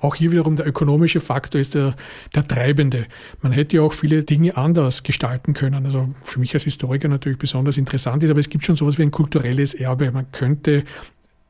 Auch 0.00 0.16
hier 0.16 0.32
wiederum 0.32 0.56
der 0.56 0.66
ökonomische 0.66 1.20
Faktor 1.20 1.60
ist 1.60 1.74
der, 1.74 1.94
der 2.34 2.44
treibende. 2.44 3.06
Man 3.40 3.52
hätte 3.52 3.76
ja 3.76 3.82
auch 3.82 3.92
viele 3.92 4.24
Dinge 4.24 4.56
anders 4.56 5.04
gestalten 5.04 5.54
können. 5.54 5.86
Also 5.86 6.12
für 6.24 6.40
mich 6.40 6.52
als 6.54 6.64
Historiker 6.64 7.06
natürlich 7.06 7.38
besonders 7.38 7.78
interessant 7.78 8.24
ist, 8.24 8.30
aber 8.30 8.40
es 8.40 8.48
gibt 8.48 8.64
schon 8.64 8.74
sowas 8.74 8.98
wie 8.98 9.02
ein 9.02 9.12
kulturelles 9.12 9.74
Erbe. 9.74 10.10
Man 10.10 10.32
könnte 10.32 10.82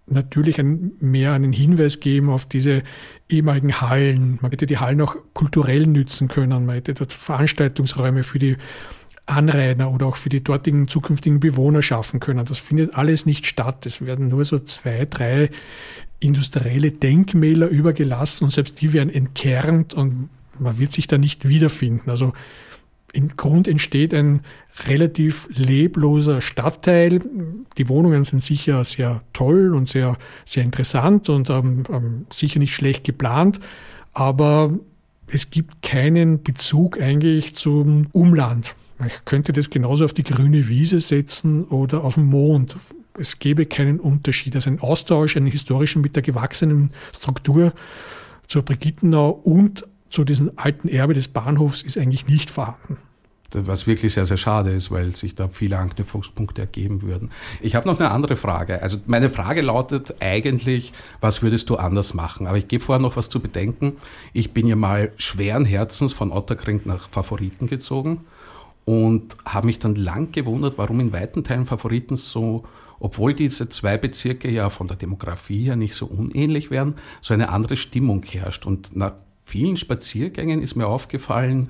natürlich 0.07 0.59
ein, 0.59 0.93
mehr 1.01 1.33
einen 1.33 1.53
Hinweis 1.53 2.01
geben 2.01 2.31
auf 2.31 2.47
diese 2.47 2.83
ehemaligen 3.29 3.81
Hallen. 3.81 4.39
Man 4.41 4.51
hätte 4.51 4.67
die 4.67 4.79
Hallen 4.79 5.01
auch 5.01 5.17
kulturell 5.33 5.87
nützen 5.87 6.29
können. 6.29 6.67
Man 6.67 6.75
hätte 6.75 6.95
dort 6.95 7.13
Veranstaltungsräume 7.13 8.25
für 8.25 8.39
die 8.39 8.57
Anrainer 9.27 9.91
oder 9.93 10.07
auch 10.07 10.17
für 10.17 10.29
die 10.29 10.43
dortigen 10.43 10.89
zukünftigen 10.89 11.41
Bewohner 11.41 11.83
schaffen 11.83 12.21
können. 12.21 12.45
Das 12.45 12.59
findet 12.59 12.95
alles 12.95 13.25
nicht 13.25 13.47
statt. 13.47 13.87
Es 13.87 14.05
werden 14.05 14.29
nur 14.29 14.45
so 14.45 14.59
zwei, 14.59 15.07
drei 15.09 15.51
industrielle 16.21 16.93
Denkmäler 16.93 17.69
übergelassen 17.69 18.45
und 18.45 18.51
selbst 18.51 18.81
die 18.81 18.93
werden 18.93 19.11
entkernt 19.11 19.95
und 19.95 20.29
man 20.59 20.79
wird 20.79 20.93
sich 20.93 21.07
da 21.07 21.19
nicht 21.19 21.49
wiederfinden. 21.49 22.11
Also 22.11 22.33
im 23.13 23.37
Grund 23.37 23.69
entsteht 23.69 24.15
ein 24.15 24.41
relativ 24.87 25.49
lebloser 25.51 26.41
Stadtteil. 26.41 27.21
Die 27.77 27.89
Wohnungen 27.89 28.25
sind 28.25 28.43
sicher 28.43 28.85
sehr 28.85 29.23
toll 29.33 29.75
und 29.75 29.89
sehr, 29.89 30.17
sehr 30.45 30.65
interessant 30.65 31.29
und 31.29 31.51
ähm, 31.51 31.83
ähm, 31.91 32.27
sicher 32.31 32.59
nicht 32.59 32.75
schlecht 32.75 33.05
geplant, 33.05 33.61
aber 34.15 34.73
es 35.27 35.51
gibt 35.51 35.83
keinen 35.83 36.43
Bezug 36.43 37.01
eigentlich 37.01 37.55
zum 37.55 38.07
Umland. 38.13 38.75
Ich 39.07 39.25
könnte 39.25 39.53
das 39.53 39.71
genauso 39.71 40.05
auf 40.05 40.15
die 40.15 40.23
grüne 40.23 40.69
Wiese 40.69 41.01
setzen 41.01 41.65
oder 41.65 42.05
auf 42.05 42.15
den 42.15 42.25
Mond. 42.25 42.77
Es 43.19 43.39
gäbe 43.39 43.67
keinen 43.67 43.99
Unterschied. 43.99 44.55
Also 44.55 44.71
ein 44.71 44.81
Austausch, 44.81 45.37
einen 45.37 45.47
historischen 45.47 46.03
mit 46.03 46.17
der 46.17 46.23
gewachsenen 46.23 46.93
Struktur 47.15 47.73
zur 48.47 48.63
Brigittenau 48.63 49.31
und 49.31 49.85
zu 50.13 50.25
diesem 50.25 50.53
alten 50.57 50.89
Erbe 50.89 51.15
des 51.15 51.29
Bahnhofs 51.29 51.83
ist 51.83 51.99
eigentlich 51.99 52.29
nicht 52.29 52.51
vorhanden 52.51 52.97
was 53.55 53.87
wirklich 53.87 54.15
sehr, 54.15 54.27
sehr 54.27 54.37
schade 54.37 54.71
ist, 54.71 54.91
weil 54.91 55.15
sich 55.15 55.35
da 55.35 55.49
viele 55.49 55.79
Anknüpfungspunkte 55.79 56.63
ergeben 56.63 57.03
würden. 57.03 57.31
Ich 57.61 57.75
habe 57.75 57.89
noch 57.89 57.99
eine 57.99 58.11
andere 58.11 58.37
Frage. 58.37 58.83
Also 58.83 58.99
meine 59.07 59.31
Frage 59.31 59.63
lautet 59.63 60.17
eigentlich, 60.21 60.93
was 61.21 61.43
würdest 61.43 61.71
du 61.71 61.77
anders 61.77 62.15
machen? 62.15 62.47
Aber 62.47 62.59
ich 62.59 62.69
gebe 62.69 62.85
vorher 62.85 63.03
noch 63.03 63.17
was 63.17 63.29
zu 63.29 63.41
bedenken. 63.41 63.97
Ich 64.33 64.53
bin 64.53 64.67
ja 64.67 64.77
mal 64.77 65.13
schweren 65.17 65.65
Herzens 65.65 66.13
von 66.13 66.33
Otterkring 66.33 66.83
nach 66.85 67.09
Favoriten 67.09 67.67
gezogen 67.67 68.25
und 68.85 69.37
habe 69.45 69.67
mich 69.67 69.79
dann 69.79 69.95
lang 69.95 70.33
gewundert, 70.33 70.79
warum 70.79 71.01
in 71.01 71.13
weiten 71.13 71.45
Teilen 71.45 71.67
Favoriten 71.67 72.17
so, 72.17 72.65
obwohl 72.99 73.35
diese 73.35 73.69
zwei 73.69 73.99
Bezirke 73.99 74.51
ja 74.51 74.71
von 74.71 74.89
der 74.89 74.97
Demografie 74.97 75.65
her 75.65 75.77
nicht 75.77 75.95
so 75.95 76.07
unähnlich 76.07 76.71
wären, 76.71 76.95
so 77.21 77.35
eine 77.35 77.51
andere 77.51 77.77
Stimmung 77.77 78.25
herrscht. 78.25 78.67
Und 78.67 78.97
nach 78.97 79.13
vielen 79.53 79.77
Spaziergängen 79.77 80.63
ist 80.63 80.77
mir 80.77 80.87
aufgefallen, 80.87 81.69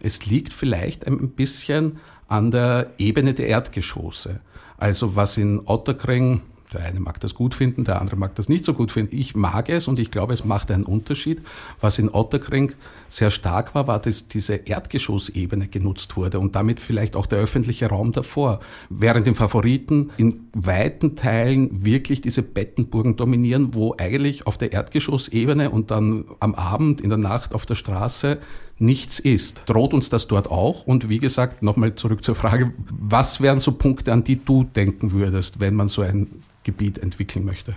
es 0.00 0.24
liegt 0.24 0.54
vielleicht 0.54 1.04
ein 1.04 1.30
bisschen 1.30 1.98
an 2.28 2.52
der 2.52 2.92
Ebene 2.96 3.34
der 3.34 3.48
Erdgeschosse. 3.48 4.38
Also 4.78 5.16
was 5.16 5.36
in 5.36 5.60
Otterkring 5.66 6.42
der 6.72 6.84
eine 6.84 7.00
mag 7.00 7.20
das 7.20 7.34
gut 7.34 7.54
finden, 7.54 7.84
der 7.84 8.00
andere 8.00 8.16
mag 8.16 8.34
das 8.34 8.48
nicht 8.48 8.64
so 8.64 8.74
gut 8.74 8.92
finden. 8.92 9.16
Ich 9.16 9.34
mag 9.34 9.68
es 9.68 9.88
und 9.88 9.98
ich 9.98 10.10
glaube, 10.10 10.34
es 10.34 10.44
macht 10.44 10.70
einen 10.70 10.84
Unterschied. 10.84 11.40
Was 11.80 11.98
in 11.98 12.08
Otterkring 12.12 12.72
sehr 13.14 13.30
stark 13.30 13.74
war, 13.74 13.86
war, 13.86 14.00
dass 14.00 14.26
diese 14.26 14.54
Erdgeschossebene 14.54 15.68
genutzt 15.68 16.16
wurde 16.16 16.40
und 16.40 16.56
damit 16.56 16.80
vielleicht 16.80 17.14
auch 17.14 17.26
der 17.26 17.38
öffentliche 17.38 17.86
Raum 17.86 18.10
davor. 18.10 18.58
Während 18.90 19.26
den 19.26 19.36
Favoriten 19.36 20.10
in 20.16 20.48
weiten 20.52 21.14
Teilen 21.14 21.84
wirklich 21.84 22.20
diese 22.20 22.42
Bettenburgen 22.42 23.16
dominieren, 23.16 23.74
wo 23.74 23.94
eigentlich 23.96 24.48
auf 24.48 24.58
der 24.58 24.72
Erdgeschossebene 24.72 25.70
und 25.70 25.92
dann 25.92 26.24
am 26.40 26.56
Abend, 26.56 27.00
in 27.00 27.08
der 27.08 27.18
Nacht 27.18 27.54
auf 27.54 27.66
der 27.66 27.76
Straße 27.76 28.38
nichts 28.78 29.20
ist. 29.20 29.62
Droht 29.66 29.94
uns 29.94 30.08
das 30.08 30.26
dort 30.26 30.50
auch? 30.50 30.84
Und 30.84 31.08
wie 31.08 31.20
gesagt, 31.20 31.62
nochmal 31.62 31.94
zurück 31.94 32.24
zur 32.24 32.34
Frage, 32.34 32.72
was 32.90 33.40
wären 33.40 33.60
so 33.60 33.72
Punkte, 33.72 34.12
an 34.12 34.24
die 34.24 34.44
du 34.44 34.64
denken 34.64 35.12
würdest, 35.12 35.60
wenn 35.60 35.74
man 35.74 35.86
so 35.86 36.02
ein 36.02 36.42
Gebiet 36.64 36.98
entwickeln 36.98 37.44
möchte? 37.44 37.76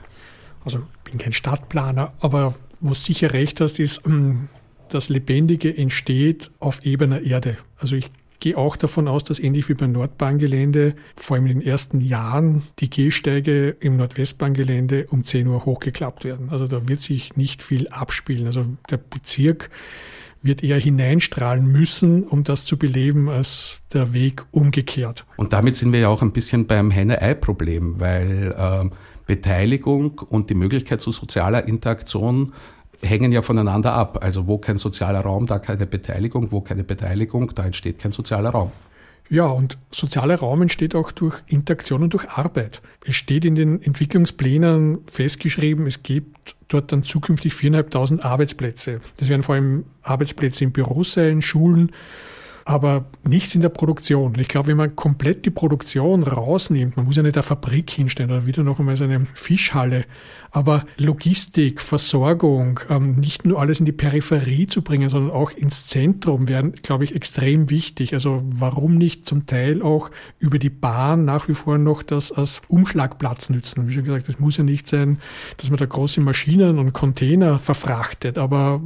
Also 0.66 0.80
ich 1.06 1.12
bin 1.12 1.20
kein 1.20 1.34
Stadtplaner, 1.34 2.14
aber 2.20 2.56
wo 2.80 2.90
du 2.90 2.96
sicher 2.96 3.34
recht 3.34 3.62
hast, 3.62 3.80
ist, 3.80 4.02
ähm, 4.08 4.50
das 4.90 5.10
Lebendige 5.10 5.76
entsteht 5.76 6.52
auf 6.60 6.86
ebener 6.86 7.22
Erde. 7.22 7.58
Also 7.78 7.96
ich 7.96 8.10
gehe 8.40 8.58
auch 8.58 8.76
davon 8.76 9.08
aus, 9.08 9.24
dass 9.24 9.40
ähnlich 9.40 9.68
wie 9.70 9.74
beim 9.74 9.92
Nordbahngelände 9.92 10.96
vor 11.16 11.36
allem 11.36 11.48
in 11.48 11.60
den 11.60 11.68
ersten 11.68 12.02
Jahren 12.02 12.64
die 12.80 12.90
Gehsteige 12.90 13.76
im 13.80 13.98
Nordwestbahngelände 13.98 15.08
um 15.10 15.26
10 15.26 15.48
Uhr 15.48 15.66
hochgeklappt 15.66 16.24
werden. 16.24 16.50
Also 16.50 16.68
da 16.68 16.88
wird 16.88 17.02
sich 17.02 17.36
nicht 17.36 17.64
viel 17.64 17.88
abspielen. 17.88 18.46
Also 18.46 18.66
der 18.90 18.98
Bezirk 18.98 19.70
wird 20.44 20.64
eher 20.64 20.78
hineinstrahlen 20.78 21.66
müssen, 21.66 22.24
um 22.24 22.44
das 22.44 22.66
zu 22.66 22.78
beleben, 22.78 23.28
als 23.28 23.82
der 23.94 24.14
Weg 24.14 24.46
umgekehrt. 24.52 25.26
Und 25.36 25.52
damit 25.52 25.76
sind 25.76 25.92
wir 25.92 26.02
ja 26.02 26.10
auch 26.10 26.22
ein 26.22 26.32
bisschen 26.32 26.68
beim 26.68 26.92
Henne-Ei-Problem, 26.92 28.00
weil 28.00 28.56
äh, 28.56 28.90
Beteiligung 29.26 30.20
und 30.20 30.50
die 30.50 30.56
Möglichkeit 30.56 31.02
zu 31.02 31.12
sozialer 31.12 31.68
Interaktion 31.68 32.54
hängen 33.02 33.32
ja 33.32 33.42
voneinander 33.42 33.94
ab. 33.94 34.24
Also 34.24 34.48
wo 34.48 34.58
kein 34.58 34.78
sozialer 34.78 35.22
Raum, 35.22 35.46
da 35.46 35.60
keine 35.60 35.86
Beteiligung, 35.86 36.52
wo 36.52 36.62
keine 36.62 36.84
Beteiligung, 36.84 37.54
da 37.54 37.66
entsteht 37.66 38.00
kein 38.00 38.12
sozialer 38.12 38.50
Raum. 38.50 38.72
Ja, 39.30 39.48
und 39.48 39.78
sozialer 39.92 40.36
Raum 40.38 40.62
entsteht 40.62 40.96
auch 40.96 41.12
durch 41.12 41.42
Interaktion 41.48 42.04
und 42.04 42.14
durch 42.14 42.30
Arbeit. 42.30 42.82
Es 43.06 43.16
steht 43.16 43.44
in 43.44 43.56
den 43.56 43.82
Entwicklungsplänen 43.82 45.00
festgeschrieben, 45.08 45.86
es 45.86 46.02
gibt 46.04 46.56
dort 46.70 46.92
dann 46.92 47.04
zukünftig 47.04 47.54
4.500 47.54 48.22
Arbeitsplätze. 48.22 49.02
Das 49.18 49.28
werden 49.28 49.44
vor 49.44 49.56
allem 49.56 49.86
Arbeitsplätze 50.02 50.64
in 50.64 50.72
Büros 50.72 51.14
sein, 51.14 51.42
Schulen, 51.42 51.92
aber 52.68 53.06
nichts 53.24 53.56
in 53.56 53.62
der 53.62 53.70
Produktion. 53.70 54.36
Ich 54.38 54.50
glaube, 54.50 54.68
wenn 54.68 54.78
man 54.78 54.96
komplett 54.98 55.46
die 55.46 55.52
Produktion 55.52 56.24
rausnimmt, 56.24 56.98
man 56.98 57.06
muss 57.06 57.16
ja 57.16 57.24
nicht 57.24 57.38
eine 57.38 57.44
Fabrik 57.44 57.90
hinstellen 57.90 58.30
oder 58.30 58.46
wieder 58.46 58.62
noch 58.62 58.80
einmal 58.80 58.98
so 58.98 59.06
eine 59.06 59.26
Fischhalle, 59.36 60.04
aber 60.52 60.86
Logistik, 60.98 61.82
Versorgung, 61.82 62.82
ähm, 62.90 63.16
nicht 63.16 63.46
nur 63.46 63.62
alles 63.62 63.80
in 63.80 63.86
die 63.86 63.94
Peripherie 63.94 64.68
zu 64.68 64.82
bringen, 64.82 65.08
sondern 65.08 65.32
auch 65.32 65.52
ins 65.52 65.88
Zentrum 65.88 66.50
wären, 66.50 66.74
glaube 66.74 67.06
ich, 67.06 67.16
extrem 67.16 67.70
wichtig. 67.70 68.14
Also 68.14 68.44
warum 68.50 68.98
nicht 68.98 69.26
zum 69.26 69.46
Teil 69.46 69.82
auch 69.82 70.12
über 70.38 70.60
die 70.60 70.70
Bahn 70.70 71.24
nach 71.24 71.48
wie 71.48 71.54
vor 71.54 71.78
noch 71.78 72.04
das 72.04 72.34
als 72.34 72.62
Umschlagplatz 72.68 73.50
nützen? 73.50 73.88
Wie 73.88 73.94
schon 73.94 74.04
gesagt, 74.04 74.28
es 74.28 74.40
muss 74.40 74.58
ja 74.58 74.66
nicht 74.66 74.90
sein, 74.90 75.20
dass 75.56 75.70
man 75.70 75.78
da 75.78 75.86
große 75.86 76.20
Maschinen 76.20 76.80
und 76.80 76.92
Container 76.92 77.60
verfrachtet, 77.60 78.38
aber 78.38 78.82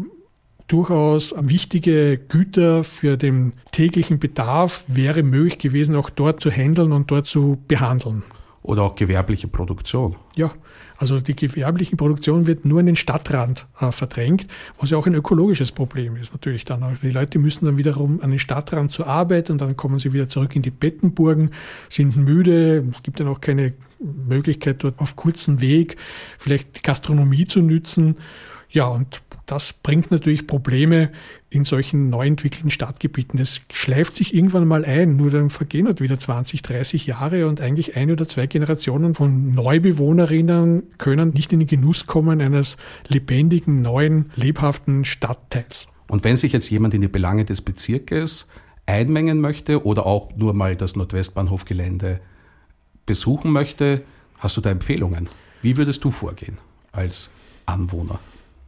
durchaus 0.72 1.36
wichtige 1.38 2.18
Güter 2.18 2.84
für 2.84 3.18
den 3.18 3.54
täglichen 3.72 4.20
Bedarf 4.20 4.84
wäre 4.88 5.24
möglich 5.24 5.58
gewesen, 5.58 5.96
auch 5.96 6.10
dort 6.10 6.42
zu 6.42 6.50
handeln 6.50 6.92
und 6.92 7.12
dort 7.12 7.28
zu 7.28 7.58
behandeln. 7.68 8.24
Oder 8.64 8.84
auch 8.84 8.96
gewerbliche 8.96 9.48
Produktion. 9.48 10.16
Ja, 10.36 10.52
also 10.98 11.20
die 11.20 11.36
gewerbliche 11.36 11.96
Produktion 11.96 12.46
wird 12.46 12.64
nur 12.64 12.80
in 12.80 12.86
den 12.86 12.96
Stadtrand 12.96 13.66
äh, 13.80 13.92
verdrängt, 13.92 14.46
was 14.80 14.92
ja 14.92 14.98
auch 14.98 15.08
ein 15.08 15.16
ökologisches 15.16 15.72
Problem 15.72 16.16
ist 16.16 16.32
natürlich 16.32 16.64
dann. 16.64 16.84
Also 16.84 17.02
die 17.02 17.10
Leute 17.10 17.40
müssen 17.40 17.66
dann 17.66 17.78
wiederum 17.78 18.22
an 18.22 18.30
den 18.30 18.38
Stadtrand 18.38 18.92
zur 18.92 19.08
Arbeit 19.08 19.50
und 19.50 19.60
dann 19.60 19.76
kommen 19.76 19.98
sie 19.98 20.14
wieder 20.14 20.30
zurück 20.30 20.56
in 20.56 20.62
die 20.62 20.70
Bettenburgen, 20.70 21.50
sind 21.90 22.16
müde, 22.16 22.86
es 22.92 23.02
gibt 23.02 23.20
dann 23.20 23.28
auch 23.30 23.42
keine 23.42 23.74
Möglichkeit 24.00 24.84
dort 24.84 25.00
auf 25.00 25.16
kurzem 25.16 25.60
Weg 25.60 25.98
vielleicht 26.38 26.78
die 26.78 26.82
Gastronomie 26.84 27.46
zu 27.46 27.62
nützen. 27.62 28.18
Ja, 28.70 28.86
und 28.86 29.24
das 29.52 29.74
bringt 29.74 30.12
natürlich 30.12 30.48
Probleme 30.48 31.12
in 31.50 31.66
solchen 31.66 32.10
neu 32.10 32.26
entwickelten 32.26 32.70
Stadtgebieten. 32.70 33.38
Das 33.38 33.60
schleift 33.74 34.16
sich 34.16 34.34
irgendwann 34.34 34.66
mal 34.66 34.86
ein, 34.86 35.18
nur 35.18 35.30
dann 35.30 35.50
vergehen 35.50 35.88
halt 35.88 36.00
wieder 36.00 36.18
20, 36.18 36.62
30 36.62 37.06
Jahre 37.06 37.48
und 37.48 37.60
eigentlich 37.60 37.98
eine 37.98 38.14
oder 38.14 38.30
zwei 38.30 38.48
Generationen 38.48 39.14
von 39.14 39.54
Neubewohnerinnen 39.54 40.84
können 40.98 41.32
nicht 41.32 41.52
in 41.52 41.60
den 41.60 41.68
Genuss 41.68 42.08
kommen 42.08 42.40
eines 42.40 42.78
lebendigen, 43.10 43.82
neuen, 43.82 44.32
lebhaften 44.36 45.04
Stadtteils. 45.04 45.90
Und 46.08 46.24
wenn 46.24 46.38
sich 46.38 46.54
jetzt 46.54 46.70
jemand 46.70 46.94
in 46.94 47.02
die 47.02 47.10
Belange 47.10 47.44
des 47.44 47.60
Bezirkes 47.62 48.48
einmengen 48.86 49.42
möchte 49.42 49.86
oder 49.86 50.06
auch 50.06 50.34
nur 50.34 50.54
mal 50.54 50.78
das 50.78 50.96
Nordwestbahnhofgelände 50.96 52.22
besuchen 53.06 53.52
möchte, 53.52 54.04
hast 54.40 54.56
du 54.56 54.62
da 54.62 54.70
Empfehlungen? 54.70 55.28
Wie 55.62 55.76
würdest 55.76 56.06
du 56.06 56.12
vorgehen 56.12 56.58
als 56.94 57.32
Anwohner? 57.66 58.20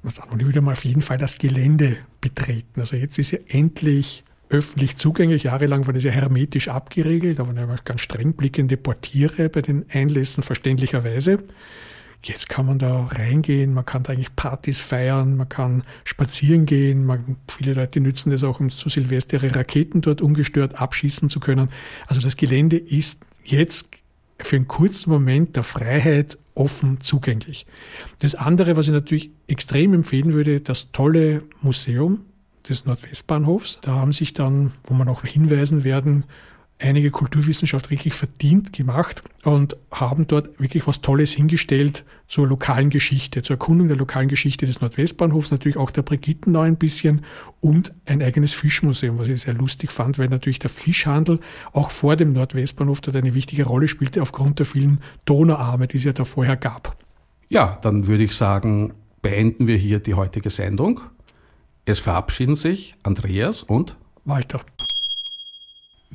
Und 0.03 0.39
ich 0.41 0.45
würde 0.45 0.61
mal 0.61 0.73
auf 0.73 0.83
jeden 0.83 1.01
Fall 1.01 1.17
das 1.17 1.37
Gelände 1.37 1.97
betreten. 2.19 2.79
Also 2.79 2.95
jetzt 2.95 3.17
ist 3.19 3.31
ja 3.31 3.39
endlich 3.47 4.23
öffentlich 4.49 4.97
zugänglich. 4.97 5.43
Jahrelang 5.43 5.87
war 5.87 5.93
das 5.93 6.03
ja 6.03 6.11
hermetisch 6.11 6.67
abgeriegelt, 6.67 7.39
da 7.39 7.47
waren 7.47 7.79
ganz 7.85 8.01
streng 8.01 8.33
blickende 8.33 8.77
Portiere 8.77 9.49
bei 9.49 9.61
den 9.61 9.85
Einlässen 9.91 10.43
verständlicherweise. 10.43 11.39
Jetzt 12.25 12.47
kann 12.47 12.65
man 12.65 12.79
da 12.79 13.03
reingehen, 13.03 13.73
man 13.73 13.85
kann 13.85 14.03
da 14.03 14.13
eigentlich 14.13 14.33
Partys 14.35 14.79
feiern, 14.79 15.35
man 15.35 15.49
kann 15.49 15.83
spazieren 16.05 16.65
gehen, 16.65 17.05
man, 17.05 17.35
viele 17.49 17.73
Leute 17.73 17.99
nützen 17.99 18.31
das 18.31 18.45
auch, 18.45 18.61
um 18.61 18.69
zu 18.69 18.87
Silvester 18.87 19.43
ihre 19.43 19.53
Raketen 19.53 19.99
dort 19.99 20.21
ungestört 20.21 20.79
abschießen 20.79 21.29
zu 21.29 21.41
können. 21.41 21.69
Also 22.07 22.21
das 22.21 22.37
Gelände 22.37 22.77
ist 22.77 23.19
jetzt 23.43 23.89
für 24.37 24.55
einen 24.55 24.69
kurzen 24.69 25.09
Moment 25.09 25.57
der 25.57 25.63
Freiheit 25.63 26.37
offen 26.55 26.99
zugänglich. 27.01 27.65
Das 28.19 28.35
andere, 28.35 28.75
was 28.75 28.87
ich 28.87 28.93
natürlich 28.93 29.31
extrem 29.47 29.93
empfehlen 29.93 30.33
würde, 30.33 30.61
das 30.61 30.91
tolle 30.91 31.43
Museum 31.61 32.21
des 32.67 32.85
Nordwestbahnhofs. 32.85 33.79
Da 33.81 33.93
haben 33.93 34.13
sich 34.13 34.33
dann, 34.33 34.71
wo 34.83 34.93
man 34.93 35.09
auch 35.09 35.23
hinweisen 35.23 35.83
werden, 35.83 36.25
einige 36.79 37.11
Kulturwissenschaft 37.11 37.89
wirklich 37.89 38.13
verdient 38.13 38.73
gemacht 38.73 39.23
und 39.43 39.77
haben 39.91 40.27
dort 40.27 40.59
wirklich 40.59 40.85
was 40.85 41.01
Tolles 41.01 41.31
hingestellt 41.31 42.03
zur 42.27 42.47
lokalen 42.47 42.89
Geschichte, 42.89 43.41
zur 43.41 43.55
Erkundung 43.55 43.87
der 43.87 43.97
lokalen 43.97 44.27
Geschichte 44.27 44.65
des 44.65 44.81
Nordwestbahnhofs, 44.81 45.51
natürlich 45.51 45.77
auch 45.77 45.91
der 45.91 46.01
Brigittenau 46.01 46.61
ein 46.61 46.77
bisschen 46.77 47.23
und 47.61 47.93
ein 48.05 48.21
eigenes 48.21 48.53
Fischmuseum, 48.53 49.17
was 49.17 49.27
ich 49.27 49.41
sehr 49.41 49.53
lustig 49.53 49.91
fand, 49.91 50.19
weil 50.19 50.29
natürlich 50.29 50.59
der 50.59 50.69
Fischhandel 50.69 51.39
auch 51.71 51.91
vor 51.91 52.15
dem 52.15 52.33
Nordwestbahnhof 52.33 53.01
dort 53.01 53.15
eine 53.15 53.33
wichtige 53.33 53.65
Rolle 53.65 53.87
spielte 53.87 54.21
aufgrund 54.21 54.59
der 54.59 54.65
vielen 54.65 54.99
Donauarme, 55.25 55.87
die 55.87 55.97
es 55.97 56.03
ja 56.03 56.13
da 56.13 56.25
vorher 56.25 56.57
gab. 56.57 56.97
Ja, 57.49 57.77
dann 57.81 58.07
würde 58.07 58.23
ich 58.23 58.33
sagen, 58.33 58.93
beenden 59.21 59.67
wir 59.67 59.77
hier 59.77 59.99
die 59.99 60.15
heutige 60.15 60.49
Sendung. 60.49 61.01
Es 61.85 61.99
verabschieden 61.99 62.55
sich 62.55 62.95
Andreas 63.03 63.61
und 63.61 63.97
Walter. 64.25 64.61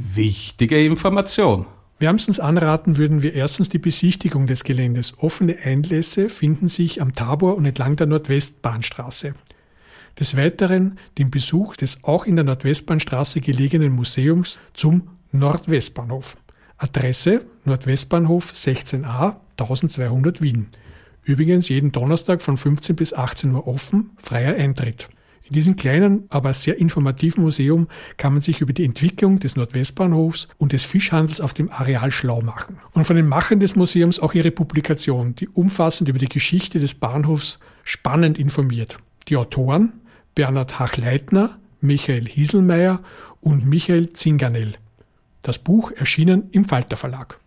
Wichtige 0.01 0.85
Information. 0.85 1.67
Wärmstens 1.99 2.39
anraten 2.39 2.99
würden 2.99 3.23
wir 3.23 3.35
erstens 3.35 3.69
die 3.69 3.81
Besichtigung 3.81 4.47
des 4.47 4.63
Geländes. 4.63 5.19
Offene 5.19 5.57
Einlässe 5.65 6.29
finden 6.29 6.69
sich 6.69 7.03
am 7.03 7.17
Tabor 7.17 7.57
und 7.57 7.65
entlang 7.65 7.97
der 7.97 8.07
Nordwestbahnstraße. 8.07 9.35
Des 10.21 10.37
Weiteren 10.37 11.01
den 11.19 11.33
Besuch 11.33 11.75
des 11.75 12.05
auch 12.05 12.27
in 12.27 12.37
der 12.37 12.45
Nordwestbahnstraße 12.45 13.41
gelegenen 13.41 13.93
Museums 13.93 14.61
zum 14.73 15.09
Nordwestbahnhof. 15.33 16.37
Adresse 16.77 17.45
Nordwestbahnhof 17.65 18.53
16a 18.53 19.35
1200 19.57 20.41
Wien. 20.41 20.69
Übrigens 21.25 21.69
jeden 21.71 21.91
Donnerstag 21.91 22.41
von 22.41 22.57
15 22.57 22.95
bis 22.95 23.15
18 23.15 23.51
Uhr 23.51 23.67
offen, 23.67 24.11
freier 24.23 24.55
Eintritt. 24.55 25.09
In 25.49 25.55
diesem 25.55 25.77
kleinen, 25.77 26.25
aber 26.29 26.53
sehr 26.53 26.79
informativen 26.79 27.43
Museum 27.43 27.89
kann 28.19 28.35
man 28.35 28.43
sich 28.43 28.61
über 28.61 28.75
die 28.75 28.85
Entwicklung 28.85 29.41
des 29.41 29.57
Nordwestbahnhofs 29.57 30.49
und 30.59 30.73
des 30.73 30.85
Fischhandels 30.85 31.41
auf 31.41 31.55
dem 31.55 31.71
Areal 31.71 32.11
schlau 32.11 32.43
machen. 32.43 32.79
Und 32.93 33.07
von 33.07 33.17
den 33.17 33.27
Machern 33.27 33.59
des 33.59 33.75
Museums 33.75 34.21
auch 34.21 34.35
ihre 34.35 34.51
Publikation, 34.51 35.35
die 35.35 35.49
umfassend 35.49 36.11
über 36.11 36.19
die 36.19 36.29
Geschichte 36.29 36.81
des 36.81 36.95
Bahnhofs 36.95 37.59
spannend 37.83 38.39
informiert. 38.39 38.99
Die 39.29 39.37
Autoren 39.37 39.95
Bernhard 40.35 40.79
Hachleitner, 40.79 41.59
Michael 41.81 42.29
Hieselmeier 42.29 43.03
und 43.41 43.67
Michael 43.67 44.13
Zinganell. 44.13 44.75
Das 45.43 45.59
Buch 45.59 45.91
erschienen 45.93 46.49
im 46.53 46.67
Falter 46.67 46.97
Verlag. 46.97 47.41